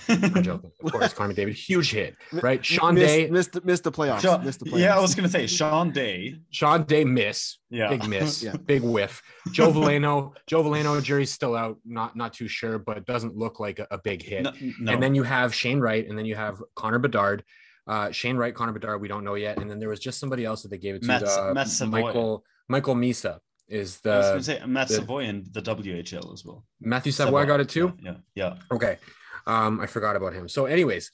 I'm 0.08 0.42
joking. 0.42 0.72
Of 0.84 0.92
course, 0.92 1.12
Connor 1.14 1.32
McDavid, 1.34 1.54
huge 1.54 1.92
hit, 1.92 2.16
right? 2.32 2.64
Sean 2.64 2.94
missed, 2.94 3.06
Day, 3.06 3.30
missed 3.30 3.64
missed 3.64 3.84
the 3.84 3.92
playoffs. 3.92 4.20
Sean- 4.20 4.44
missed 4.44 4.58
the 4.60 4.66
playoffs. 4.66 4.78
yeah, 4.80 4.96
I 4.96 5.00
was 5.00 5.14
gonna 5.14 5.28
say 5.28 5.46
Sean 5.46 5.90
Day. 5.92 6.36
Sean 6.50 6.84
Day 6.84 7.04
miss, 7.04 7.58
Yeah. 7.70 7.88
big 7.88 8.08
miss, 8.08 8.42
Yeah. 8.42 8.56
big 8.56 8.82
whiff. 8.82 9.22
Joe 9.52 9.70
Veleno, 9.72 10.32
Joe 10.46 10.62
Veleno, 10.64 11.02
jury's 11.02 11.30
still 11.30 11.54
out, 11.54 11.78
not 11.84 12.16
not 12.16 12.32
too 12.32 12.48
sure, 12.48 12.78
but 12.78 13.04
doesn't 13.06 13.36
look 13.36 13.60
like 13.60 13.78
a, 13.78 13.86
a 13.92 13.98
big 13.98 14.22
hit. 14.22 14.42
No, 14.44 14.52
no. 14.80 14.92
And 14.92 15.02
then 15.02 15.14
you 15.14 15.22
have 15.22 15.54
Shane 15.54 15.78
Wright, 15.80 16.06
and 16.08 16.18
then 16.18 16.26
you 16.26 16.34
have 16.34 16.60
Connor 16.74 16.98
Bedard. 16.98 17.44
Uh, 17.86 18.10
Shane 18.10 18.36
Wright, 18.36 18.52
Connor 18.52 18.72
Bedard, 18.72 19.00
we 19.00 19.06
don't 19.06 19.22
know 19.22 19.36
yet. 19.36 19.58
And 19.58 19.70
then 19.70 19.78
there 19.78 19.88
was 19.88 20.00
just 20.00 20.18
somebody 20.18 20.44
else 20.44 20.62
that 20.62 20.70
they 20.70 20.78
gave 20.78 20.96
it 20.96 21.02
to. 21.02 21.06
Matt- 21.06 21.20
the, 21.24 21.52
Matt 21.54 21.68
Savoie. 21.68 21.90
Michael 22.00 22.44
Michael 22.68 22.96
Misa 22.96 23.38
is 23.68 24.00
I 24.04 24.08
was 24.16 24.26
the 24.26 24.30
gonna 24.32 24.42
say 24.42 24.62
Matt 24.66 24.88
the- 24.88 24.94
Savoie 24.94 25.20
and 25.28 25.46
the 25.52 25.62
WHL 25.62 26.32
as 26.32 26.44
well. 26.44 26.64
Matthew 26.80 27.12
Savoie 27.12 27.44
got 27.46 27.60
it 27.60 27.68
too. 27.68 27.92
Yeah, 28.02 28.14
yeah. 28.34 28.56
Okay. 28.72 28.98
Um, 29.46 29.80
I 29.80 29.86
forgot 29.86 30.16
about 30.16 30.32
him. 30.32 30.48
So, 30.48 30.66
anyways, 30.66 31.10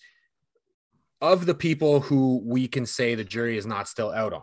of 1.20 1.46
the 1.46 1.54
people 1.54 2.00
who 2.00 2.42
we 2.44 2.66
can 2.66 2.86
say 2.86 3.14
the 3.14 3.24
jury 3.24 3.56
is 3.56 3.66
not 3.66 3.88
still 3.88 4.10
out 4.10 4.32
on, 4.32 4.42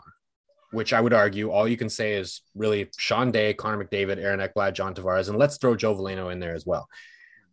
which 0.71 0.93
I 0.93 1.01
would 1.01 1.13
argue, 1.13 1.51
all 1.51 1.67
you 1.67 1.77
can 1.77 1.89
say 1.89 2.13
is 2.13 2.41
really 2.55 2.89
Sean 2.97 3.31
Day, 3.31 3.53
Connor 3.53 3.83
McDavid, 3.83 4.17
Aaron 4.17 4.39
Ekblad, 4.39 4.73
John 4.73 4.93
Tavares, 4.93 5.29
and 5.29 5.37
let's 5.37 5.57
throw 5.57 5.75
Joe 5.75 5.95
Veleno 5.95 6.31
in 6.31 6.39
there 6.39 6.55
as 6.55 6.65
well. 6.65 6.87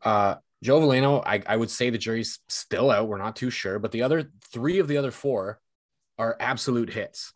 Uh, 0.05 0.37
Joe 0.63 0.81
Veleno, 0.81 1.23
I, 1.27 1.43
I 1.47 1.57
would 1.57 1.71
say 1.71 1.91
the 1.91 1.99
jury's 1.99 2.39
still 2.49 2.91
out. 2.91 3.09
We're 3.09 3.19
not 3.19 3.37
too 3.37 3.51
sure, 3.51 3.79
but 3.79 3.93
the 3.93 4.03
other 4.03 4.31
three 4.53 4.79
of 4.79 4.89
the 4.89 4.97
other 4.97 5.11
four 5.11 5.61
are 6.19 6.37
absolute 6.41 6.93
hits. 6.93 7.33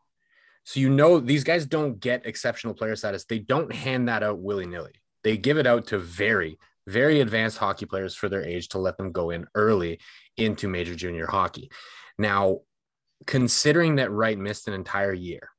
So 0.64 0.80
you 0.80 0.90
know 0.90 1.18
these 1.18 1.44
guys 1.44 1.66
don't 1.66 1.98
get 1.98 2.26
exceptional 2.26 2.74
player 2.74 2.96
status. 2.96 3.24
They 3.24 3.38
don't 3.38 3.72
hand 3.72 4.08
that 4.08 4.22
out 4.22 4.38
willy 4.38 4.66
nilly. 4.66 4.92
They 5.22 5.36
give 5.36 5.58
it 5.58 5.66
out 5.66 5.88
to 5.88 5.98
very, 5.98 6.58
very 6.90 7.20
advanced 7.20 7.58
hockey 7.58 7.86
players 7.86 8.14
for 8.14 8.28
their 8.28 8.44
age 8.44 8.68
to 8.68 8.78
let 8.78 8.98
them 8.98 9.12
go 9.12 9.30
in 9.30 9.46
early 9.54 10.00
into 10.36 10.68
major 10.68 10.94
junior 10.94 11.26
hockey. 11.26 11.70
Now, 12.18 12.60
considering 13.26 13.96
that 13.96 14.10
Wright 14.10 14.38
missed 14.38 14.68
an 14.68 14.74
entire 14.74 15.12
year, 15.12 15.50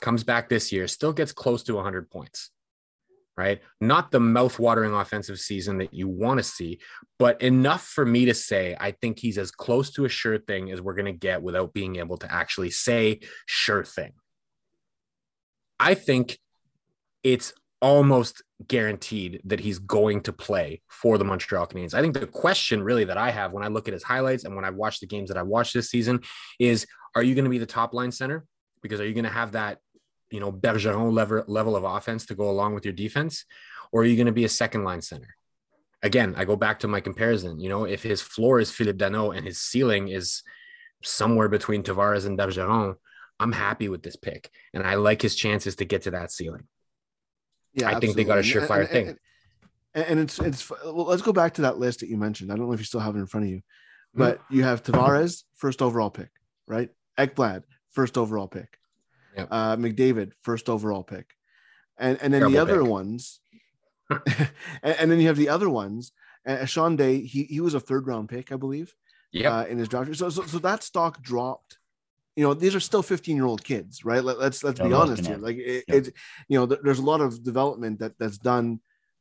comes 0.00 0.24
back 0.24 0.48
this 0.48 0.72
year, 0.72 0.86
still 0.88 1.12
gets 1.12 1.32
close 1.32 1.62
to 1.64 1.74
100 1.74 2.10
points, 2.10 2.50
right? 3.36 3.60
Not 3.80 4.10
the 4.10 4.20
mouth-watering 4.20 4.92
offensive 4.92 5.38
season 5.38 5.78
that 5.78 5.94
you 5.94 6.08
want 6.08 6.38
to 6.38 6.44
see, 6.44 6.80
but 7.18 7.40
enough 7.40 7.82
for 7.82 8.04
me 8.04 8.26
to 8.26 8.34
say 8.34 8.76
I 8.78 8.90
think 8.90 9.18
he's 9.18 9.38
as 9.38 9.50
close 9.50 9.90
to 9.92 10.04
a 10.04 10.08
sure 10.08 10.38
thing 10.38 10.70
as 10.70 10.80
we're 10.80 10.94
going 10.94 11.06
to 11.06 11.12
get 11.12 11.42
without 11.42 11.72
being 11.72 11.96
able 11.96 12.18
to 12.18 12.32
actually 12.32 12.70
say 12.70 13.20
sure 13.46 13.84
thing. 13.84 14.12
I 15.80 15.94
think 15.94 16.38
it's 17.22 17.52
almost 17.82 18.42
guaranteed 18.66 19.40
that 19.44 19.60
he's 19.60 19.78
going 19.78 20.22
to 20.22 20.32
play 20.32 20.80
for 20.88 21.18
the 21.18 21.24
Montreal 21.24 21.66
Canadiens. 21.66 21.94
I 21.94 22.00
think 22.00 22.14
the 22.14 22.26
question 22.26 22.82
really 22.82 23.04
that 23.04 23.18
I 23.18 23.30
have 23.30 23.52
when 23.52 23.62
I 23.62 23.68
look 23.68 23.86
at 23.88 23.94
his 23.94 24.02
highlights 24.02 24.44
and 24.44 24.56
when 24.56 24.64
I 24.64 24.70
watch 24.70 25.00
the 25.00 25.06
games 25.06 25.28
that 25.28 25.36
I 25.36 25.42
watched 25.42 25.74
this 25.74 25.90
season 25.90 26.20
is 26.58 26.86
are 27.14 27.22
you 27.22 27.34
going 27.34 27.44
to 27.44 27.50
be 27.50 27.58
the 27.58 27.66
top 27.66 27.92
line 27.92 28.12
center? 28.12 28.46
Because 28.82 29.00
are 29.00 29.06
you 29.06 29.14
going 29.14 29.24
to 29.24 29.30
have 29.30 29.52
that, 29.52 29.78
you 30.30 30.40
know, 30.40 30.52
Bergeron 30.52 31.12
level, 31.12 31.44
level 31.46 31.76
of 31.76 31.84
offense 31.84 32.26
to 32.26 32.34
go 32.34 32.50
along 32.50 32.74
with 32.74 32.84
your 32.84 32.94
defense? 32.94 33.44
Or 33.92 34.02
are 34.02 34.04
you 34.04 34.16
going 34.16 34.26
to 34.26 34.32
be 34.32 34.44
a 34.44 34.48
second 34.48 34.84
line 34.84 35.02
center? 35.02 35.36
Again, 36.02 36.34
I 36.36 36.44
go 36.44 36.56
back 36.56 36.80
to 36.80 36.88
my 36.88 37.00
comparison. 37.00 37.60
You 37.60 37.68
know, 37.68 37.84
if 37.84 38.02
his 38.02 38.22
floor 38.22 38.58
is 38.60 38.70
Philippe 38.70 38.98
Danault 38.98 39.36
and 39.36 39.46
his 39.46 39.58
ceiling 39.58 40.08
is 40.08 40.42
somewhere 41.02 41.48
between 41.48 41.82
Tavares 41.82 42.26
and 42.26 42.38
Bergeron, 42.38 42.96
I'm 43.38 43.52
happy 43.52 43.88
with 43.88 44.02
this 44.02 44.16
pick. 44.16 44.50
And 44.72 44.82
I 44.82 44.94
like 44.94 45.22
his 45.22 45.34
chances 45.34 45.76
to 45.76 45.84
get 45.84 46.02
to 46.02 46.12
that 46.12 46.32
ceiling. 46.32 46.66
Yeah, 47.76 47.94
I 47.96 48.00
think 48.00 48.16
they 48.16 48.24
got 48.24 48.38
a 48.38 48.42
surefire 48.42 48.80
And- 48.80 48.88
thing. 48.88 49.08
and- 49.08 49.18
And, 49.94 50.04
and 50.10 50.20
it's 50.20 50.38
it's 50.38 50.68
well, 50.70 51.06
let's 51.06 51.22
go 51.22 51.32
back 51.32 51.54
to 51.54 51.62
that 51.62 51.78
list 51.78 52.00
that 52.00 52.08
you 52.10 52.18
mentioned. 52.18 52.52
I 52.52 52.56
don't 52.56 52.66
know 52.66 52.72
if 52.74 52.80
you 52.80 52.84
still 52.84 53.00
have 53.00 53.16
it 53.16 53.20
in 53.20 53.26
front 53.26 53.44
of 53.46 53.50
you, 53.50 53.62
Hmm. 54.12 54.18
but 54.18 54.42
you 54.50 54.62
have 54.62 54.82
Tavares 54.82 55.44
first 55.54 55.80
overall 55.80 56.10
pick, 56.10 56.28
right? 56.66 56.90
Ekblad 57.16 57.62
first 57.92 58.18
overall 58.18 58.46
pick, 58.46 58.78
Yep. 59.38 59.48
uh, 59.50 59.76
McDavid 59.76 60.32
first 60.42 60.68
overall 60.68 61.02
pick, 61.02 61.30
and 61.96 62.18
and 62.20 62.30
then 62.34 62.40
Terrible 62.42 62.52
the 62.52 62.58
other 62.62 62.80
pick. 62.82 62.90
ones, 62.90 63.40
and, 64.82 64.96
and 65.00 65.10
then 65.10 65.18
you 65.20 65.28
have 65.28 65.38
the 65.38 65.48
other 65.48 65.70
ones. 65.70 66.12
Uh, 66.46 66.66
Sean 66.66 66.94
Day, 66.96 67.22
he 67.22 67.44
he 67.44 67.60
was 67.60 67.72
a 67.74 67.80
third 67.80 68.06
round 68.06 68.28
pick, 68.28 68.52
I 68.52 68.56
believe, 68.56 68.94
yeah, 69.32 69.60
uh, 69.60 69.64
in 69.64 69.78
his 69.78 69.88
draft. 69.88 70.14
So, 70.16 70.28
so 70.28 70.42
so 70.44 70.58
that 70.58 70.82
stock 70.82 71.22
dropped. 71.22 71.78
You 72.36 72.42
know, 72.44 72.52
these 72.54 72.74
are 72.74 72.80
still 72.80 73.02
15 73.02 73.34
year 73.34 73.46
old 73.46 73.64
kids, 73.64 74.04
right? 74.04 74.22
Let, 74.22 74.38
let's 74.38 74.62
let's 74.62 74.78
Yeah, 74.78 74.88
be 74.88 74.92
honest 74.92 75.26
here. 75.26 75.38
Like 75.38 75.56
it, 75.56 75.84
yeah. 75.88 75.94
it 75.96 76.12
you 76.48 76.58
know, 76.58 76.66
th- 76.66 76.80
there's 76.82 76.98
a 76.98 77.02
lot 77.04 77.20
of 77.22 77.42
development 77.42 77.98
that 78.00 78.12
that's 78.18 78.36
done 78.38 78.80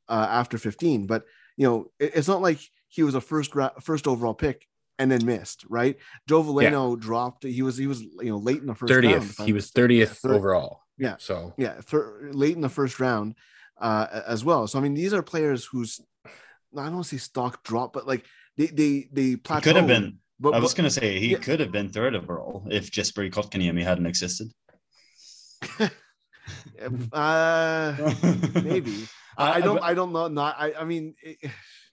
uh, 0.10 0.28
after 0.30 0.58
15, 0.58 1.08
but 1.08 1.24
you 1.58 1.66
know, 1.66 1.88
it- 2.00 2.12
it's 2.16 2.28
not 2.28 2.42
like 2.42 2.60
he 2.90 3.04
was 3.04 3.16
a 3.16 3.22
first 3.22 3.56
ra- 3.56 3.72
first 3.82 4.06
overall 4.08 4.34
pick 4.34 4.68
and 5.00 5.10
then 5.10 5.26
missed, 5.26 5.66
right? 5.70 5.98
Joe 6.28 6.44
Veleno 6.44 7.00
dropped. 7.00 7.44
He 7.44 7.62
was 7.62 7.78
he 7.78 7.88
was 7.88 8.02
you 8.02 8.30
know 8.32 8.38
late 8.38 8.60
in 8.62 8.68
the 8.68 8.76
first 8.76 8.92
round. 8.94 9.06
30th. 9.06 9.30
if 9.30 9.40
I'm 9.40 9.46
He 9.48 9.54
was 9.54 9.72
30th 9.72 9.98
Yeah, 9.98 10.06
third- 10.08 10.36
overall. 10.36 10.82
Yeah. 10.98 11.16
So 11.20 11.54
yeah, 11.58 11.80
thir- 11.82 12.30
late 12.34 12.56
in 12.56 12.62
the 12.62 12.70
first 12.70 13.00
round 13.00 13.36
uh, 13.80 14.08
as 14.28 14.44
well. 14.44 14.68
So 14.68 14.78
I 14.78 14.82
mean, 14.82 14.94
these 14.94 15.14
are 15.14 15.24
players 15.24 15.64
whose 15.66 16.02
I 16.26 16.84
don't 16.84 16.94
want 16.96 17.06
to 17.06 17.10
say 17.12 17.18
stock 17.18 17.64
drop, 17.64 17.94
but 17.94 18.06
like 18.06 18.26
they 18.58 18.68
they 18.68 19.08
they 19.12 19.22
He 19.22 19.36
plateaued. 19.38 19.64
could 19.64 19.76
have 19.78 19.88
been. 19.88 20.20
But, 20.40 20.54
I 20.54 20.60
was 20.60 20.74
gonna 20.74 20.90
say 20.90 21.18
he 21.20 21.32
yeah. 21.32 21.38
could 21.38 21.60
have 21.62 21.72
been 21.72 21.90
third 21.90 22.16
overall 22.16 22.68
if 22.70 22.92
Jesperi 22.92 23.32
Kotkaniemi 23.32 23.84
hadn't 23.84 24.06
existed. 24.06 24.52
uh, 27.14 27.96
maybe. 28.64 29.08
I, 29.38 29.54
I 29.54 29.62
don't. 29.62 29.76
but 29.76 29.84
I 29.84 29.94
don't 29.94 30.14
know. 30.14 30.28
Not. 30.28 30.56
I. 30.60 30.74
I 30.74 30.84
mean. 30.86 31.16
it- 31.22 31.38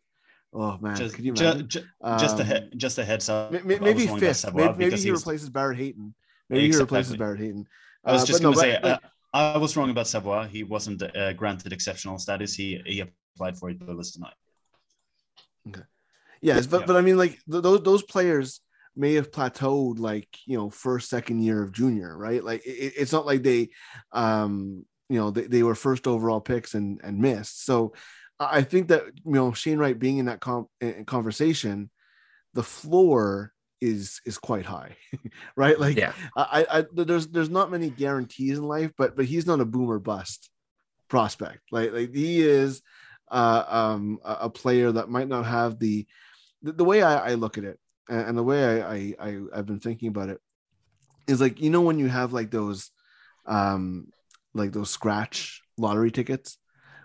oh 0.53 0.79
man, 0.81 0.97
just, 0.97 1.15
could 1.15 1.25
you 1.25 1.33
imagine? 1.33 1.69
ju- 1.69 1.85
just 2.19 2.39
a 2.39 2.43
Um, 2.43 2.47
head, 2.47 2.73
just 2.77 2.99
a 2.99 3.05
heads 3.05 3.29
up. 3.29 3.53
May- 3.53 3.59
I 3.61 3.63
may- 3.63 3.79
was 3.79 4.07
Maybe 4.07 4.07
fifth. 4.21 4.45
Maybe, 4.55 4.69
maybe 4.69 4.85
because 4.87 5.03
he 5.03 5.11
was- 5.11 5.21
replaces 5.23 5.49
Barrett 5.51 5.79
Hayton. 5.79 6.15
Maybe 6.51 6.71
he 6.71 6.77
replaces 6.77 7.17
Barrett 7.17 7.41
Hayton. 7.41 7.67
I 8.05 8.13
was 8.13 8.23
Uh, 8.23 8.27
just 8.27 8.43
going 8.43 8.55
to 8.55 8.61
say, 8.61 8.79
but, 8.83 9.03
uh, 9.33 9.55
I 9.55 9.57
was 9.59 9.77
wrong 9.77 9.89
about 9.91 10.07
Savoie. 10.09 10.47
He 10.47 10.65
wasn't 10.65 11.03
uh, 11.03 11.33
granted 11.33 11.73
exceptional 11.73 12.19
status. 12.19 12.55
He 12.55 12.83
he 12.85 13.01
applied 13.01 13.57
for 13.57 13.71
it, 13.71 13.79
but 13.79 13.97
was 13.97 14.11
denied. 14.13 14.35
Yes, 16.43 16.67
but 16.67 16.81
yeah. 16.81 16.87
but 16.87 16.97
I 16.97 17.01
mean, 17.01 17.17
like 17.17 17.39
th- 17.51 17.63
those 17.63 17.83
those 17.83 18.03
players 18.03 18.61
may 18.95 19.15
have 19.15 19.31
plateaued, 19.31 19.99
like 19.99 20.29
you 20.47 20.57
know, 20.57 20.71
first 20.71 21.09
second 21.09 21.43
year 21.43 21.63
of 21.63 21.73
junior, 21.73 22.17
right? 22.17 22.45
Like 22.45 22.65
it, 22.67 22.95
it's 22.97 23.13
not 23.13 23.27
like 23.27 23.43
they, 23.43 23.71
um, 24.13 24.85
you 25.09 25.19
know, 25.19 25.31
they, 25.31 25.43
they 25.43 25.63
were 25.63 25.75
first 25.75 26.07
overall 26.07 26.41
picks 26.41 26.75
and 26.75 27.01
and 27.03 27.19
missed. 27.19 27.65
So 27.65 27.95
I 28.39 28.63
think 28.63 28.89
that 28.89 29.05
you 29.25 29.33
know 29.33 29.53
Shane 29.53 29.79
Wright 29.79 29.99
being 29.99 30.19
in 30.19 30.27
that 30.27 30.41
com- 30.41 30.69
in 30.81 31.05
conversation, 31.05 31.91
the 32.55 32.63
floor 32.63 33.53
is 33.81 34.21
is 34.25 34.39
quite 34.39 34.67
high, 34.67 34.97
right? 35.57 35.79
Like 35.79 35.97
yeah, 35.97 36.13
I, 36.37 36.67
I 36.71 36.85
there's 36.93 37.29
there's 37.29 37.51
not 37.51 37.71
many 37.71 37.91
guarantees 37.91 38.59
in 38.59 38.65
life, 38.65 38.93
but 38.97 39.17
but 39.17 39.25
he's 39.27 39.47
not 39.47 39.61
a 39.61 39.65
boomer 39.65 39.99
bust 39.99 40.51
prospect. 41.09 41.61
Like 41.71 41.93
like 41.93 42.15
he 42.15 42.41
is 42.41 42.83
uh, 43.31 43.65
um 43.69 44.19
a, 44.25 44.39
a 44.43 44.51
player 44.51 44.93
that 44.93 45.09
might 45.09 45.29
not 45.29 45.47
have 45.47 45.79
the 45.79 46.07
the, 46.63 46.73
the 46.73 46.85
way 46.85 47.03
I, 47.03 47.31
I 47.31 47.35
look 47.35 47.59
at 47.59 47.65
it 47.65 47.79
and, 48.09 48.29
and 48.29 48.39
the 48.39 48.43
way 48.43 48.83
I, 48.83 48.95
I 48.95 49.15
I 49.21 49.41
I've 49.55 49.67
been 49.67 49.81
thinking 49.81 50.09
about 50.09 50.29
it 50.29 50.41
is 51.27 51.41
like 51.41 51.61
you 51.61 51.71
know 51.71 51.83
when 51.83 51.99
you 51.99 52.09
have 52.09 52.33
like 52.33 52.51
those 52.51 52.91
um 53.47 54.09
like 54.55 54.73
those 54.73 54.91
scratch 54.91 55.63
lottery 55.77 56.11
tickets 56.11 56.59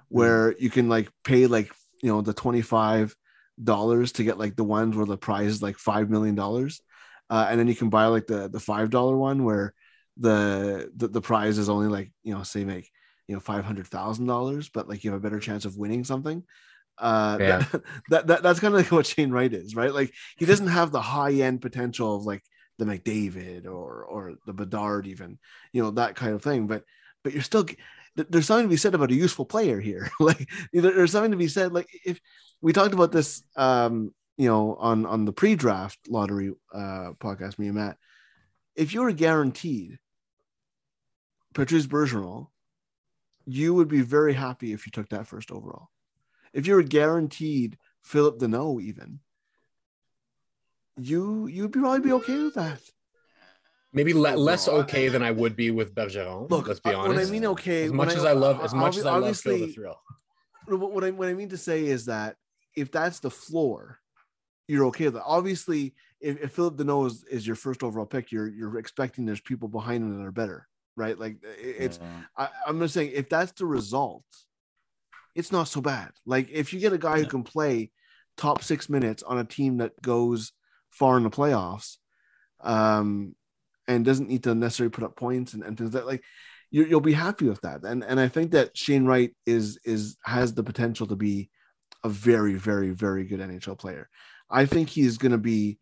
where 0.10 0.56
you 0.58 0.70
can 0.70 0.90
like 0.90 1.10
pay 1.24 1.48
like 1.48 1.72
you 2.02 2.10
know 2.10 2.22
the 2.22 2.34
25 2.34 3.16
dollars 3.62 4.12
to 4.14 4.24
get 4.24 4.38
like 4.38 4.56
the 4.56 4.64
ones 4.64 4.96
where 4.96 5.06
the 5.06 5.18
prize 5.18 5.52
is 5.52 5.62
like 5.62 5.78
five 5.78 6.10
million 6.10 6.36
dollars 6.36 6.82
uh, 7.30 7.48
and 7.50 7.60
then 7.60 7.68
you 7.68 7.76
can 7.76 7.90
buy 7.90 8.06
like 8.06 8.28
the 8.28 8.48
the 8.50 8.60
five 8.60 8.90
dollar 8.90 9.18
one 9.18 9.44
where 9.44 9.74
the, 10.18 10.92
the 10.96 11.08
the 11.08 11.22
prize 11.22 11.58
is 11.58 11.70
only 11.70 11.88
like 11.88 12.12
you 12.24 12.34
know 12.34 12.44
say 12.44 12.64
make 12.64 12.90
you 13.28 13.36
know 13.36 13.40
five 13.40 13.66
hundred 13.66 13.88
thousand 13.88 14.26
dollars 14.26 14.70
but 14.70 14.88
like 14.88 15.04
you 15.04 15.12
have 15.12 15.20
a 15.20 15.24
better 15.24 15.40
chance 15.40 15.66
of 15.66 15.78
winning 15.78 16.04
something 16.04 16.44
uh 16.98 17.38
Yeah. 17.42 17.58
that, 17.60 17.84
that, 18.10 18.28
that 18.28 18.44
that's 18.44 18.60
kind 18.60 18.74
of 18.74 18.80
like 18.80 18.92
what 18.92 19.06
Shane 19.06 19.32
Wright 19.32 19.54
is 19.54 19.76
right? 19.76 19.94
Like 19.94 20.14
he 20.38 20.46
doesn't 20.46 20.68
have 20.68 20.92
the 20.92 21.02
high 21.02 21.34
end 21.34 21.62
potential 21.62 22.16
of 22.16 22.26
like 22.26 22.44
the 22.78 22.86
McDavid 22.86 23.66
or 23.66 24.04
or 24.04 24.34
the 24.46 24.54
Bedard 24.54 25.08
even 25.08 25.40
you 25.74 25.82
know 25.82 25.92
that 25.92 26.16
kind 26.16 26.34
of 26.34 26.44
thing 26.44 26.68
but 26.68 26.84
but 27.24 27.34
you're 27.34 27.42
still 27.42 27.66
there's 28.16 28.48
something 28.48 28.66
to 28.66 28.70
be 28.70 28.78
said 28.78 28.96
about 28.96 29.12
a 29.12 29.16
useful 29.16 29.46
player 29.46 29.80
here. 29.80 30.10
Like 30.20 30.50
there's 30.74 31.12
something 31.12 31.32
to 31.32 31.38
be 31.38 31.48
said 31.48 31.72
like 31.74 31.88
if 32.06 32.20
we 32.62 32.74
talked 32.74 32.94
about 32.94 33.12
this 33.12 33.44
um 33.56 34.14
you 34.38 34.48
know 34.48 34.76
on 34.76 35.06
on 35.06 35.26
the 35.26 35.34
pre-draft 35.34 36.00
lottery 36.10 36.52
uh 36.74 37.14
podcast 37.20 37.60
me 37.60 37.68
and 37.68 37.76
Matt. 37.76 37.98
If 38.76 38.94
you 38.94 39.02
were 39.02 39.12
guaranteed 39.12 39.98
Patrice 41.54 41.88
Bergeron 41.88 42.48
you 43.46 43.74
would 43.74 43.88
be 43.88 44.02
very 44.02 44.34
happy 44.34 44.74
if 44.74 44.86
you 44.86 44.92
took 44.92 45.10
that 45.10 45.26
first 45.28 45.52
overall 45.52 45.90
if 46.58 46.66
you 46.66 46.74
were 46.74 46.84
guaranteed 46.84 47.78
Philip 48.02 48.40
Danault, 48.40 48.82
even 48.82 49.20
you 50.98 51.46
you'd 51.48 51.72
probably 51.72 52.00
be 52.00 52.12
okay 52.14 52.44
with 52.44 52.56
that. 52.56 52.82
Maybe 53.94 54.14
le- 54.14 54.36
less 54.36 54.68
Overall, 54.68 54.82
I- 54.82 54.84
okay 54.86 55.08
than 55.08 55.22
I 55.24 55.32
would 55.32 55.56
be 55.56 55.72
with 55.72 55.94
Bergeron. 55.94 56.50
Look, 56.50 56.68
let's 56.68 56.80
be 56.80 56.94
honest. 56.94 57.16
when 57.16 57.26
I 57.26 57.30
mean 57.32 57.46
okay, 57.46 57.86
as 57.86 57.94
much 57.94 58.10
I- 58.10 58.16
as 58.16 58.26
I 58.26 58.34
love, 58.34 58.60
as 58.62 58.74
much 58.74 58.98
as 58.98 59.06
I 59.06 59.18
love 59.18 59.38
Phil 59.38 59.60
the 59.60 59.68
Thrill. 59.72 60.02
What 60.68 61.04
I 61.04 61.12
what 61.12 61.30
I 61.30 61.34
mean 61.34 61.50
to 61.50 61.58
say 61.58 61.86
is 61.86 62.06
that 62.06 62.36
if 62.76 62.92
that's 62.92 63.20
the 63.20 63.30
floor, 63.30 64.00
you're 64.68 64.86
okay 64.88 65.06
with 65.06 65.14
that. 65.14 65.24
Obviously, 65.24 65.94
if, 66.20 66.42
if 66.42 66.52
Philip 66.54 66.76
Danault 66.78 67.08
is, 67.08 67.24
is 67.26 67.48
your 67.48 67.56
first 67.56 67.84
overall 67.84 68.06
pick, 68.08 68.32
you're 68.32 68.50
you're 68.50 68.78
expecting 68.80 69.26
there's 69.26 69.40
people 69.42 69.68
behind 69.68 70.04
him 70.04 70.18
that 70.18 70.26
are 70.26 70.32
better, 70.32 70.68
right? 70.96 71.18
Like 71.18 71.38
it's 71.44 72.00
Yeah. 72.02 72.24
I, 72.36 72.50
I'm 72.66 72.80
just 72.80 72.96
saying 72.96 73.12
if 73.14 73.30
that's 73.30 73.52
the 73.54 73.66
result, 73.68 74.26
it's 75.38 75.52
not 75.52 75.68
so 75.68 75.82
bad. 75.82 76.10
Like 76.26 76.50
if 76.52 76.74
you 76.74 76.80
get 76.80 76.94
a 76.94 76.98
guy 76.98 77.20
who 77.20 77.28
can 77.28 77.44
play 77.44 77.92
top 78.38 78.64
six 78.64 78.90
minutes 78.90 79.24
on 79.24 79.38
a 79.38 79.44
team 79.44 79.78
that 79.78 80.02
goes 80.02 80.52
far 80.90 81.18
in 81.18 81.24
the 81.24 81.30
playoffs, 81.30 81.98
um, 82.62 83.36
and 83.88 84.04
doesn't 84.04 84.28
need 84.28 84.44
to 84.44 84.56
necessarily 84.56 84.92
put 84.92 85.04
up 85.04 85.16
points 85.16 85.54
and, 85.54 85.64
and 85.64 85.78
things 85.78 85.92
that 85.92 86.06
like 86.06 86.24
you, 86.72 86.86
you'll 86.86 87.00
be 87.00 87.14
happy 87.14 87.48
with 87.48 87.62
that. 87.62 87.84
And 87.84 88.04
and 88.04 88.20
I 88.20 88.28
think 88.28 88.52
that 88.52 88.76
Shane 88.76 89.06
Wright 89.06 89.34
is 89.46 89.80
is 89.86 90.18
has 90.26 90.54
the 90.54 90.64
potential 90.64 91.08
to 91.08 91.16
be 91.16 91.50
a 92.04 92.10
very 92.10 92.56
very 92.56 92.90
very 92.90 93.24
good 93.24 93.40
NHL 93.40 93.78
player. 93.78 94.10
I 94.50 94.66
think 94.66 94.90
he's 94.90 95.18
going 95.18 95.32
to 95.32 95.38
be. 95.38 95.80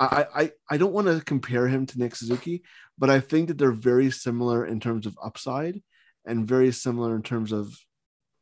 I, 0.00 0.26
I 0.34 0.50
I 0.70 0.76
don't 0.78 0.94
want 0.94 1.06
to 1.06 1.20
compare 1.24 1.68
him 1.68 1.86
to 1.86 1.98
Nick 1.98 2.16
Suzuki, 2.16 2.62
but 2.98 3.10
I 3.10 3.20
think 3.20 3.48
that 3.48 3.58
they're 3.58 3.70
very 3.70 4.10
similar 4.10 4.64
in 4.64 4.80
terms 4.80 5.06
of 5.06 5.16
upside, 5.22 5.80
and 6.24 6.46
very 6.46 6.72
similar 6.72 7.14
in 7.14 7.22
terms 7.22 7.52
of, 7.52 7.72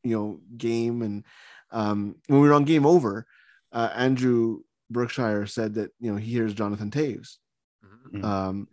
you 0.03 0.17
know, 0.17 0.41
game. 0.57 1.03
And 1.03 1.25
um, 1.71 2.17
when 2.27 2.41
we 2.41 2.49
were 2.49 2.55
on 2.55 2.65
Game 2.65 2.87
Over, 2.87 3.27
uh, 3.73 3.91
Andrew 3.95 4.61
Berkshire 4.91 5.47
said 5.47 5.75
that 5.75 5.91
you 6.01 6.11
know 6.11 6.17
he 6.17 6.33
hears 6.33 6.55
Jonathan 6.55 6.91
Toews, 6.91 7.37
Mhm. 8.13 8.25
um, 8.25 8.69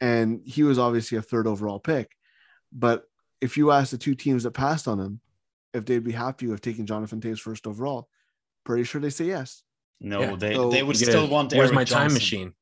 and 0.00 0.40
he 0.44 0.62
was 0.62 0.78
obviously 0.78 1.18
a 1.18 1.22
third 1.22 1.46
overall 1.46 1.78
pick. 1.80 2.16
But 2.72 3.04
if 3.40 3.56
you 3.56 3.70
ask 3.70 3.90
the 3.90 3.98
two 3.98 4.14
teams 4.14 4.42
that 4.44 4.52
passed 4.52 4.88
on 4.88 4.98
him 4.98 5.20
if 5.74 5.84
they'd 5.84 6.02
be 6.04 6.12
happy 6.12 6.46
with 6.46 6.60
taking 6.62 6.86
Jonathan 6.86 7.20
Toews 7.20 7.38
first 7.40 7.66
overall, 7.66 8.08
pretty 8.64 8.84
sure 8.84 9.00
they 9.00 9.10
say 9.10 9.26
yes. 9.26 9.62
No, 10.00 10.20
Yeah. 10.20 10.36
they, 10.36 10.54
So- 10.54 10.70
they 10.70 10.82
would 10.82 10.96
still 10.96 11.26
a, 11.26 11.28
want 11.28 11.52
Where's 11.52 11.66
Eric 11.68 11.74
my 11.74 11.84
time 11.84 12.02
Johnson. 12.04 12.14
machine? 12.14 12.52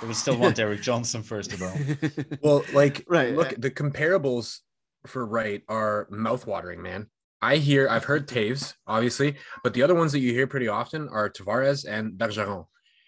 They 0.00 0.06
would 0.06 0.16
still 0.16 0.38
want 0.38 0.58
Erik 0.58 0.80
Johnson 0.80 1.22
first 1.22 1.52
of 1.52 1.62
all. 1.62 1.76
Well, 2.42 2.64
like, 2.72 3.04
Right. 3.06 3.34
Look, 3.34 3.54
the 3.58 3.70
comparables 3.70 4.60
for 5.06 5.24
Wright 5.26 5.62
are 5.68 6.08
mouthwatering, 6.10 6.78
man. 6.78 7.10
I 7.52 7.56
hear, 7.56 7.88
I've 7.88 8.04
heard 8.04 8.26
Toews, 8.28 8.74
obviously, 8.86 9.36
but 9.62 9.74
the 9.74 9.82
other 9.82 9.94
ones 9.94 10.12
that 10.12 10.20
you 10.20 10.32
hear 10.32 10.46
pretty 10.46 10.68
often 10.68 11.08
are 11.08 11.28
Tavares 11.30 11.84
and 11.86 12.12
Bergeron. 12.18 12.66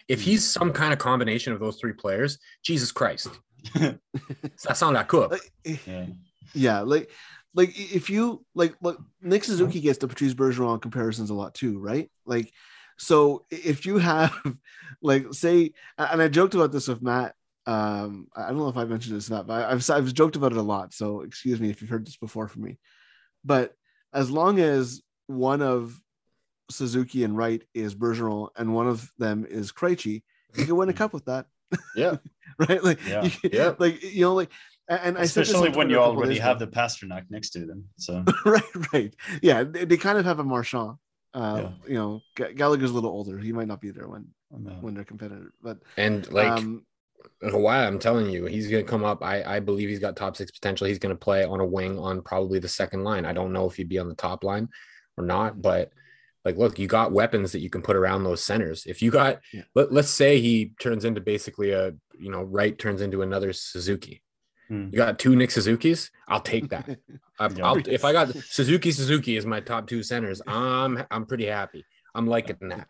If 0.09 0.21
he's 0.21 0.45
some 0.49 0.73
kind 0.73 0.93
of 0.93 0.99
combination 0.99 1.53
of 1.53 1.61
those 1.61 1.79
three 1.81 1.93
players, 1.95 2.39
Jesus 2.63 2.93
Christ, 2.93 3.29
ça 3.75 4.75
sent 4.75 4.93
la 4.93 5.05
coupe. 5.05 5.33
Like, 5.33 5.81
Yeah. 5.87 6.07
yeah, 6.55 6.81
like 6.81 7.11
like 7.55 7.71
if 7.77 8.11
you 8.11 8.45
like 8.55 8.75
look 8.83 8.99
Nick 9.23 9.43
Suzuki 9.45 9.81
gets 9.81 9.99
the 9.99 10.07
Patrice 10.09 10.35
Bergeron 10.35 10.81
comparisons 10.81 11.31
a 11.31 11.35
lot 11.35 11.55
too, 11.55 11.79
right? 11.79 12.11
Like 12.25 12.53
so 12.99 13.45
if 13.51 13.85
you 13.87 13.99
have 13.99 14.33
like 15.03 15.33
say 15.33 15.73
and 15.99 16.23
I 16.23 16.29
joked 16.29 16.55
about 16.55 16.73
this 16.73 16.89
with 16.89 17.03
Matt. 17.03 17.35
Um, 17.69 18.29
I 18.37 18.47
don't 18.49 18.59
know 18.59 18.69
if 18.69 18.77
I 18.77 18.85
mentioned 18.85 19.17
this 19.17 19.29
or 19.29 19.35
not, 19.35 19.47
but 19.49 19.65
I've 19.69 19.91
I've 19.91 20.15
joked 20.15 20.37
about 20.37 20.53
it 20.53 20.59
a 20.59 20.63
lot. 20.63 20.95
So 20.95 21.23
excuse 21.23 21.59
me 21.61 21.69
if 21.71 21.81
you've 21.81 21.91
heard 21.91 22.07
this 22.07 22.17
before 22.17 22.47
from 22.47 22.63
me. 22.63 22.79
But 23.45 23.75
as 24.17 24.31
long 24.31 24.59
as 24.59 25.03
one 25.29 25.61
of 25.63 26.01
Suzuki 26.71 27.23
and 27.23 27.37
Wright 27.37 27.63
is 27.75 27.95
Bergeron 27.95 28.49
and 28.57 28.75
one 28.75 28.89
of 28.89 29.13
them 29.19 29.47
is 29.49 29.71
Krejci, 29.73 30.23
you 30.57 30.65
can 30.65 30.77
win 30.77 30.89
a 30.89 30.93
cup 30.93 31.13
with 31.13 31.27
that, 31.27 31.47
Yeah. 31.95 32.17
right? 32.59 32.83
Like, 32.83 32.99
Yeah. 33.07 33.23
you, 33.25 33.31
Yeah. 33.53 33.75
like 33.79 34.03
you 34.03 34.23
know, 34.23 34.35
like, 34.35 34.51
and 34.89 35.19
I 35.19 35.27
said 35.27 35.43
Especially 35.43 35.69
on 35.71 35.75
when 35.77 35.91
you 35.91 35.97
a 35.97 36.01
couple 36.01 36.17
already 36.19 36.39
have 36.39 36.57
ago. 36.57 36.67
the 36.67 36.71
Pastrnak 36.77 37.25
next 37.31 37.51
to 37.51 37.67
them. 37.67 37.85
So 37.99 38.25
right, 38.47 38.63
right, 38.93 39.15
yeah, 39.43 39.65
they, 39.65 39.85
they 39.85 39.97
kind 39.97 40.19
of 40.19 40.25
have 40.25 40.39
a 40.39 40.45
Marchand. 40.45 40.97
Uh, 41.35 41.63
Yeah. 41.63 41.71
You 41.89 41.95
know, 41.95 42.21
Gallagher's 42.55 42.91
a 42.93 42.95
little 42.95 43.11
older; 43.11 43.37
he 43.39 43.53
might 43.53 43.69
not 43.69 43.81
be 43.81 43.91
there 43.91 44.09
when 44.09 44.29
no. 44.51 44.71
when 44.81 44.95
they're 44.95 45.05
competitive. 45.05 45.51
But 45.63 45.79
And 45.97 46.31
like, 46.33 46.49
um, 46.51 46.87
Kawhi, 47.43 47.87
I'm 47.87 47.99
telling 47.99 48.31
you, 48.31 48.47
he's 48.47 48.69
going 48.69 48.85
to 48.85 48.91
come 48.91 49.05
up. 49.05 49.23
I, 49.23 49.43
I 49.45 49.61
believe 49.61 49.89
he's 49.89 49.99
got 49.99 50.17
top 50.17 50.37
six 50.37 50.51
potential. 50.51 50.87
He's 50.87 50.99
going 50.99 51.15
to 51.15 51.19
play 51.19 51.45
on 51.45 51.61
a 51.61 51.67
wing 51.67 51.99
on 51.99 52.23
probably 52.23 52.59
the 52.59 52.69
second 52.69 53.05
line. 53.05 53.25
I 53.27 53.33
don't 53.33 53.53
know 53.53 53.69
if 53.69 53.77
he'd 53.77 53.89
be 53.89 53.99
on 53.99 54.09
the 54.09 54.15
top 54.15 54.43
line 54.43 54.69
or 55.19 55.25
not, 55.25 55.61
but 55.61 55.93
like, 56.45 56.57
look, 56.57 56.79
you 56.79 56.87
got 56.87 57.13
weapons 57.13 57.53
that 57.53 57.59
you 57.61 57.69
can 57.69 57.83
put 57.83 57.97
around 57.97 58.25
those 58.25 58.43
centers. 58.43 58.87
If 58.87 59.03
you 59.03 59.11
got, 59.11 59.41
Yeah. 59.53 59.63
let, 59.75 59.93
let's 59.93 60.09
say 60.09 60.41
he 60.41 60.73
turns 60.81 61.05
into 61.05 61.21
basically 61.21 61.73
a, 61.73 61.93
you 62.19 62.31
know, 62.31 62.43
right 62.43 62.79
turns 62.79 63.03
into 63.03 63.21
another 63.23 63.53
Suzuki. 63.53 64.23
Hmm. 64.69 64.85
You 64.91 64.97
got 64.97 65.19
two 65.19 65.37
Nick 65.37 65.51
Suzuki's. 65.51 66.11
I'll 66.29 66.41
take 66.41 66.71
that. 66.71 66.89
I, 67.39 67.51
I'll, 67.63 67.77
if 67.87 68.05
I 68.05 68.13
got 68.13 68.35
Suzuki, 68.35 68.93
Suzuki 68.93 69.37
is 69.37 69.45
my 69.45 69.61
top 69.61 69.87
two 69.89 70.03
centers. 70.03 70.41
I'm, 70.47 71.05
I'm 71.11 71.27
pretty 71.27 71.47
happy. 71.47 71.85
I'm 72.15 72.27
liking 72.27 72.69
that. 72.71 72.89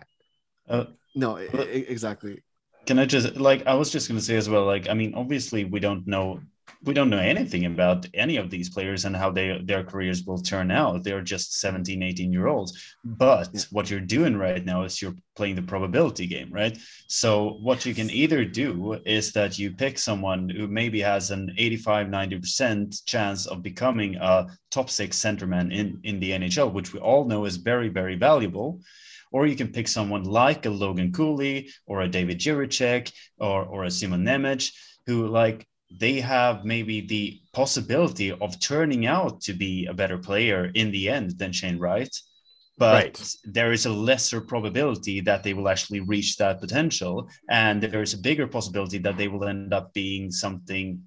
Uh, 0.69 0.85
no, 1.15 1.39
e- 1.39 1.49
exactly. 1.89 2.43
Can 2.87 2.99
I 2.99 3.07
just 3.07 3.37
like 3.37 3.67
I 3.67 3.75
was 3.75 3.91
just 3.91 4.09
gonna 4.09 4.21
say 4.21 4.37
as 4.37 4.49
well, 4.49 4.65
like 4.65 4.89
I 4.89 4.95
mean, 4.95 5.15
obviously 5.15 5.65
we 5.65 5.81
don't 5.81 6.07
know 6.07 6.41
we 6.85 6.95
don't 6.95 7.11
know 7.11 7.19
anything 7.19 7.65
about 7.67 8.07
any 8.15 8.37
of 8.37 8.51
these 8.51 8.69
players 8.69 9.05
and 9.05 9.17
how 9.17 9.31
they 9.31 9.59
their 9.65 9.83
careers 9.83 10.25
will 10.25 10.39
turn 10.39 10.71
out. 10.71 11.03
They're 11.03 11.23
just 11.23 11.59
17, 11.61 12.03
18 12.03 12.33
year 12.33 12.47
olds. 12.47 12.73
But 13.05 13.51
Yeah. 13.53 13.61
what 13.71 13.91
you're 13.91 14.01
doing 14.01 14.37
right 14.37 14.65
now 14.65 14.83
is 14.83 15.01
you're 15.01 15.17
playing 15.35 15.57
the 15.57 15.63
probability 15.63 16.27
game, 16.27 16.51
right? 16.53 16.77
So 17.09 17.59
what 17.61 17.87
you 17.87 17.95
can 17.95 18.11
either 18.11 18.45
do 18.45 19.01
is 19.05 19.33
that 19.33 19.59
you 19.59 19.73
pick 19.73 19.99
someone 19.99 20.49
who 20.49 20.67
maybe 20.69 21.01
has 21.01 21.31
an 21.31 21.55
85, 21.59 22.09
90% 22.09 23.05
chance 23.07 23.47
of 23.47 23.63
becoming 23.63 24.17
a 24.17 24.47
top 24.71 24.91
six 24.91 25.19
centerman 25.19 25.73
in, 25.73 26.01
in 26.05 26.21
the 26.21 26.33
NHL, 26.33 26.73
which 26.73 26.93
we 26.93 27.01
all 27.01 27.25
know 27.25 27.47
is 27.47 27.57
very, 27.57 27.89
very 27.89 28.17
valuable 28.17 28.81
or 29.33 29.47
you 29.47 29.57
can 29.57 29.69
pick 29.73 29.89
someone 29.89 30.25
like 30.25 30.67
a 30.67 30.71
Logan 30.71 31.13
Cooley 31.13 31.69
or 31.87 32.03
a 32.03 32.09
David 32.09 32.39
Jiricek 32.39 33.13
or 33.39 33.65
or 33.65 33.85
a 33.85 33.91
Simon 33.91 34.25
Nemec, 34.25 34.71
who 35.07 35.29
like 35.29 35.67
they 36.01 36.21
have 36.21 36.65
maybe 36.65 37.01
the 37.01 37.41
possibility 37.53 38.33
of 38.33 38.61
turning 38.61 39.07
out 39.07 39.41
to 39.43 39.53
be 39.55 39.87
a 39.87 39.95
better 39.95 40.19
player 40.19 40.71
in 40.75 40.91
the 40.91 41.09
end 41.09 41.39
than 41.39 41.53
Shane 41.53 41.79
Wright. 41.79 42.15
But 42.79 42.93
Right. 42.93 43.33
there 43.45 43.73
is 43.73 43.87
a 43.87 43.93
lesser 43.93 44.41
probability 44.41 45.21
that 45.23 45.43
they 45.43 45.55
will 45.55 45.69
actually 45.69 46.01
reach 46.01 46.37
that 46.37 46.61
potential. 46.61 47.29
And 47.49 47.83
there 47.83 48.03
is 48.03 48.15
a 48.15 48.19
bigger 48.19 48.47
possibility 48.47 48.99
that 48.99 49.17
they 49.17 49.29
will 49.29 49.45
end 49.45 49.73
up 49.73 49.95
being 49.95 50.31
something 50.31 51.03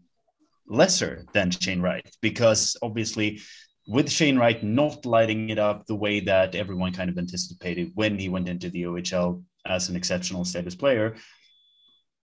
lesser 0.68 1.26
than 1.34 1.52
Shane 1.52 1.82
Wright. 1.82 2.10
Because 2.22 2.76
obviously, 2.82 3.40
with 3.88 4.12
Shane 4.12 4.38
Wright 4.38 4.62
not 4.64 5.06
lighting 5.06 5.50
it 5.50 5.60
up 5.60 5.86
the 5.86 5.96
way 5.96 6.20
that 6.22 6.56
everyone 6.56 6.94
kind 6.94 7.10
of 7.10 7.18
anticipated 7.18 7.92
when 7.96 8.20
he 8.20 8.30
went 8.30 8.48
into 8.48 8.70
the 8.70 8.84
OHL 8.84 9.44
as 9.66 9.90
an 9.90 9.96
exceptional 9.96 10.46
status 10.46 10.76
player, 10.76 11.16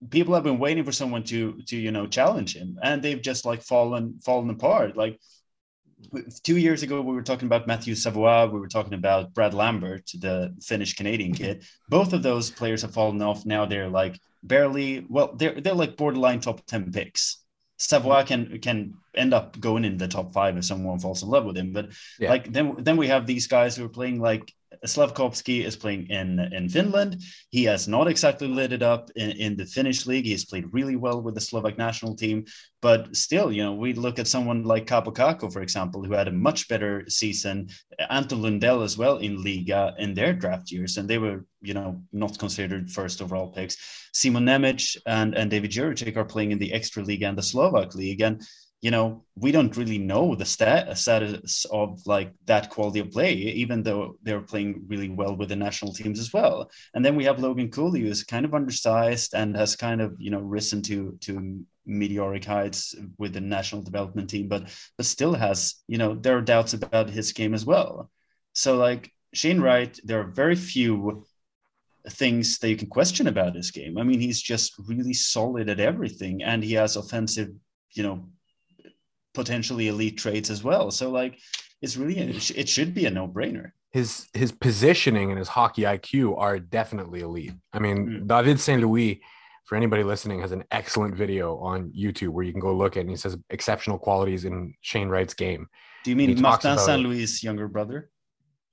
people 0.09 0.33
have 0.33 0.43
been 0.43 0.59
waiting 0.59 0.83
for 0.83 0.91
someone 0.91 1.23
to 1.23 1.61
to 1.67 1.77
you 1.77 1.91
know 1.91 2.07
challenge 2.07 2.55
him, 2.55 2.77
and 2.83 3.01
they've 3.01 3.21
just 3.21 3.45
like 3.45 3.61
fallen 3.61 4.19
fallen 4.23 4.49
apart. 4.49 4.95
Like 4.95 5.19
two 6.43 6.57
years 6.57 6.83
ago, 6.83 7.01
we 7.01 7.13
were 7.13 7.23
talking 7.23 7.47
about 7.47 7.67
Matthew 7.67 7.95
Savoie, 7.95 8.47
we 8.47 8.59
were 8.59 8.67
talking 8.67 8.93
about 8.93 9.33
Brad 9.33 9.53
Lambert, 9.53 10.09
the 10.19 10.55
Finnish 10.61 10.95
Canadian 10.95 11.31
mm-hmm. 11.31 11.43
kid. 11.43 11.65
Both 11.89 12.13
of 12.13 12.23
those 12.23 12.51
players 12.51 12.81
have 12.81 12.93
fallen 12.93 13.21
off. 13.21 13.45
Now 13.45 13.65
they're 13.65 13.89
like 13.89 14.19
barely 14.43 15.05
well, 15.09 15.33
they're 15.35 15.59
they're 15.59 15.73
like 15.73 15.97
borderline 15.97 16.39
top 16.39 16.65
ten 16.65 16.91
picks. 16.91 17.44
Savoie 17.77 18.23
mm-hmm. 18.23 18.27
can 18.27 18.59
can 18.59 18.93
end 19.15 19.33
up 19.33 19.59
going 19.59 19.85
in 19.85 19.97
the 19.97 20.07
top 20.07 20.31
five 20.33 20.57
if 20.57 20.65
someone 20.65 20.99
falls 20.99 21.23
in 21.23 21.29
love 21.29 21.45
with 21.45 21.57
him. 21.57 21.73
But 21.73 21.89
Yeah. 22.19 22.29
like 22.29 22.51
then 22.51 22.75
then 22.79 22.97
we 22.97 23.07
have 23.07 23.25
these 23.25 23.47
guys 23.47 23.75
who 23.75 23.85
are 23.85 23.89
playing 23.89 24.19
like 24.19 24.53
Slafkovsky 24.85 25.63
is 25.63 25.75
playing 25.75 26.07
in 26.09 26.39
in 26.53 26.69
Finland. 26.69 27.21
He 27.49 27.63
has 27.65 27.87
not 27.87 28.07
exactly 28.07 28.47
lit 28.47 28.73
it 28.73 28.81
up 28.81 29.09
in, 29.15 29.31
in 29.31 29.57
the 29.57 29.65
Finnish 29.65 30.05
league. 30.05 30.25
He's 30.25 30.45
played 30.45 30.73
really 30.73 30.95
well 30.95 31.21
with 31.21 31.35
the 31.35 31.41
Slovak 31.41 31.77
national 31.77 32.15
team, 32.15 32.45
but 32.81 33.15
still, 33.15 33.51
you 33.51 33.63
know, 33.63 33.73
we 33.73 33.93
look 33.93 34.19
at 34.19 34.27
someone 34.27 34.63
like 34.63 34.87
Kaapo 34.87 35.13
Kakko, 35.13 35.51
for 35.51 35.61
example, 35.61 36.03
who 36.03 36.13
had 36.13 36.27
a 36.27 36.31
much 36.31 36.67
better 36.67 37.03
season. 37.07 37.69
Anton 38.09 38.41
Lundell 38.41 38.83
as 38.83 38.97
well 38.97 39.17
in 39.17 39.43
Liiga 39.43 39.93
in 39.97 40.13
their 40.13 40.33
draft 40.33 40.71
years, 40.71 40.97
and 40.97 41.09
they 41.09 41.17
were, 41.17 41.45
you 41.61 41.73
know, 41.73 42.01
not 42.11 42.37
considered 42.37 42.91
first 42.91 43.21
overall 43.21 43.51
picks. 43.51 43.77
Simon 44.13 44.45
Nemec 44.45 44.97
and 45.05 45.35
and 45.35 45.49
David 45.49 45.71
Jiricek 45.71 46.15
are 46.17 46.25
playing 46.25 46.51
in 46.51 46.59
the 46.59 46.73
extra 46.73 47.03
league 47.03 47.23
and 47.23 47.37
the 47.37 47.43
Slovak 47.43 47.95
league, 47.95 48.21
and 48.21 48.41
you 48.85 48.91
know, 48.91 49.23
we 49.35 49.51
don't 49.51 49.75
really 49.77 49.97
know 49.97 50.35
the 50.35 50.45
stat, 50.45 50.95
status 50.95 51.65
of 51.71 52.05
like 52.05 52.31
that 52.45 52.69
quality 52.69 52.99
of 52.99 53.09
play, 53.09 53.33
even 53.33 53.81
though 53.81 54.19
they're 54.21 54.49
playing 54.51 54.83
really 54.87 55.09
well 55.09 55.35
with 55.35 55.49
the 55.49 55.55
national 55.55 55.91
teams 55.91 56.19
as 56.19 56.31
well. 56.31 56.69
And 56.93 57.03
then 57.03 57.15
we 57.15 57.25
have 57.25 57.39
Logan 57.39 57.71
Cooley, 57.71 58.01
who's 58.01 58.23
kind 58.23 58.45
of 58.45 58.53
undersized 58.53 59.33
and 59.33 59.55
has 59.55 59.75
kind 59.75 60.01
of, 60.01 60.13
you 60.19 60.29
know, 60.29 60.39
risen 60.39 60.83
to 60.83 61.17
to 61.21 61.65
meteoric 61.87 62.45
heights 62.45 62.93
with 63.17 63.33
the 63.33 63.41
national 63.41 63.81
development 63.81 64.29
team, 64.29 64.47
but 64.47 64.69
but 64.97 65.07
still 65.07 65.33
has, 65.33 65.81
you 65.87 65.97
know, 65.97 66.13
there 66.13 66.37
are 66.37 66.51
doubts 66.53 66.73
about 66.75 67.09
his 67.09 67.33
game 67.33 67.55
as 67.55 67.65
well. 67.65 68.11
So 68.53 68.77
like 68.77 69.11
Shane 69.33 69.61
Wright, 69.61 69.99
there 70.03 70.19
are 70.19 70.41
very 70.43 70.55
few 70.55 71.25
things 72.11 72.59
that 72.59 72.69
you 72.69 72.77
can 72.77 72.89
question 72.89 73.25
about 73.25 73.55
his 73.55 73.71
game. 73.71 73.97
I 73.97 74.03
mean, 74.03 74.19
he's 74.19 74.43
just 74.43 74.75
really 74.77 75.15
solid 75.15 75.69
at 75.69 75.79
everything, 75.79 76.43
and 76.43 76.63
he 76.63 76.73
has 76.73 76.97
offensive, 76.97 77.49
you 77.95 78.03
know, 78.03 78.29
potentially 79.35 79.87
elite 79.89 80.17
traits 80.17 80.49
as 80.49 80.63
well. 80.63 80.89
So 80.91 81.11
like, 81.11 81.39
it's 81.81 81.97
really 81.97 82.17
it 82.17 82.69
should 82.69 82.93
be 82.93 83.05
a 83.05 83.11
no 83.11 83.27
brainer. 83.27 83.71
His 83.91 84.27
his 84.33 84.51
positioning 84.51 85.29
and 85.29 85.37
his 85.37 85.47
hockey 85.47 85.83
IQ 85.83 86.37
are 86.37 86.57
definitely 86.59 87.19
elite. 87.21 87.53
I 87.73 87.79
mean, 87.79 87.97
Mm. 88.07 88.27
David 88.27 88.59
Saint 88.59 88.81
Louis, 88.81 89.21
for 89.65 89.75
anybody 89.75 90.03
listening, 90.03 90.41
has 90.41 90.51
an 90.51 90.63
excellent 90.71 91.15
video 91.15 91.57
on 91.57 91.91
YouTube 91.91 92.29
where 92.29 92.43
you 92.43 92.51
can 92.51 92.61
go 92.61 92.73
look 92.75 92.97
at, 92.97 93.01
and 93.01 93.09
he 93.09 93.15
says 93.15 93.37
exceptional 93.49 93.97
qualities 93.99 94.45
in 94.45 94.73
Shane 94.81 95.09
Wright's 95.09 95.33
game. 95.33 95.67
Do 96.03 96.09
you 96.11 96.15
mean 96.15 96.41
Martin 96.41 96.77
Saint 96.77 97.01
it. 97.01 97.07
Louis' 97.07 97.43
younger 97.43 97.67
brother? 97.67 98.09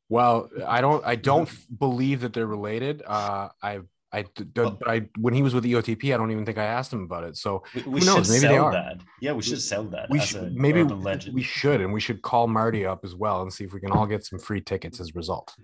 Well, 0.09 0.49
I 0.67 0.81
don't 0.81 1.05
I 1.07 1.17
don't 1.17 1.49
believe 1.79 2.21
that 2.21 2.33
they're 2.33 2.47
related. 2.47 3.03
Uh, 3.07 3.49
I 3.63 3.81
I, 4.13 4.23
d- 4.23 4.29
d- 4.45 4.47
but 4.55 4.79
I 4.87 5.03
when 5.19 5.33
he 5.35 5.43
was 5.43 5.55
with 5.55 5.65
the 5.65 5.71
E 5.71 5.75
OTP, 5.75 6.13
I 6.15 6.19
don't 6.19 6.31
even 6.31 6.45
think 6.45 6.59
I 6.59 6.65
asked 6.65 6.93
him 6.93 7.03
about 7.03 7.25
it. 7.25 7.37
So 7.37 7.63
We, 7.75 7.83
we 7.83 8.01
Who 8.01 8.01
should 8.01 8.07
knows? 8.17 8.29
Maybe 8.29 8.41
they 8.41 8.55
sell 8.55 8.65
are. 8.67 8.73
that. 8.73 9.01
Yeah, 9.21 9.33
we 9.33 9.43
should 9.43 9.63
sell 9.63 9.85
that. 9.91 10.11
we 10.11 10.21
should 10.21 10.55
maybe 10.55 10.83
legend. 10.83 11.35
we 11.35 11.43
should, 11.43 11.81
and 11.81 11.93
we 11.93 12.01
should 12.01 12.21
call 12.23 12.47
Marty 12.47 12.85
up 12.85 13.05
as 13.05 13.15
well 13.15 13.43
and 13.43 13.53
see 13.53 13.65
if 13.65 13.73
we 13.73 13.81
can 13.81 13.91
all 13.93 14.07
get 14.07 14.25
some 14.25 14.39
free 14.39 14.61
tickets 14.61 15.01
as 15.01 15.09
a 15.11 15.13
result. 15.15 15.55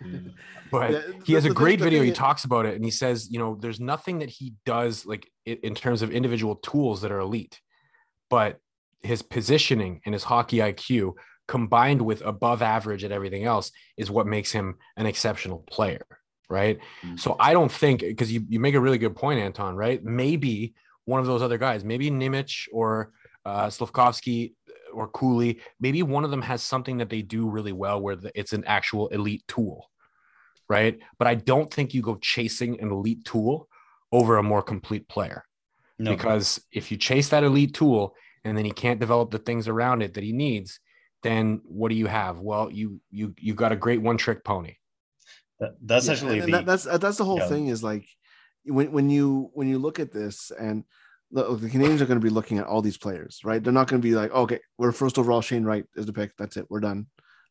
But 0.70 0.92
Yeah, 0.92 1.00
he 1.24 1.32
has 1.32 1.44
a 1.46 1.50
great 1.50 1.78
the 1.78 1.84
video. 1.84 2.00
thing 2.00 2.08
He 2.08 2.12
talks 2.12 2.44
about 2.44 2.66
it, 2.66 2.74
and 2.74 2.84
he 2.84 2.90
says, 2.90 3.30
you 3.30 3.38
know, 3.38 3.56
there's 3.58 3.80
nothing 3.80 4.18
that 4.18 4.28
he 4.28 4.52
does 4.66 5.06
like 5.06 5.26
i- 5.46 5.58
in 5.62 5.74
terms 5.74 6.02
of 6.02 6.10
individual 6.10 6.56
tools 6.56 7.00
that 7.02 7.10
are 7.12 7.20
elite, 7.20 7.58
but 8.28 8.58
his 9.02 9.22
positioning 9.22 10.00
and 10.04 10.14
his 10.14 10.24
hockey 10.24 10.58
IQ 10.58 11.14
combined 11.46 12.02
with 12.02 12.20
above 12.20 12.60
average 12.60 13.02
at 13.04 13.12
everything 13.12 13.44
else 13.44 13.70
is 13.96 14.10
what 14.10 14.26
makes 14.26 14.52
him 14.52 14.76
an 14.98 15.06
exceptional 15.06 15.60
player, 15.70 16.04
right? 16.48 16.78
Mm. 17.04 17.18
So 17.18 17.36
I 17.38 17.52
don't 17.52 17.70
think 17.70 18.00
because 18.00 18.32
you, 18.32 18.44
you 18.48 18.60
make 18.60 18.74
a 18.74 18.80
really 18.80 18.98
good 18.98 19.16
point, 19.16 19.40
Anton, 19.40 19.76
right? 19.76 20.02
Maybe 20.02 20.74
one 21.04 21.20
of 21.20 21.26
those 21.26 21.42
other 21.42 21.58
guys, 21.58 21.84
maybe 21.84 22.10
Nemec 22.10 22.68
or 22.72 23.12
uh, 23.44 23.66
Slafkovsky 23.66 24.54
or 24.92 25.08
Cooley, 25.08 25.60
maybe 25.80 26.02
one 26.02 26.24
of 26.24 26.30
them 26.30 26.42
has 26.42 26.62
something 26.62 26.98
that 26.98 27.10
they 27.10 27.22
do 27.22 27.48
really 27.48 27.72
well 27.72 28.00
where 28.00 28.16
the, 28.16 28.30
it's 28.38 28.52
an 28.52 28.64
actual 28.66 29.08
elite 29.08 29.44
tool, 29.48 29.90
right? 30.68 30.98
But 31.18 31.28
I 31.28 31.34
don't 31.34 31.72
think 31.72 31.94
you 31.94 32.02
go 32.02 32.16
chasing 32.16 32.80
an 32.80 32.90
elite 32.90 33.24
tool 33.24 33.68
over 34.12 34.38
a 34.38 34.42
more 34.42 34.62
complete 34.62 35.08
player 35.08 35.44
no. 35.98 36.10
because 36.10 36.60
if 36.72 36.90
you 36.90 36.96
chase 36.96 37.28
that 37.30 37.44
elite 37.44 37.74
tool 37.74 38.14
and 38.44 38.56
then 38.56 38.64
he 38.64 38.70
can't 38.70 39.00
develop 39.00 39.30
the 39.30 39.38
things 39.38 39.68
around 39.68 40.02
it 40.02 40.14
that 40.14 40.24
he 40.24 40.32
needs, 40.32 40.80
then 41.22 41.60
what 41.64 41.88
do 41.90 41.94
you 41.94 42.06
have? 42.06 42.38
Well, 42.38 42.70
you 42.70 43.00
you 43.10 43.34
you 43.38 43.54
got 43.54 43.72
a 43.72 43.76
great 43.76 44.00
one 44.00 44.16
trick 44.16 44.44
pony. 44.44 44.76
That- 45.60 45.76
that's 45.82 46.06
Yeah, 46.06 46.12
actually 46.12 46.40
the 46.40 46.50
that, 46.52 46.66
that's 46.66 46.86
uh, 46.86 46.98
that's 46.98 47.18
the 47.18 47.24
whole 47.24 47.38
yeah. 47.38 47.48
thing 47.48 47.68
is 47.68 47.82
like 47.82 48.06
when 48.64 48.92
when 48.92 49.10
you 49.10 49.50
when 49.54 49.68
you 49.68 49.78
look 49.78 49.98
at 50.00 50.12
this 50.12 50.50
and 50.50 50.84
the, 51.30 51.42
the 51.56 51.68
Canadiens 51.68 52.00
are 52.00 52.06
going 52.06 52.20
to 52.20 52.24
be 52.24 52.30
looking 52.30 52.58
at 52.58 52.66
all 52.66 52.80
these 52.80 52.96
players, 52.96 53.40
right? 53.44 53.62
They're 53.62 53.72
not 53.72 53.86
going 53.88 54.00
to 54.00 54.08
be 54.08 54.14
like, 54.14 54.30
okay, 54.32 54.60
we're 54.78 54.92
first 54.92 55.18
overall. 55.18 55.42
Shane 55.42 55.64
Wright 55.64 55.84
is 55.94 56.06
the 56.06 56.12
pick. 56.12 56.36
That's 56.38 56.56
it. 56.56 56.66
We're 56.70 56.80
done. 56.80 57.06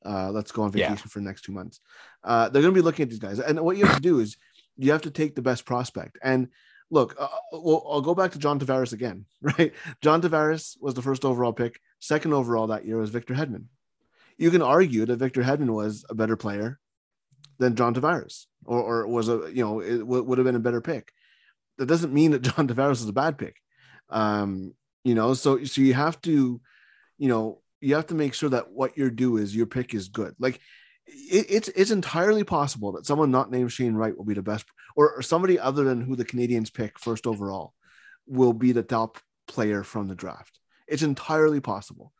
Uh, 0.05 0.31
let's 0.31 0.51
go 0.51 0.63
on 0.63 0.71
Yeah. 0.73 0.89
vacation 0.89 1.09
for 1.09 1.19
the 1.19 1.25
next 1.25 1.41
two 1.43 1.51
months. 1.51 1.79
Uh, 2.23 2.49
they're 2.49 2.61
going 2.61 2.73
to 2.73 2.77
be 2.79 2.83
looking 2.83 3.03
at 3.03 3.09
these 3.09 3.19
guys, 3.19 3.39
and 3.39 3.59
what 3.61 3.77
you 3.77 3.85
have 3.85 3.95
to 3.97 4.01
do 4.01 4.19
is 4.19 4.37
you 4.77 4.91
have 4.91 5.01
to 5.03 5.11
take 5.11 5.35
the 5.35 5.41
best 5.41 5.65
prospect. 5.65 6.17
And 6.23 6.47
look, 6.89 7.15
uh, 7.19 7.27
well, 7.51 7.85
I'll 7.89 8.01
go 8.01 8.15
back 8.15 8.31
to 8.31 8.39
John 8.39 8.59
Tavares 8.59 8.93
again, 8.93 9.25
right? 9.41 9.73
John 10.01 10.21
Tavares 10.21 10.77
was 10.79 10.93
the 10.93 11.01
first 11.01 11.25
overall 11.25 11.53
pick. 11.53 11.79
Second 11.99 12.33
overall 12.33 12.67
that 12.67 12.85
year 12.85 12.97
was 12.97 13.09
Victor 13.09 13.33
Hedman. 13.33 13.65
You 14.37 14.49
can 14.51 14.61
argue 14.61 15.05
that 15.07 15.17
Victor 15.17 15.41
Hedman 15.43 15.71
was 15.73 16.05
a 16.09 16.15
better 16.15 16.35
player 16.37 16.79
than 17.59 17.75
John 17.75 17.93
Tavares, 17.93 18.45
or, 18.65 18.81
or 18.81 19.07
was 19.07 19.29
a 19.29 19.49
you 19.53 19.63
know 19.63 19.79
it 19.79 19.99
w- 19.99 20.23
would 20.23 20.37
have 20.37 20.45
been 20.45 20.55
a 20.55 20.59
better 20.59 20.81
pick. 20.81 21.11
That 21.77 21.87
doesn't 21.87 22.13
mean 22.13 22.31
that 22.31 22.41
John 22.41 22.67
Tavares 22.67 23.01
is 23.03 23.09
a 23.09 23.13
bad 23.13 23.37
pick. 23.37 23.55
Um, 24.09 24.73
you 25.03 25.15
know, 25.15 25.33
so 25.33 25.63
so 25.63 25.81
you 25.81 25.93
have 25.93 26.21
to, 26.21 26.61
you 27.17 27.27
know, 27.27 27.61
you 27.81 27.95
have 27.95 28.07
to 28.07 28.15
make 28.15 28.33
sure 28.33 28.49
that 28.49 28.71
what 28.71 28.97
your 28.97 29.09
do 29.09 29.37
is 29.37 29.55
your 29.55 29.65
pick 29.65 29.93
is 29.93 30.09
good. 30.09 30.35
Like 30.39 30.59
it, 31.05 31.45
it's 31.49 31.67
it's 31.69 31.91
entirely 31.91 32.43
possible 32.43 32.93
that 32.93 33.05
someone 33.05 33.31
not 33.31 33.51
named 33.51 33.71
Shane 33.71 33.95
Wright 33.95 34.15
will 34.15 34.25
be 34.25 34.33
the 34.33 34.41
best, 34.41 34.65
or, 34.95 35.13
or 35.13 35.21
somebody 35.21 35.59
other 35.59 35.83
than 35.83 36.01
who 36.01 36.15
the 36.15 36.25
Canadiens 36.25 36.73
pick 36.73 36.99
first 36.99 37.27
overall 37.27 37.73
will 38.27 38.53
be 38.53 38.71
the 38.71 38.83
top 38.83 39.19
player 39.47 39.83
from 39.83 40.07
the 40.07 40.15
draft. 40.15 40.59
It's 40.87 41.03
entirely 41.03 41.59
possible, 41.59 42.11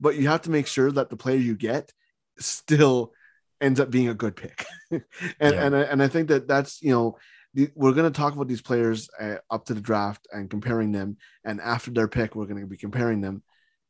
but 0.00 0.16
you 0.16 0.28
have 0.28 0.42
to 0.42 0.50
make 0.50 0.66
sure 0.66 0.90
that 0.92 1.10
the 1.10 1.16
player 1.16 1.38
you 1.38 1.56
get 1.56 1.92
still 2.38 3.12
ends 3.60 3.80
up 3.80 3.90
being 3.90 4.08
a 4.08 4.14
good 4.14 4.36
pick. 4.36 4.64
and 4.90 5.02
Yeah. 5.40 5.50
and 5.64 5.76
I, 5.76 5.80
and 5.82 6.02
I 6.02 6.08
think 6.08 6.28
that 6.28 6.46
that's 6.48 6.80
you 6.82 6.90
know 6.90 7.18
the, 7.54 7.70
we're 7.74 7.92
going 7.92 8.10
to 8.10 8.16
talk 8.16 8.34
about 8.34 8.48
these 8.48 8.62
players 8.62 9.08
uh, 9.20 9.36
up 9.50 9.64
to 9.66 9.74
the 9.74 9.80
draft 9.80 10.26
and 10.32 10.50
comparing 10.50 10.92
them, 10.92 11.16
and 11.44 11.60
after 11.60 11.90
their 11.90 12.08
pick, 12.08 12.34
we're 12.34 12.46
going 12.46 12.60
to 12.60 12.66
be 12.66 12.76
comparing 12.76 13.20
them. 13.20 13.42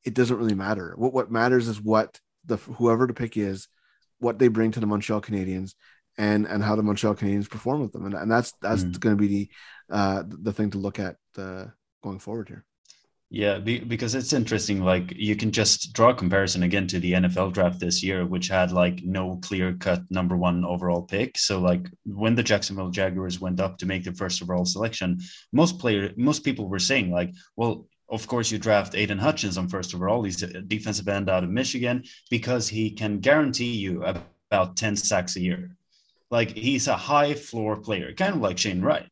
It 0.05 0.15
doesn't 0.15 0.37
really 0.37 0.55
matter. 0.55 0.95
What 0.97 1.13
what 1.13 1.31
matters 1.31 1.69
is 1.69 1.81
what 1.81 2.21
the 2.45 2.57
whoever 2.57 3.07
the 3.07 3.15
pick 3.15 3.37
is, 3.37 3.69
what 4.21 4.39
they 4.39 4.49
bring 4.49 4.71
to 4.73 4.81
the 4.81 4.87
Montreal 4.87 5.21
Canadiens, 5.21 5.75
and 6.17 6.47
and 6.47 6.63
how 6.63 6.77
the 6.77 6.83
Montreal 6.83 7.15
Canadiens 7.17 7.51
perform 7.51 7.81
with 7.83 7.93
them, 7.93 8.07
and, 8.07 8.15
and 8.15 8.31
that's 8.31 8.53
that's 8.63 8.85
Mm. 8.85 9.01
going 9.01 9.17
to 9.17 9.21
be 9.21 9.29
the 9.29 9.51
uh, 9.95 10.23
the 10.27 10.53
thing 10.53 10.71
to 10.71 10.79
look 10.79 10.99
at 10.99 11.17
uh, 11.37 11.67
going 12.03 12.21
forward 12.21 12.49
here. 12.49 12.65
Yeah, 13.31 13.59
be, 13.59 13.79
because 13.81 14.15
it's 14.15 14.33
interesting. 14.33 14.83
Like 14.83 15.13
you 15.15 15.37
can 15.37 15.53
just 15.53 15.93
draw 15.93 16.11
a 16.11 16.15
comparison 16.15 16.63
again 16.63 16.87
to 16.87 16.99
the 16.99 17.13
NFL 17.13 17.53
draft 17.53 17.79
this 17.79 18.03
year, 18.03 18.25
which 18.25 18.49
had 18.49 18.73
like 18.73 19.03
no 19.05 19.37
clear 19.43 19.75
cut 19.75 20.03
number 20.11 20.35
one 20.35 20.65
overall 20.65 21.03
pick. 21.03 21.37
So 21.37 21.61
like 21.61 21.87
when 22.07 22.35
the 22.35 22.43
Jacksonville 22.43 22.89
Jaguars 22.89 23.39
went 23.39 23.61
up 23.61 23.77
to 23.79 23.87
make 23.87 24.05
the 24.05 24.15
first 24.15 24.43
overall 24.43 24.65
selection, 24.65 25.19
most 25.53 25.79
player, 25.79 26.13
most 26.17 26.43
people 26.43 26.69
were 26.71 26.79
saying 26.79 27.11
like, 27.11 27.35
well, 27.55 27.87
of 28.09 28.27
course 28.27 28.51
you 28.51 28.59
draft 28.59 28.95
Aidan 28.95 29.19
Hutchinson 29.19 29.69
first 29.69 29.95
overall. 29.95 30.23
He's 30.23 30.43
a 30.43 30.63
defensive 30.63 31.09
end 31.09 31.29
out 31.29 31.45
of 31.45 31.51
Michigan 31.51 32.05
because 32.31 32.67
he 32.67 32.91
can 32.91 33.21
guarantee 33.21 33.73
you 33.77 34.05
about 34.05 34.77
10 34.77 34.97
sacks 34.97 35.37
a 35.37 35.41
year. 35.41 35.77
Like 36.31 36.57
he's 36.57 36.89
a 36.89 36.97
high 36.97 37.35
floor 37.35 37.77
player, 37.77 38.15
kind 38.15 38.37
of 38.37 38.41
like 38.41 38.57
Shane 38.57 38.81
Wright 38.81 39.11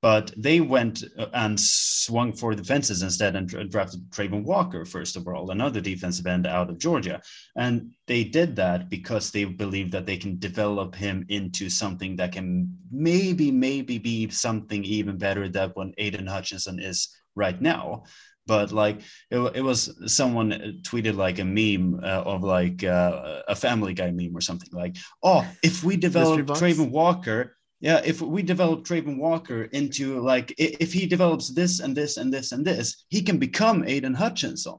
but 0.00 0.32
they 0.36 0.60
went 0.60 1.02
uh, 1.18 1.26
and 1.34 1.58
swung 1.58 2.32
for 2.32 2.54
the 2.54 2.64
fences 2.64 3.02
instead 3.02 3.34
and 3.34 3.48
drafted 3.70 4.08
Travon 4.10 4.44
Walker 4.44 4.84
first 4.84 5.16
of 5.16 5.26
all, 5.26 5.50
another 5.50 5.80
defensive 5.80 6.26
end 6.26 6.46
out 6.46 6.70
of 6.70 6.78
Georgia. 6.78 7.20
And 7.56 7.92
they 8.06 8.24
did 8.24 8.54
that 8.56 8.88
because 8.88 9.30
they 9.30 9.44
believe 9.44 9.90
that 9.90 10.06
they 10.06 10.16
can 10.16 10.38
develop 10.38 10.94
him 10.94 11.24
into 11.28 11.68
something 11.68 12.16
that 12.16 12.32
can 12.32 12.76
maybe, 12.90 13.50
maybe 13.50 13.98
be 13.98 14.30
something 14.30 14.84
even 14.84 15.18
better 15.18 15.48
than 15.48 15.70
what 15.70 15.88
Aidan 15.98 16.26
Hutchinson 16.26 16.78
is 16.78 17.08
right 17.34 17.60
now. 17.60 18.04
But 18.46 18.72
like 18.72 19.02
it, 19.30 19.38
it 19.56 19.62
was 19.62 19.94
someone 20.06 20.80
tweeted 20.82 21.16
like 21.16 21.38
a 21.38 21.44
meme 21.44 22.00
uh, 22.02 22.22
of 22.22 22.42
like 22.42 22.82
uh, 22.82 23.42
a 23.46 23.54
Family 23.54 23.92
Guy 23.92 24.10
meme 24.10 24.34
or 24.34 24.40
something 24.40 24.70
like, 24.72 24.96
oh, 25.22 25.46
if 25.62 25.84
we 25.84 25.98
develop? 25.98 26.46
Travon 26.46 26.90
Walker, 26.90 27.57
yeah, 27.80 28.00
if 28.04 28.20
we 28.20 28.42
develop 28.42 28.84
Travon 28.84 29.18
Walker 29.18 29.64
into 29.64 30.20
like 30.20 30.52
if 30.58 30.92
he 30.92 31.06
develops 31.06 31.48
this 31.48 31.78
and 31.80 31.96
this 31.96 32.16
and 32.16 32.32
this 32.32 32.52
and 32.52 32.64
this, 32.64 33.04
he 33.08 33.22
can 33.22 33.38
become 33.38 33.84
Aidan 33.86 34.14
Hutchinson. 34.14 34.78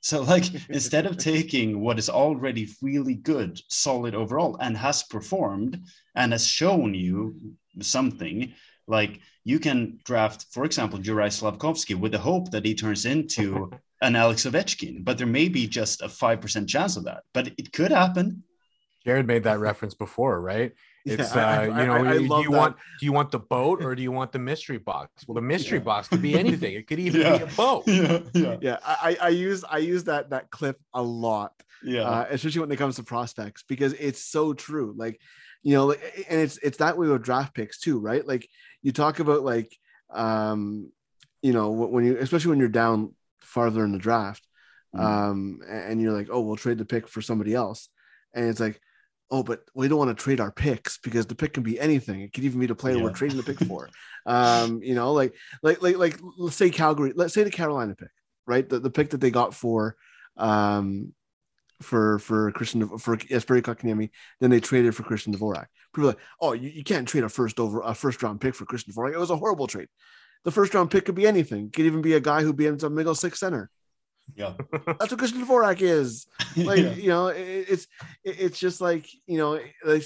So 0.00 0.22
like 0.22 0.44
instead 0.68 1.06
of 1.06 1.16
taking 1.16 1.80
what 1.80 1.98
is 1.98 2.10
already 2.10 2.68
really 2.82 3.14
good, 3.14 3.58
solid 3.68 4.14
overall, 4.14 4.58
and 4.60 4.76
has 4.76 5.02
performed 5.04 5.80
and 6.14 6.32
has 6.32 6.46
shown 6.46 6.92
you 6.92 7.36
something, 7.80 8.52
like 8.86 9.20
you 9.44 9.58
can 9.58 9.98
draft, 10.04 10.46
for 10.50 10.64
example, 10.64 10.98
Juraj 10.98 11.40
Slafkovsky 11.40 11.94
with 11.94 12.12
the 12.12 12.18
hope 12.18 12.50
that 12.50 12.66
he 12.66 12.74
turns 12.74 13.06
into 13.06 13.70
an 14.02 14.14
Alex 14.14 14.44
Ovechkin, 14.44 15.02
but 15.02 15.16
there 15.16 15.26
may 15.26 15.48
be 15.48 15.66
just 15.66 16.02
a 16.02 16.08
five 16.08 16.42
percent 16.42 16.68
chance 16.68 16.98
of 16.98 17.04
that, 17.04 17.22
but 17.32 17.48
it 17.56 17.72
could 17.72 17.92
happen. 17.92 18.42
Jared 19.06 19.26
made 19.26 19.44
that 19.44 19.60
reference 19.60 19.94
before, 19.94 20.38
right? 20.38 20.72
It's 21.12 21.34
Yeah, 21.34 21.46
uh, 21.46 21.60
I- 21.60 21.64
you 21.82 21.86
know, 21.86 21.92
I- 21.94 22.10
I 22.10 22.18
do 22.18 22.24
you 22.24 22.28
that. 22.28 22.50
want 22.50 22.76
do 23.00 23.06
you 23.06 23.12
want 23.12 23.30
the 23.30 23.38
boat 23.38 23.82
or 23.84 23.94
do 23.94 24.02
you 24.02 24.10
want 24.12 24.32
the 24.32 24.38
mystery 24.40 24.78
box? 24.78 25.24
Well, 25.26 25.36
the 25.36 25.40
mystery 25.40 25.78
box 25.78 26.08
could 26.08 26.20
be 26.22 26.36
anything. 26.44 26.74
It 26.74 26.86
could 26.88 26.98
even 26.98 27.20
Yeah. 27.20 27.38
be 27.38 27.44
a 27.44 27.46
boat. 27.46 27.84
Yeah, 27.88 28.18
yeah, 28.34 28.56
Yeah, 28.60 28.78
I, 28.84 28.96
I 29.20 29.26
I 29.26 29.28
use 29.28 29.64
I 29.76 29.78
use 29.78 30.04
that 30.04 30.30
that 30.30 30.50
clip 30.50 30.78
a 30.92 31.02
lot. 31.02 31.52
yeah. 31.84 32.02
uh, 32.02 32.26
especially 32.30 32.60
when 32.62 32.72
it 32.72 32.76
comes 32.76 32.96
to 32.96 33.02
prospects 33.04 33.62
because 33.72 33.92
it's 33.94 34.22
so 34.36 34.52
true 34.54 34.94
like 34.96 35.20
you 35.62 35.74
know 35.74 35.86
like, 35.90 36.00
and 36.30 36.40
it's 36.40 36.56
it's 36.66 36.78
that 36.78 36.96
way 36.98 37.06
with 37.08 37.22
draft 37.22 37.54
picks 37.54 37.78
too 37.78 37.98
right 38.00 38.26
like 38.26 38.48
you 38.82 38.90
talk 38.92 39.18
about 39.20 39.42
like 39.44 39.70
um 40.10 40.90
you 41.42 41.52
know 41.52 41.70
when 41.70 42.04
you 42.06 42.16
especially 42.18 42.50
when 42.50 42.58
you're 42.58 42.68
down 42.82 43.14
farther 43.40 43.84
in 43.84 43.92
the 43.92 43.98
draft 44.08 44.42
Mhm. 44.94 45.00
um 45.04 45.60
and 45.68 46.00
you're 46.00 46.12
like 46.18 46.28
oh 46.30 46.40
we'll 46.40 46.56
trade 46.64 46.78
the 46.78 46.84
pick 46.94 47.06
for 47.08 47.20
somebody 47.20 47.52
else 47.54 47.88
and 48.34 48.48
it's 48.48 48.60
like 48.60 48.80
oh 49.30 49.42
but 49.42 49.60
we 49.74 49.88
don't 49.88 49.98
want 49.98 50.16
to 50.16 50.22
trade 50.22 50.40
our 50.40 50.52
picks 50.52 50.98
because 50.98 51.26
the 51.26 51.34
pick 51.34 51.54
can 51.54 51.62
be 51.62 51.78
anything 51.80 52.20
it 52.20 52.32
could 52.32 52.44
even 52.44 52.60
be 52.60 52.66
the 52.66 52.74
player 52.74 52.98
we're 52.98 53.10
trading 53.10 53.36
the 53.36 53.42
pick 53.42 53.58
for 53.60 53.88
um 54.26 54.82
you 54.82 54.94
know 54.94 55.12
like 55.12 55.34
like 55.62 55.82
like 55.82 55.96
like 55.96 56.20
let's 56.38 56.56
say 56.56 56.70
calgary 56.70 57.12
let's 57.14 57.34
say 57.34 57.42
the 57.42 57.50
carolina 57.50 57.94
pick 57.94 58.10
right 58.46 58.68
the, 58.68 58.78
the 58.78 58.90
pick 58.90 59.10
that 59.10 59.20
they 59.20 59.30
got 59.30 59.54
for 59.54 59.96
um 60.36 61.12
for 61.82 62.18
for 62.18 62.50
Christian 62.52 62.98
for 62.98 63.16
Jesperi 63.16 63.62
Kotkaniemi 63.62 64.10
than 64.40 64.50
they 64.50 64.60
traded 64.60 64.94
for 64.94 65.02
Christian 65.02 65.34
Dvorak. 65.34 65.66
People 65.94 66.10
are 66.10 66.12
like, 66.12 66.18
oh, 66.40 66.52
you, 66.52 66.70
you 66.70 66.84
can't 66.84 67.06
trade 67.06 67.24
a 67.24 67.28
first 67.28 67.60
over 67.60 67.80
a 67.80 67.94
first 67.94 68.22
round 68.22 68.40
pick 68.40 68.54
for 68.54 68.64
Christian 68.64 68.92
Dvorak. 68.92 69.12
It 69.12 69.18
was 69.18 69.30
a 69.30 69.36
horrible 69.36 69.66
trade. 69.66 69.88
The 70.44 70.50
first 70.50 70.74
round 70.74 70.90
pick 70.90 71.06
could 71.06 71.14
be 71.14 71.26
anything. 71.26 71.66
It 71.66 71.72
could 71.72 71.86
even 71.86 72.02
be 72.02 72.14
a 72.14 72.20
guy 72.20 72.42
who 72.42 72.54
ends 72.66 72.84
up 72.84 72.92
middle 72.92 73.14
six 73.14 73.40
center. 73.40 73.70
Yeah. 74.34 74.54
That's 74.86 75.10
what 75.10 75.18
Christian 75.18 75.44
Dvorak 75.46 75.80
is. 75.80 76.26
Like 76.56 76.78
Yeah. 76.80 76.94
you 76.94 77.08
know, 77.08 77.28
it, 77.28 77.66
it's 77.68 77.86
it, 78.24 78.40
it's 78.40 78.58
just 78.58 78.80
like 78.80 79.06
you 79.26 79.38
know, 79.38 79.60
like 79.84 80.04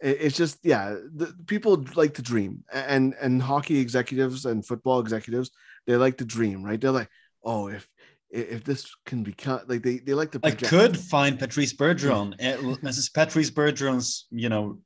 it's 0.00 0.36
just 0.36 0.58
yeah. 0.62 0.96
The, 1.14 1.34
people 1.46 1.84
like 1.94 2.14
to 2.14 2.22
dream, 2.22 2.64
and 2.72 3.14
and 3.20 3.42
hockey 3.42 3.78
executives 3.78 4.46
and 4.46 4.64
football 4.64 5.00
executives 5.00 5.50
they 5.86 5.96
like 5.96 6.18
to 6.18 6.24
dream, 6.24 6.62
right? 6.64 6.80
They're 6.80 6.90
like, 6.90 7.08
oh, 7.44 7.68
if 7.68 7.88
if 8.30 8.64
this 8.64 8.92
can 9.06 9.22
become 9.22 9.60
like 9.68 9.82
they 9.82 9.98
they 9.98 10.12
like 10.14 10.32
to. 10.32 10.40
I 10.42 10.50
could 10.50 10.98
find 10.98 11.38
Patrice 11.38 11.72
Bergeron, 11.72 12.34
uh, 12.34 12.58
Mrs. 12.82 13.12
Patrice 13.14 13.50
Bergeron's, 13.50 14.26
you 14.30 14.48
know, 14.48 14.78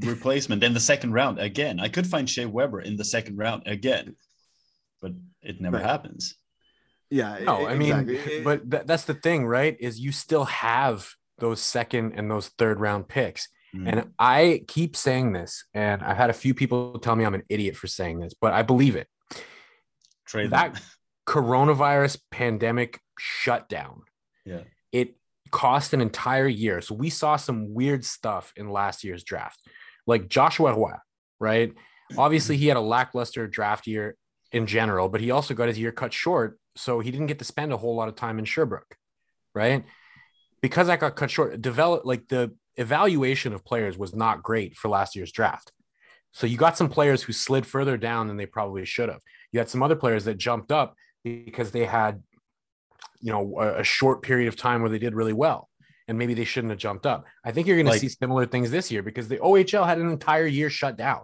replacement 0.00 0.62
in 0.62 0.72
the 0.74 0.80
second 0.80 1.12
round 1.12 1.38
again. 1.38 1.80
I 1.80 1.88
could 1.88 2.06
find 2.06 2.28
Shea 2.30 2.46
Weber 2.46 2.80
in 2.80 2.96
the 2.96 3.04
second 3.04 3.36
round 3.36 3.64
again, 3.66 4.14
but 5.02 5.12
it 5.42 5.60
never 5.60 5.76
Right. 5.76 5.86
happens. 5.86 6.37
Yeah. 7.10 7.38
No, 7.42 7.66
I 7.66 7.74
mean, 7.74 7.92
exactly. 7.92 8.16
It- 8.16 8.44
but 8.44 8.70
th- 8.70 8.82
that's 8.86 9.04
the 9.04 9.14
thing, 9.14 9.46
right? 9.46 9.76
Is 9.80 9.98
you 9.98 10.12
still 10.12 10.44
have 10.44 11.08
those 11.38 11.60
second 11.60 12.12
and 12.16 12.30
those 12.30 12.48
third 12.48 12.80
round 12.80 13.08
picks. 13.08 13.48
Mm. 13.74 13.88
And 13.88 14.12
I 14.18 14.62
keep 14.66 14.96
saying 14.96 15.32
this, 15.32 15.64
and 15.74 16.02
I've 16.02 16.16
had 16.16 16.30
a 16.30 16.34
few 16.34 16.54
people 16.54 16.98
tell 16.98 17.14
me 17.16 17.24
I'm 17.24 17.34
an 17.34 17.44
idiot 17.48 17.76
for 17.76 17.86
saying 17.86 18.20
this, 18.20 18.34
but 18.34 18.52
I 18.52 18.62
believe 18.62 18.96
it. 18.96 19.06
Trade 20.26 20.50
that 20.50 20.74
them. 20.74 20.82
coronavirus 21.28 22.18
pandemic 22.30 22.98
shutdown, 23.18 24.02
Yeah. 24.44 24.62
it 24.92 25.16
cost 25.50 25.92
an 25.92 26.00
entire 26.00 26.48
year. 26.48 26.80
So 26.80 26.94
we 26.94 27.10
saw 27.10 27.36
some 27.36 27.72
weird 27.74 28.04
stuff 28.04 28.52
in 28.56 28.70
last 28.70 29.04
year's 29.04 29.22
draft, 29.24 29.60
like 30.06 30.28
Joshua 30.28 30.74
Roy, 30.74 30.92
right? 31.38 31.72
Obviously, 32.16 32.56
he 32.56 32.68
had 32.68 32.76
a 32.78 32.82
lackluster 32.82 33.46
draft 33.46 33.86
year 33.86 34.16
in 34.50 34.66
general, 34.66 35.10
but 35.10 35.20
he 35.20 35.30
also 35.30 35.52
got 35.54 35.68
his 35.68 35.78
year 35.78 35.92
cut 35.92 36.12
short. 36.12 36.58
So 36.78 37.00
he 37.00 37.10
didn't 37.10 37.26
get 37.26 37.38
to 37.40 37.44
spend 37.44 37.72
a 37.72 37.76
whole 37.76 37.96
lot 37.96 38.08
of 38.08 38.14
time 38.14 38.38
in 38.38 38.44
Sherbrooke, 38.44 38.96
right? 39.54 39.84
Because 40.62 40.86
that 40.86 41.00
got 41.00 41.16
cut 41.16 41.30
short, 41.30 41.60
develop 41.60 42.04
like 42.04 42.28
the 42.28 42.54
evaluation 42.76 43.52
of 43.52 43.64
players 43.64 43.98
was 43.98 44.14
not 44.14 44.42
great 44.42 44.76
for 44.76 44.88
last 44.88 45.16
year's 45.16 45.32
draft. 45.32 45.72
So 46.32 46.46
you 46.46 46.56
got 46.56 46.76
some 46.76 46.88
players 46.88 47.22
who 47.22 47.32
slid 47.32 47.66
further 47.66 47.96
down 47.96 48.28
than 48.28 48.36
they 48.36 48.46
probably 48.46 48.84
should 48.84 49.08
have. 49.08 49.20
You 49.50 49.58
had 49.58 49.68
some 49.68 49.82
other 49.82 49.96
players 49.96 50.24
that 50.24 50.38
jumped 50.38 50.70
up 50.70 50.94
because 51.24 51.72
they 51.72 51.84
had, 51.84 52.22
you 53.20 53.32
know, 53.32 53.58
a, 53.58 53.80
a 53.80 53.84
short 53.84 54.22
period 54.22 54.46
of 54.46 54.56
time 54.56 54.80
where 54.80 54.90
they 54.90 54.98
did 54.98 55.14
really 55.14 55.32
well, 55.32 55.68
and 56.06 56.16
maybe 56.18 56.34
they 56.34 56.44
shouldn't 56.44 56.70
have 56.70 56.78
jumped 56.78 57.06
up. 57.06 57.24
I 57.44 57.50
think 57.50 57.66
you're 57.66 57.76
going 57.76 57.86
Like- 57.86 57.94
to 58.00 58.08
see 58.08 58.08
similar 58.08 58.46
things 58.46 58.70
this 58.70 58.90
year 58.90 59.02
because 59.02 59.26
the 59.28 59.38
OHL 59.38 59.86
had 59.86 59.98
an 59.98 60.10
entire 60.10 60.46
year 60.46 60.70
shut 60.70 60.96
down. 60.96 61.22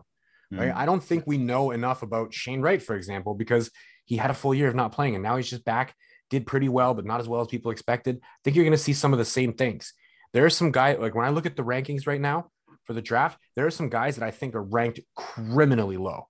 Right? 0.50 0.72
Mm. 0.72 0.76
I 0.76 0.86
don't 0.86 1.02
think 1.02 1.24
we 1.26 1.38
know 1.38 1.70
enough 1.70 2.02
about 2.02 2.34
Shane 2.34 2.60
Wright, 2.60 2.82
for 2.82 2.94
example, 2.96 3.34
because 3.34 3.70
he 4.04 4.16
had 4.16 4.30
a 4.30 4.34
full 4.34 4.54
year 4.54 4.68
of 4.68 4.74
not 4.74 4.92
playing, 4.92 5.14
and 5.14 5.22
now 5.22 5.36
he's 5.36 5.50
just 5.50 5.64
back. 5.64 5.94
Did 6.30 6.46
pretty 6.46 6.68
well, 6.68 6.94
but 6.94 7.04
not 7.04 7.20
as 7.20 7.28
well 7.28 7.42
as 7.42 7.48
people 7.48 7.70
expected. 7.70 8.20
I 8.22 8.38
think 8.42 8.56
you're 8.56 8.64
going 8.64 8.72
to 8.72 8.78
see 8.78 8.94
some 8.94 9.12
of 9.12 9.18
the 9.18 9.24
same 9.24 9.52
things. 9.52 9.92
There 10.32 10.44
are 10.44 10.50
some 10.50 10.72
guys 10.72 10.98
like 10.98 11.14
when 11.14 11.26
I 11.26 11.30
look 11.30 11.46
at 11.46 11.54
the 11.54 11.62
rankings 11.62 12.06
right 12.06 12.20
now 12.20 12.50
for 12.84 12.92
the 12.92 13.02
draft, 13.02 13.38
there 13.54 13.66
are 13.66 13.70
some 13.70 13.88
guys 13.88 14.16
that 14.16 14.24
I 14.26 14.30
think 14.30 14.54
are 14.54 14.62
ranked 14.62 15.00
criminally 15.14 15.96
low, 15.96 16.28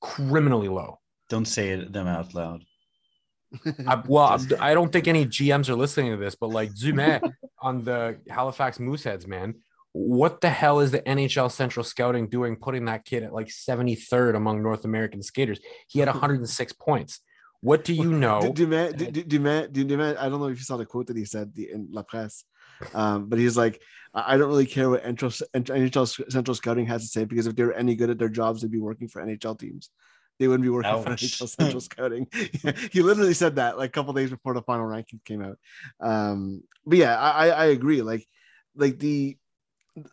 criminally 0.00 0.68
low. 0.68 1.00
Don't 1.28 1.46
say 1.46 1.70
it, 1.70 1.92
them 1.92 2.06
out 2.06 2.34
loud. 2.34 2.62
I, 3.86 4.02
well, 4.06 4.40
I 4.60 4.74
don't 4.74 4.92
think 4.92 5.08
any 5.08 5.26
GMs 5.26 5.68
are 5.68 5.74
listening 5.74 6.12
to 6.12 6.16
this, 6.16 6.36
but 6.36 6.50
like 6.50 6.72
Dumais 6.72 7.20
on 7.60 7.82
the 7.84 8.18
Halifax 8.28 8.78
Mooseheads, 8.78 9.26
man, 9.26 9.54
what 9.92 10.40
the 10.40 10.50
hell 10.50 10.80
is 10.80 10.92
the 10.92 11.00
NHL 11.00 11.50
Central 11.50 11.82
Scouting 11.82 12.28
doing 12.28 12.56
putting 12.56 12.84
that 12.84 13.04
kid 13.04 13.24
at 13.24 13.32
like 13.32 13.48
73rd 13.48 14.36
among 14.36 14.62
North 14.62 14.84
American 14.84 15.22
skaters? 15.22 15.60
He 15.88 15.98
had 15.98 16.08
106 16.08 16.72
points. 16.74 17.20
What 17.60 17.84
do 17.84 17.92
you 17.92 18.12
know? 18.12 18.40
I 18.40 18.42
don't 18.42 20.40
know 20.40 20.48
if 20.48 20.58
you 20.58 20.64
saw 20.64 20.76
the 20.76 20.86
quote 20.86 21.08
that 21.08 21.16
he 21.16 21.24
said 21.24 21.52
in 21.56 21.88
La 21.90 22.02
Presse, 22.02 22.44
um, 22.94 23.28
but 23.28 23.38
he's 23.38 23.56
like, 23.56 23.82
I 24.14 24.34
I 24.34 24.36
don't 24.36 24.48
really 24.48 24.66
care 24.66 24.88
what 24.88 25.04
NHL, 25.04 25.42
NHL 25.54 26.30
Central 26.30 26.54
Scouting 26.54 26.86
has 26.86 27.02
to 27.02 27.08
say 27.08 27.24
because 27.24 27.46
if 27.46 27.56
they 27.56 27.64
were 27.64 27.72
any 27.72 27.96
good 27.96 28.10
at 28.10 28.18
their 28.18 28.28
jobs, 28.28 28.62
they'd 28.62 28.70
be 28.70 28.78
working 28.78 29.08
for 29.08 29.24
NHL 29.24 29.58
teams. 29.58 29.90
They 30.38 30.48
wouldn't 30.48 30.62
be 30.64 30.70
working 30.70 31.02
for 31.02 31.10
NHL 31.10 31.48
Central 31.48 31.80
Scouting. 31.90 32.26
he 32.92 33.02
literally 33.02 33.34
said 33.34 33.56
that 33.56 33.76
like 33.76 33.90
a 33.90 33.92
couple 33.92 34.12
days 34.14 34.30
before 34.30 34.54
the 34.54 34.62
final 34.62 34.86
rankings 34.86 35.24
came 35.24 35.42
out. 35.42 35.58
Um, 36.00 36.62
but 36.86 36.98
yeah, 36.98 37.18
I, 37.18 37.48
I 37.48 37.48
I 37.48 37.64
agree. 37.66 38.00
Like, 38.00 38.26
like 38.74 38.98
the 38.98 39.36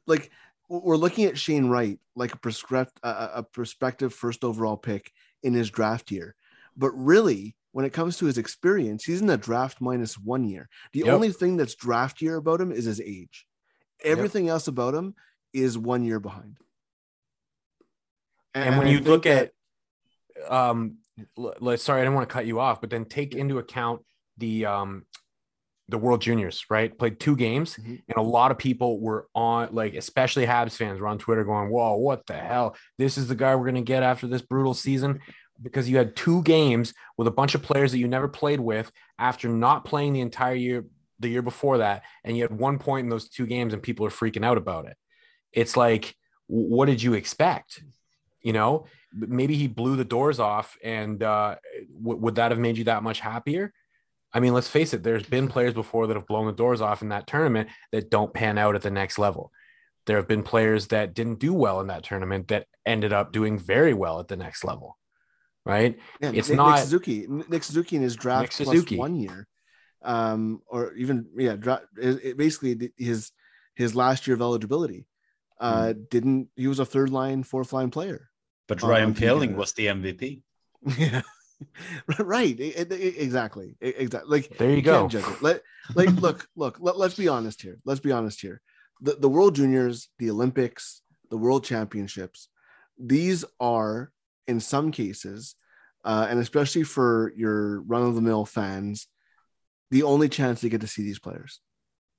like 0.05 0.31
we're 0.69 0.97
looking 0.97 1.25
at 1.25 1.37
Shane 1.37 1.67
Wright 1.67 1.99
like 2.15 2.33
a 2.33 2.37
prescript 2.37 2.99
a, 3.03 3.29
a 3.35 3.43
prospective 3.43 4.13
first 4.13 4.43
overall 4.43 4.77
pick 4.77 5.11
in 5.43 5.53
his 5.53 5.69
draft 5.69 6.11
year, 6.11 6.35
but 6.75 6.91
really 6.91 7.55
when 7.71 7.85
it 7.85 7.93
comes 7.93 8.17
to 8.17 8.25
his 8.25 8.37
experience, 8.37 9.03
he's 9.05 9.21
in 9.21 9.27
the 9.27 9.37
draft 9.37 9.79
minus 9.81 10.17
one 10.17 10.43
year. 10.43 10.67
The 10.93 10.99
Yep. 11.01 11.13
only 11.13 11.31
thing 11.31 11.57
that's 11.57 11.75
draft 11.75 12.21
year 12.21 12.37
about 12.37 12.59
him 12.59 12.71
is 12.71 12.85
his 12.85 12.99
age. 12.99 13.45
Everything 14.03 14.49
else 14.49 14.67
about 14.67 14.95
him 14.95 15.13
is 15.53 15.77
one 15.77 16.03
year 16.03 16.19
behind. 16.19 16.57
and 18.55 18.77
when 18.77 18.87
I 18.87 18.91
you 18.91 18.99
look 19.01 19.23
that- 19.23 19.53
at 20.47 20.51
um 20.51 20.97
sorry 21.77 22.01
i 22.01 22.03
didn't 22.03 22.13
want 22.15 22.27
to 22.29 22.33
cut 22.33 22.45
you 22.45 22.59
off 22.59 22.79
but 22.79 22.89
then 22.91 23.05
take 23.05 23.33
into 23.35 23.57
account 23.57 24.03
the 24.37 24.65
um 24.65 25.05
the 25.89 25.97
world 25.97 26.21
juniors 26.21 26.65
right? 26.69 26.97
Played 26.97 27.19
two 27.19 27.35
games 27.35 27.77
Mhm. 27.77 28.01
and 28.09 28.17
a 28.17 28.21
lot 28.21 28.51
of 28.51 28.57
people 28.57 28.99
were 28.99 29.27
on 29.33 29.69
like 29.71 29.93
especially 29.95 30.45
habs 30.45 30.75
fans 30.75 30.99
were 30.99 31.07
on 31.07 31.17
twitter 31.17 31.43
going 31.45 31.69
whoa 31.69 31.95
what 31.95 32.25
the 32.27 32.33
hell? 32.33 32.75
This 32.97 33.17
is 33.17 33.27
the 33.27 33.35
guy 33.35 33.55
we're 33.55 33.63
going 33.71 33.75
to 33.75 33.81
get 33.93 34.03
after 34.03 34.27
this 34.27 34.41
brutal 34.41 34.73
season 34.73 35.19
because 35.61 35.89
you 35.89 35.97
had 35.97 36.15
two 36.15 36.43
games 36.43 36.93
with 37.17 37.27
a 37.27 37.31
bunch 37.31 37.55
of 37.55 37.63
players 37.63 37.91
that 37.91 37.99
you 37.99 38.07
never 38.07 38.27
played 38.27 38.59
with 38.59 38.91
after 39.17 39.47
not 39.49 39.85
playing 39.85 40.13
the 40.13 40.21
entire 40.21 40.55
year 40.55 40.85
the 41.19 41.29
year 41.29 41.41
before 41.41 41.79
that 41.79 42.03
and 42.23 42.35
you 42.37 42.43
had 42.43 42.51
one 42.51 42.77
point 42.77 43.05
in 43.05 43.09
those 43.09 43.27
two 43.29 43.45
games 43.47 43.73
and 43.73 43.81
people 43.81 44.05
are 44.05 44.09
freaking 44.11 44.45
out 44.45 44.57
about 44.57 44.85
it. 44.85 44.97
It's 45.53 45.75
like 45.77 46.15
what 46.47 46.85
did 46.85 47.01
you 47.01 47.13
expect? 47.13 47.83
You 48.41 48.53
know? 48.53 48.85
Maybe 49.13 49.55
he 49.55 49.67
blew 49.67 49.95
the 49.95 50.05
doors 50.05 50.39
off 50.39 50.77
and 50.83 51.23
uh, 51.23 51.55
w- 52.03 52.19
would 52.21 52.35
that 52.35 52.51
have 52.51 52.59
made 52.59 52.77
you 52.77 52.83
that 52.85 53.03
much 53.03 53.19
happier 53.21 53.73
i 54.33 54.39
mean 54.39 54.53
let's 54.53 54.67
face 54.67 54.93
it 54.93 55.03
there's 55.03 55.23
been 55.25 55.47
players 55.47 55.73
before 55.73 56.07
that 56.07 56.15
have 56.15 56.27
blown 56.27 56.45
the 56.47 56.51
doors 56.53 56.81
off 56.81 57.01
in 57.01 57.09
that 57.09 57.27
tournament 57.27 57.69
that 57.91 58.09
don't 58.09 58.33
pan 58.33 58.57
out 58.57 58.75
at 58.75 58.81
the 58.81 58.91
next 58.91 59.17
level 59.19 59.51
there 60.05 60.17
have 60.17 60.27
been 60.27 60.43
players 60.43 60.87
that 60.87 61.13
didn't 61.13 61.39
do 61.39 61.53
well 61.53 61.79
in 61.81 61.87
that 61.87 62.03
tournament 62.03 62.47
that 62.47 62.65
ended 62.85 63.11
up 63.13 63.31
doing 63.33 63.57
very 63.59 63.93
well 63.93 64.19
at 64.19 64.27
the 64.27 64.37
next 64.37 64.63
level 64.63 64.97
right 65.65 65.97
Yeah, 66.21 66.31
It's 66.33 66.47
Nick, 66.49 66.57
not- 66.57 66.75
Nick 66.75 66.83
Suzuki. 66.83 67.25
Nick 67.27 67.63
Suzuki 67.63 67.95
in 67.97 68.01
his 68.01 68.15
draft 68.15 68.43
Nick 68.43 68.51
Suzuki. 68.53 68.95
one 68.97 69.15
year, 69.15 69.47
um, 70.01 70.61
or 70.67 70.93
even 70.93 71.27
yeah, 71.37 71.55
dra- 71.57 71.81
it, 71.97 72.19
it 72.23 72.37
basically 72.37 72.91
his 72.97 73.31
his 73.75 73.93
last 73.95 74.27
year 74.27 74.35
of 74.35 74.41
eligibility. 74.41 75.05
Uh, 75.59 75.91
Hmm. 75.93 75.99
didn't 76.09 76.49
he 76.55 76.67
was 76.67 76.79
a 76.79 76.85
third 76.85 77.09
line, 77.09 77.43
fourth 77.43 77.73
line 77.73 77.89
player? 77.91 78.29
But 78.69 78.81
Ryan 78.81 79.11
okay, 79.11 79.25
Poehling 79.27 79.55
was 79.55 79.73
the 79.73 79.87
MVP. 79.87 80.41
yeah, 80.97 81.21
right. 82.19 82.59
e- 82.59 82.73
e- 82.77 83.15
exactly. 83.17 83.75
Exactly. 83.81 84.29
Like 84.29 84.57
there 84.57 84.69
you 84.69 84.77
you 84.77 84.81
go 84.81 85.07
judge 85.07 85.27
it. 85.27 85.41
Let 85.41 85.61
like 85.95 86.09
look 86.21 86.47
look. 86.55 86.77
Let, 86.79 86.97
let's 86.97 87.15
be 87.15 87.27
honest 87.27 87.61
here. 87.61 87.79
Let's 87.85 87.99
be 87.99 88.11
honest 88.11 88.41
here. 88.41 88.61
The 89.01 89.13
the 89.13 89.29
World 89.29 89.55
Juniors, 89.55 90.09
the 90.19 90.29
Olympics, 90.29 91.01
the 91.29 91.37
World 91.37 91.63
Championships. 91.63 92.49
These 92.99 93.45
are 93.59 94.11
in 94.47 94.59
some 94.59 94.91
cases, 94.91 95.55
uh, 96.05 96.27
and 96.29 96.39
especially 96.39 96.83
for 96.83 97.33
your 97.35 97.81
run 97.81 98.03
of 98.03 98.15
the 98.15 98.21
mill 98.21 98.45
fans, 98.45 99.07
the 99.91 100.03
only 100.03 100.29
chance 100.29 100.61
they 100.61 100.69
get 100.69 100.81
to 100.81 100.87
see 100.87 101.03
these 101.03 101.19
players. 101.19 101.59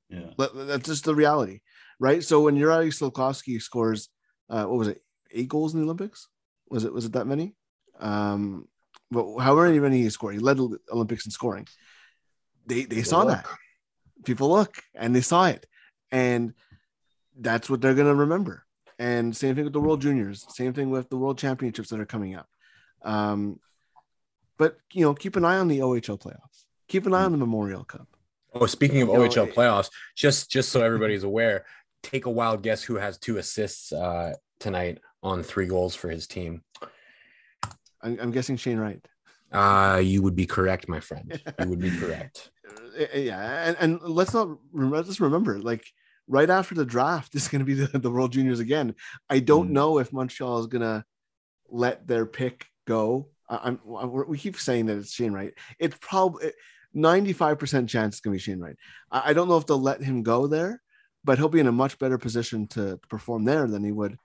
Yeah. 0.09 0.31
Let- 0.37 0.55
That's 0.55 0.87
just 0.89 1.05
the 1.05 1.15
reality, 1.15 1.61
right? 1.99 2.23
So 2.23 2.43
when 2.43 2.57
Juraj 2.57 2.89
Slafkovsky 2.89 3.61
scores, 3.61 4.09
uh, 4.49 4.65
what 4.65 4.79
was 4.79 4.89
it, 4.89 5.03
eight 5.33 5.49
goals 5.49 5.75
in 5.75 5.81
the 5.81 5.85
Olympics? 5.85 6.29
Was 6.71 6.85
it 6.85 6.93
was 6.93 7.05
it 7.07 7.13
that 7.13 7.27
many? 7.27 7.55
Um, 7.99 8.69
but 9.11 9.39
however 9.39 9.73
many 9.81 10.03
he 10.03 10.11
scored, 10.11 10.35
he 10.35 10.41
led 10.41 10.59
the 10.59 10.79
Olympics 10.93 11.25
in 11.25 11.31
scoring. 11.31 11.67
They 12.67 12.85
they 12.85 13.03
saw 13.03 13.21
look. 13.21 13.29
that. 13.29 13.47
People 14.25 14.51
look 14.51 14.77
and 14.95 15.15
they 15.15 15.21
saw 15.21 15.47
it, 15.47 15.67
and 16.11 16.53
that's 17.39 17.71
what 17.71 17.81
they're 17.81 17.95
gonna 17.95 18.15
remember. 18.15 18.65
And 18.99 19.37
same 19.37 19.55
thing 19.55 19.65
with 19.65 19.73
the 19.73 19.81
World 19.81 20.03
Juniors. 20.03 20.45
Same 20.49 20.73
thing 20.75 20.91
with 20.91 21.09
the 21.09 21.17
World 21.17 21.39
Championships 21.39 21.89
that 21.91 22.01
are 22.01 22.07
coming 22.07 22.35
up. 22.35 22.49
Um, 23.03 23.61
but 24.59 24.77
you 24.93 25.03
know, 25.05 25.15
keep 25.15 25.37
an 25.37 25.45
eye 25.45 25.59
on 25.59 25.69
the 25.69 25.79
OHL 25.79 26.19
playoffs. 26.21 26.65
Keep 26.89 27.07
an 27.07 27.15
eye 27.15 27.23
on 27.25 27.33
the 27.33 27.39
Memorial 27.39 27.85
Cup. 27.85 28.09
Oh, 28.55 28.67
speaking 28.67 29.03
of 29.03 29.09
You 29.09 29.15
OHL 29.15 29.47
it- 29.49 29.55
playoffs, 29.55 29.91
just 30.17 30.51
just 30.51 30.71
so 30.71 30.83
everybody's 30.83 31.23
aware, 31.23 31.65
take 32.03 32.27
a 32.27 32.31
wild 32.31 32.63
guess 32.63 32.83
who 32.83 32.97
has 32.97 33.19
two 33.19 33.39
assists 33.39 33.93
uh, 33.93 34.35
tonight 34.59 34.99
on 35.23 35.43
three 35.43 35.67
goals 35.67 35.95
for 35.95 36.09
his 36.09 36.27
team. 36.27 36.63
I'm, 38.03 38.19
I'm 38.21 38.31
guessing 38.31 38.57
Shane 38.57 38.79
Wright. 38.79 39.05
Uh, 39.53 40.01
you 40.03 40.23
would 40.23 40.37
be 40.37 40.47
correct, 40.47 40.89
my 40.89 41.01
friend. 41.01 41.41
You 41.61 41.69
would 41.69 41.81
be 41.81 41.91
correct. 41.91 42.51
uh, 43.01 43.05
yeah, 43.19 43.69
and, 43.69 43.77
and 43.81 44.03
let's 44.03 44.35
not 44.35 44.49
let's 44.73 45.21
remember, 45.21 45.59
like 45.59 45.85
right 46.27 46.51
after 46.51 46.75
the 46.75 46.85
draft 46.85 47.35
is 47.35 47.49
going 47.49 47.61
to 47.61 47.65
be 47.65 47.75
the, 47.75 47.99
the 47.99 48.11
World 48.11 48.33
Juniors 48.33 48.61
again. 48.61 48.95
I 49.31 49.39
don't 49.41 49.69
Mm. 49.71 49.73
know 49.73 49.99
if 49.99 50.13
Montreal 50.13 50.61
is 50.61 50.67
going 50.67 50.83
to 50.83 51.05
let 51.71 52.07
their 52.07 52.27
pick 52.27 52.67
go. 52.87 53.29
I, 53.49 53.61
I'm 53.65 53.81
I- 53.97 54.05
we 54.05 54.37
keep 54.37 54.57
saying 54.59 54.87
that 54.87 54.99
it's 54.99 55.13
Shane 55.13 55.33
Wright. 55.33 55.55
It's 55.79 55.97
probably 56.01 56.53
95% 56.95 57.89
chance 57.89 58.17
it's 58.17 58.21
going 58.21 58.33
to 58.33 58.39
be 58.39 58.43
Shane 58.43 58.61
Wright. 58.61 58.77
I, 59.11 59.31
I 59.31 59.33
don't 59.33 59.49
know 59.49 59.57
if 59.57 59.67
they'll 59.67 59.81
let 59.81 60.03
him 60.03 60.23
go 60.23 60.47
there, 60.47 60.83
but 61.25 61.39
he'll 61.39 61.49
be 61.49 61.61
in 61.61 61.67
a 61.67 61.73
much 61.73 61.99
better 61.99 62.19
position 62.19 62.67
to 62.69 62.99
perform 63.09 63.45
there 63.45 63.67
than 63.67 63.83
he 63.85 63.93
would. 63.93 64.19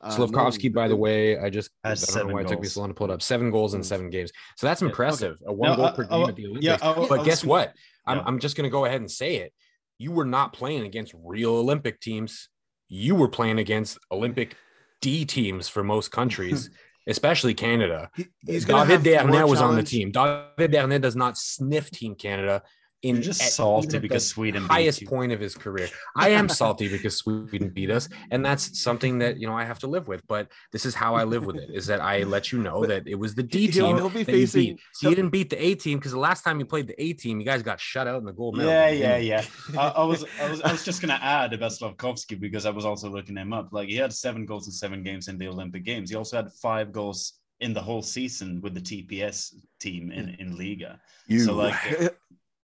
Uh, 0.00 0.14
Slafkovsky, 0.14 0.72
by 0.72 0.88
the 0.88 0.96
way, 0.96 1.38
I 1.38 1.48
just 1.50 1.70
I 1.82 1.88
don't 1.88 2.00
know 2.00 2.04
seven 2.04 2.32
why 2.34 2.40
it 2.42 2.48
took 2.48 2.60
me 2.60 2.68
so 2.68 2.80
long 2.80 2.90
to 2.90 2.94
pull 2.94 3.10
it 3.10 3.14
up. 3.14 3.22
Seven 3.22 3.50
goals 3.50 3.74
in 3.74 3.80
Mm. 3.80 3.84
seven 3.84 4.10
games. 4.10 4.30
So 4.56 4.66
that's 4.66 4.82
Yeah, 4.82 4.88
impressive. 4.88 5.38
A 5.46 5.52
one 5.52 5.70
No, 5.70 5.76
goal 5.76 5.84
I- 5.86 5.92
per 5.92 6.04
I- 6.04 6.08
game 6.18 6.28
at 6.28 6.36
the 6.36 6.44
Olympics. 6.46 6.64
yeah, 6.66 6.78
I- 6.82 6.90
I 6.90 6.94
but 7.08 7.18
was 7.18 7.26
guess 7.26 7.42
gonna- 7.42 7.50
what? 7.50 7.74
I'm, 8.06 8.18
Yeah. 8.18 8.24
I'm 8.26 8.38
just 8.38 8.56
going 8.56 8.64
to 8.64 8.70
go 8.70 8.84
ahead 8.84 9.00
and 9.00 9.10
say 9.10 9.36
it. 9.36 9.52
You 9.98 10.12
were 10.12 10.26
not 10.26 10.52
playing 10.52 10.84
against 10.84 11.14
real 11.24 11.52
Olympic 11.56 12.00
teams. 12.00 12.48
You 12.88 13.14
were 13.14 13.28
playing 13.28 13.58
against 13.58 13.98
Olympic 14.12 14.54
D 15.00 15.24
teams 15.24 15.68
for 15.68 15.82
most 15.82 16.12
countries, 16.12 16.68
especially 17.06 17.54
Canada. 17.54 18.10
He- 18.14 18.26
he's 18.46 18.64
gonna 18.66 18.86
David 18.86 19.12
have 19.14 19.26
more 19.26 19.40
Desharnais 19.42 19.48
was 19.48 19.60
on 19.62 19.76
the 19.76 19.82
team. 19.82 20.10
David 20.12 20.72
Desharnais 20.72 21.00
does 21.00 21.16
not 21.16 21.38
sniff 21.38 21.90
Team 21.90 22.14
Canada 22.14 22.62
in 23.02 23.16
You're 23.16 23.24
just 23.24 23.42
at- 23.42 23.50
salty 23.52 23.98
because 23.98 24.26
Sweden 24.26 24.62
beat 24.64 24.70
highest 24.70 25.02
you. 25.02 25.06
point 25.06 25.30
of 25.30 25.38
his 25.38 25.54
career. 25.54 25.88
I 26.16 26.30
am 26.30 26.48
salty 26.48 26.88
because 26.96 27.16
Sweden 27.16 27.68
beat 27.68 27.90
us, 27.90 28.08
and 28.30 28.44
that's 28.44 28.80
something 28.80 29.18
that 29.18 29.38
you 29.38 29.46
know 29.46 29.54
I 29.54 29.64
have 29.64 29.78
to 29.80 29.86
live 29.86 30.08
with. 30.08 30.26
But 30.26 30.50
this 30.72 30.86
is 30.86 30.94
how 30.94 31.14
I 31.14 31.24
live 31.24 31.44
with 31.44 31.56
it: 31.56 31.70
is 31.72 31.86
that 31.86 32.00
I 32.00 32.22
let 32.22 32.52
you 32.52 32.58
know 32.62 32.86
that 32.86 33.06
it 33.06 33.14
was 33.16 33.34
the 33.34 33.42
D 33.42 33.66
He'll- 33.70 33.86
team 33.88 33.96
he'll 33.96 34.08
be 34.08 34.22
that 34.22 34.32
you 34.32 34.38
facing- 34.46 34.62
beat. 34.76 34.80
So 34.94 35.08
you 35.10 35.14
didn't 35.14 35.30
beat 35.30 35.50
the 35.50 35.62
A 35.62 35.74
team 35.74 35.98
because 35.98 36.12
the 36.12 36.18
last 36.18 36.42
time 36.42 36.58
you 36.58 36.64
played 36.66 36.86
the 36.88 37.00
A 37.02 37.12
team, 37.12 37.38
you 37.38 37.46
guys 37.46 37.62
got 37.62 37.78
shut 37.80 38.06
out 38.06 38.18
in 38.18 38.24
the 38.24 38.32
gold 38.32 38.56
medal. 38.56 38.72
Yeah, 38.72 38.88
yeah, 38.88 39.16
yeah. 39.18 39.44
I, 39.78 39.88
I 39.88 40.04
was, 40.04 40.24
I 40.40 40.50
was, 40.50 40.62
I 40.62 40.72
was 40.72 40.84
just 40.84 41.00
gonna 41.00 41.18
add 41.22 41.52
about 41.52 41.72
Slafkovsky 41.72 42.40
because 42.40 42.64
I 42.66 42.70
was 42.70 42.84
also 42.84 43.08
looking 43.10 43.36
him 43.36 43.52
up. 43.52 43.68
Like 43.72 43.88
he 43.88 43.96
had 43.96 44.12
seven 44.12 44.46
goals 44.46 44.66
in 44.66 44.72
seven 44.72 45.02
games 45.02 45.28
in 45.28 45.38
the 45.38 45.48
Olympic 45.48 45.84
Games. 45.84 46.10
He 46.10 46.16
also 46.16 46.36
had 46.36 46.50
five 46.52 46.92
goals 46.92 47.34
in 47.60 47.72
the 47.72 47.80
whole 47.80 48.02
season 48.02 48.60
with 48.60 48.74
the 48.74 48.80
TPS 48.80 49.54
team 49.80 50.10
in 50.12 50.30
in 50.38 50.56
Liiga. 50.56 50.98
You, 51.26 51.40
So, 51.40 51.54
like, 51.54 51.74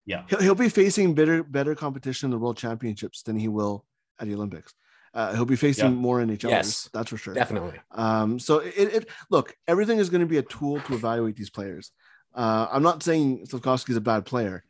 Yeah, 0.05 0.23
he'll, 0.29 0.39
he'll 0.41 0.55
be 0.55 0.69
facing 0.69 1.13
better 1.15 1.43
better 1.43 1.73
competition 1.75 2.27
in 2.27 2.31
the 2.31 2.37
World 2.37 2.57
Championships 2.57 3.23
than 3.23 3.37
he 3.37 3.47
will 3.47 3.85
at 4.19 4.27
the 4.27 4.35
Olympics. 4.35 4.73
Uh, 5.13 5.33
he'll 5.33 5.45
be 5.45 5.55
facing 5.55 5.85
Yeah. 5.85 5.91
more 5.91 6.19
NHLers, 6.19 6.49
Yes. 6.49 6.89
that's 6.93 7.09
for 7.09 7.17
sure. 7.17 7.33
definitely. 7.33 7.79
Um, 7.91 8.37
so 8.37 8.59
it, 8.59 8.73
it 8.77 9.09
look, 9.29 9.55
everything 9.67 9.97
is 9.99 10.09
going 10.09 10.21
to 10.21 10.27
be 10.27 10.37
a 10.37 10.41
tool 10.43 10.81
to 10.81 10.93
evaluate 10.93 11.35
these 11.37 11.49
players. 11.49 11.91
Uh, 12.33 12.67
I'm 12.69 12.83
not 12.83 13.01
saying 13.01 13.45
Slafkovsky 13.47 13.91
is 13.91 13.95
a 13.97 14.01
bad 14.01 14.25
player, 14.25 14.63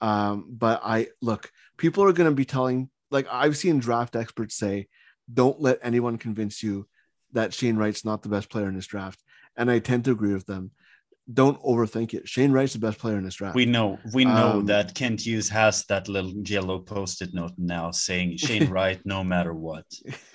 um, 0.00 0.46
but 0.48 0.80
I 0.82 1.08
look, 1.20 1.50
people 1.76 2.02
are 2.04 2.12
going 2.14 2.30
to 2.30 2.34
be 2.34 2.46
telling, 2.46 2.88
like 3.10 3.26
I've 3.30 3.56
seen 3.58 3.78
draft 3.78 4.16
experts 4.16 4.56
say, 4.56 4.88
don't 5.32 5.60
let 5.60 5.78
anyone 5.82 6.16
convince 6.16 6.62
you 6.62 6.88
that 7.32 7.52
Shane 7.54 7.76
Wright's 7.76 8.04
not 8.04 8.22
the 8.22 8.28
best 8.30 8.48
player 8.50 8.68
in 8.68 8.74
this 8.74 8.86
draft, 8.86 9.22
and 9.56 9.70
I 9.70 9.78
tend 9.80 10.04
to 10.06 10.12
agree 10.12 10.32
with 10.32 10.46
them. 10.46 10.70
Don't 11.32 11.62
overthink 11.62 12.14
it. 12.14 12.28
Shane 12.28 12.52
Wright's 12.52 12.72
the 12.72 12.78
best 12.78 12.98
player 12.98 13.16
in 13.18 13.24
this 13.24 13.34
draft. 13.34 13.56
we 13.56 13.66
know, 13.66 13.98
we 14.14 14.24
know 14.24 14.58
Um, 14.60 14.66
that 14.66 14.94
Kent 14.94 15.20
Hughes 15.20 15.48
has 15.50 15.84
that 15.86 16.08
little 16.08 16.32
yellow 16.44 16.78
post-it 16.80 17.34
note 17.34 17.52
now 17.58 17.90
saying 17.90 18.36
Shane 18.36 18.68
Wright, 18.72 19.00
no 19.04 19.22
matter 19.22 19.52
what. 19.54 19.84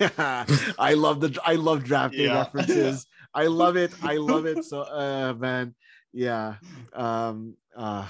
I 0.78 0.94
love 0.94 1.20
the 1.20 1.38
I 1.44 1.54
love 1.54 1.84
draft 1.84 2.16
day 2.16 2.26
Yeah. 2.26 2.36
references. 2.36 3.06
I 3.34 3.46
love 3.46 3.76
it. 3.76 3.92
I 4.02 4.16
love 4.16 4.46
it. 4.46 4.64
So 4.70 4.80
uh 4.82 5.34
man, 5.38 5.74
yeah. 6.12 6.56
Um 6.92 7.56
uh 7.76 8.06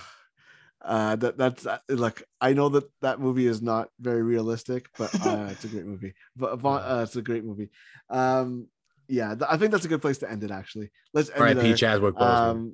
uh 0.84 1.16
that 1.16 1.37
that's 1.39 1.66
uh, 1.66 1.78
look 1.89 2.22
i 2.41 2.53
know 2.53 2.68
that 2.68 2.84
that 3.01 3.18
movie 3.18 3.47
is 3.47 3.61
not 3.62 3.89
very 3.99 4.22
realistic 4.22 4.87
but 4.99 5.11
uh 5.20 5.49
it's 5.51 5.64
a 5.64 5.68
great 5.68 5.87
movie 5.87 6.14
but 6.37 6.62
uh, 6.64 7.01
it's 7.03 7.16
a 7.16 7.22
great 7.22 7.45
movie 7.45 7.70
um 8.11 8.68
yeah 9.09 9.35
th- 9.35 9.49
i 9.51 9.57
think 9.57 9.71
that's 9.73 9.85
a 9.85 9.89
good 9.89 10.03
place 10.03 10.19
to 10.19 10.31
end 10.31 10.43
it 10.45 10.51
actually. 10.51 10.91
Let's 11.15 11.31
end 11.31 11.39
All 11.39 11.45
right, 11.45 11.57
it 11.57 11.63
P. 11.63 11.75
Chadwick 11.75 12.15
Boseman. 12.15 12.73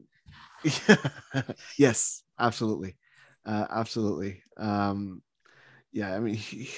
um 0.65 1.45
yes 1.79 2.23
absolutely. 2.39 2.97
Uh 3.45 3.67
absolutely. 3.71 4.43
Um 4.57 5.23
yeah 5.93 6.15
i 6.15 6.21
mean 6.21 6.35
he, 6.35 6.71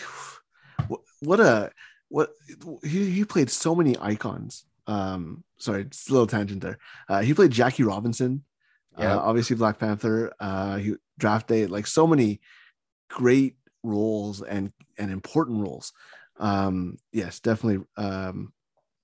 what, 0.89 1.01
what 1.21 1.41
a 1.41 1.71
what 2.09 2.31
he, 2.83 3.11
he 3.11 3.25
played 3.25 3.51
so 3.51 3.75
many 3.75 3.97
icons. 4.01 4.65
Um 4.87 5.45
sorry 5.59 5.83
it's 5.83 6.09
a 6.09 6.13
little 6.13 6.27
tangent 6.27 6.63
there. 6.63 6.79
Uh 7.09 7.21
he 7.23 7.35
played 7.35 7.51
jackie 7.51 7.83
robinson 7.85 8.45
Yeah. 8.99 9.15
uh, 9.17 9.21
obviously 9.21 9.57
black 9.57 9.79
panther. 9.79 10.33
Uh 10.41 10.77
he 10.77 10.95
draft 11.19 11.49
day 11.49 11.67
like 11.67 11.87
so 11.87 12.07
many 12.07 12.41
great 13.09 13.57
roles 13.83 14.43
and 14.43 14.73
and 14.99 15.11
important 15.11 15.61
roles. 15.63 15.93
Um 16.39 16.97
yes 17.13 17.41
definitely 17.41 17.85
um 17.97 18.53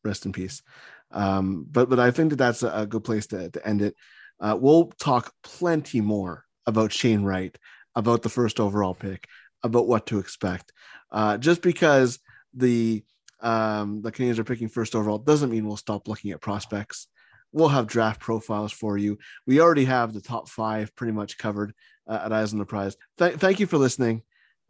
rest 0.04 0.26
in 0.26 0.32
peace. 0.32 0.62
Um 1.10 1.66
but 1.70 1.88
but 1.90 1.98
i 1.98 2.10
think 2.10 2.30
that 2.30 2.36
that's 2.36 2.62
a, 2.62 2.86
good 2.88 3.04
place 3.04 3.26
to, 3.28 3.50
to 3.50 3.66
end 3.66 3.82
it. 3.82 3.94
Uh 4.38 4.56
we'll 4.58 4.86
talk 4.98 5.32
plenty 5.42 6.00
more 6.00 6.44
about 6.66 6.92
shane 6.92 7.22
wright 7.22 7.56
about 7.94 8.22
the 8.22 8.28
first 8.28 8.60
overall 8.60 8.94
pick 8.94 9.26
about 9.62 9.88
what 9.88 10.06
to 10.06 10.18
expect. 10.18 10.72
Uh 11.10 11.36
just 11.36 11.62
because 11.62 12.18
the 12.54 13.04
um 13.40 14.02
the 14.02 14.12
canadiens 14.12 14.38
are 14.38 14.44
picking 14.44 14.68
first 14.68 14.94
overall 14.94 15.18
doesn't 15.18 15.50
mean 15.50 15.66
we'll 15.66 15.76
stop 15.76 16.08
looking 16.08 16.30
at 16.30 16.40
prospects. 16.40 17.08
We'll 17.52 17.68
have 17.68 17.88
draft 17.88 18.20
profiles 18.20 18.70
for 18.72 18.96
you. 18.96 19.18
We 19.46 19.60
already 19.60 19.86
have 19.86 20.12
the 20.12 20.20
top 20.20 20.48
five 20.48 20.94
pretty 20.94 21.12
much 21.12 21.36
covered 21.36 21.74
uh, 22.06 22.20
at 22.24 22.32
eyes 22.32 22.52
on 22.52 22.60
the 22.60 22.64
prize. 22.64 22.96
Th- 23.18 23.34
thank 23.34 23.58
you 23.58 23.66
for 23.66 23.78
listening. 23.78 24.22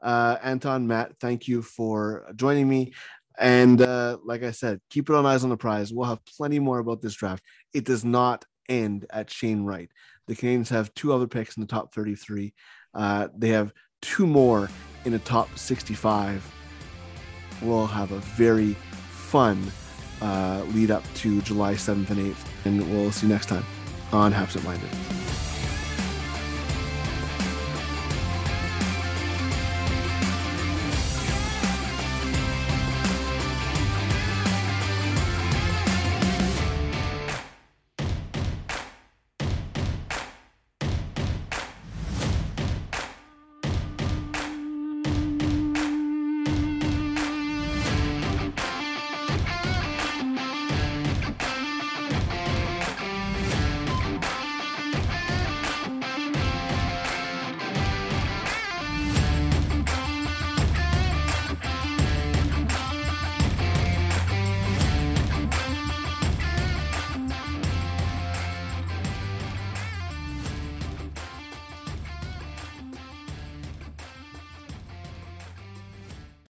Uh 0.02 0.38
anton 0.42 0.86
matt 0.86 1.18
thank 1.20 1.46
you 1.46 1.60
for 1.60 2.24
joining 2.34 2.66
me 2.66 2.94
and 3.38 3.80
uh, 3.80 4.18
like 4.24 4.42
I 4.42 4.50
said, 4.50 4.80
keep 4.90 5.08
it 5.08 5.16
on 5.16 5.26
eyes 5.26 5.44
on 5.44 5.50
the 5.50 5.56
prize. 5.56 5.92
We'll 5.92 6.08
have 6.08 6.24
plenty 6.24 6.58
more 6.58 6.78
about 6.78 7.02
this 7.02 7.14
draft. 7.14 7.44
It 7.72 7.84
does 7.84 8.04
not 8.04 8.44
end 8.68 9.06
at 9.10 9.30
Shane 9.30 9.62
Wright. 9.64 9.90
The 10.26 10.36
Canadiens 10.36 10.68
have 10.68 10.94
two 10.94 11.12
other 11.12 11.26
picks 11.26 11.56
in 11.56 11.60
the 11.60 11.66
top 11.66 11.94
33. 11.94 12.52
Uh, 12.94 13.28
they 13.36 13.48
have 13.48 13.72
two 14.02 14.26
more 14.26 14.70
in 15.04 15.12
the 15.12 15.18
top 15.20 15.58
65. 15.58 16.44
We'll 17.62 17.86
have 17.86 18.12
a 18.12 18.18
very 18.18 18.74
fun 19.10 19.70
uh, 20.22 20.64
lead 20.68 20.90
up 20.90 21.04
to 21.14 21.40
July 21.42 21.74
7th 21.74 22.10
and 22.10 22.34
8th. 22.34 22.46
And 22.64 22.90
we'll 22.90 23.12
see 23.12 23.26
you 23.26 23.32
next 23.32 23.46
time 23.46 23.64
on 24.12 24.32
Habsent 24.32 24.64
Minded. 24.64 24.88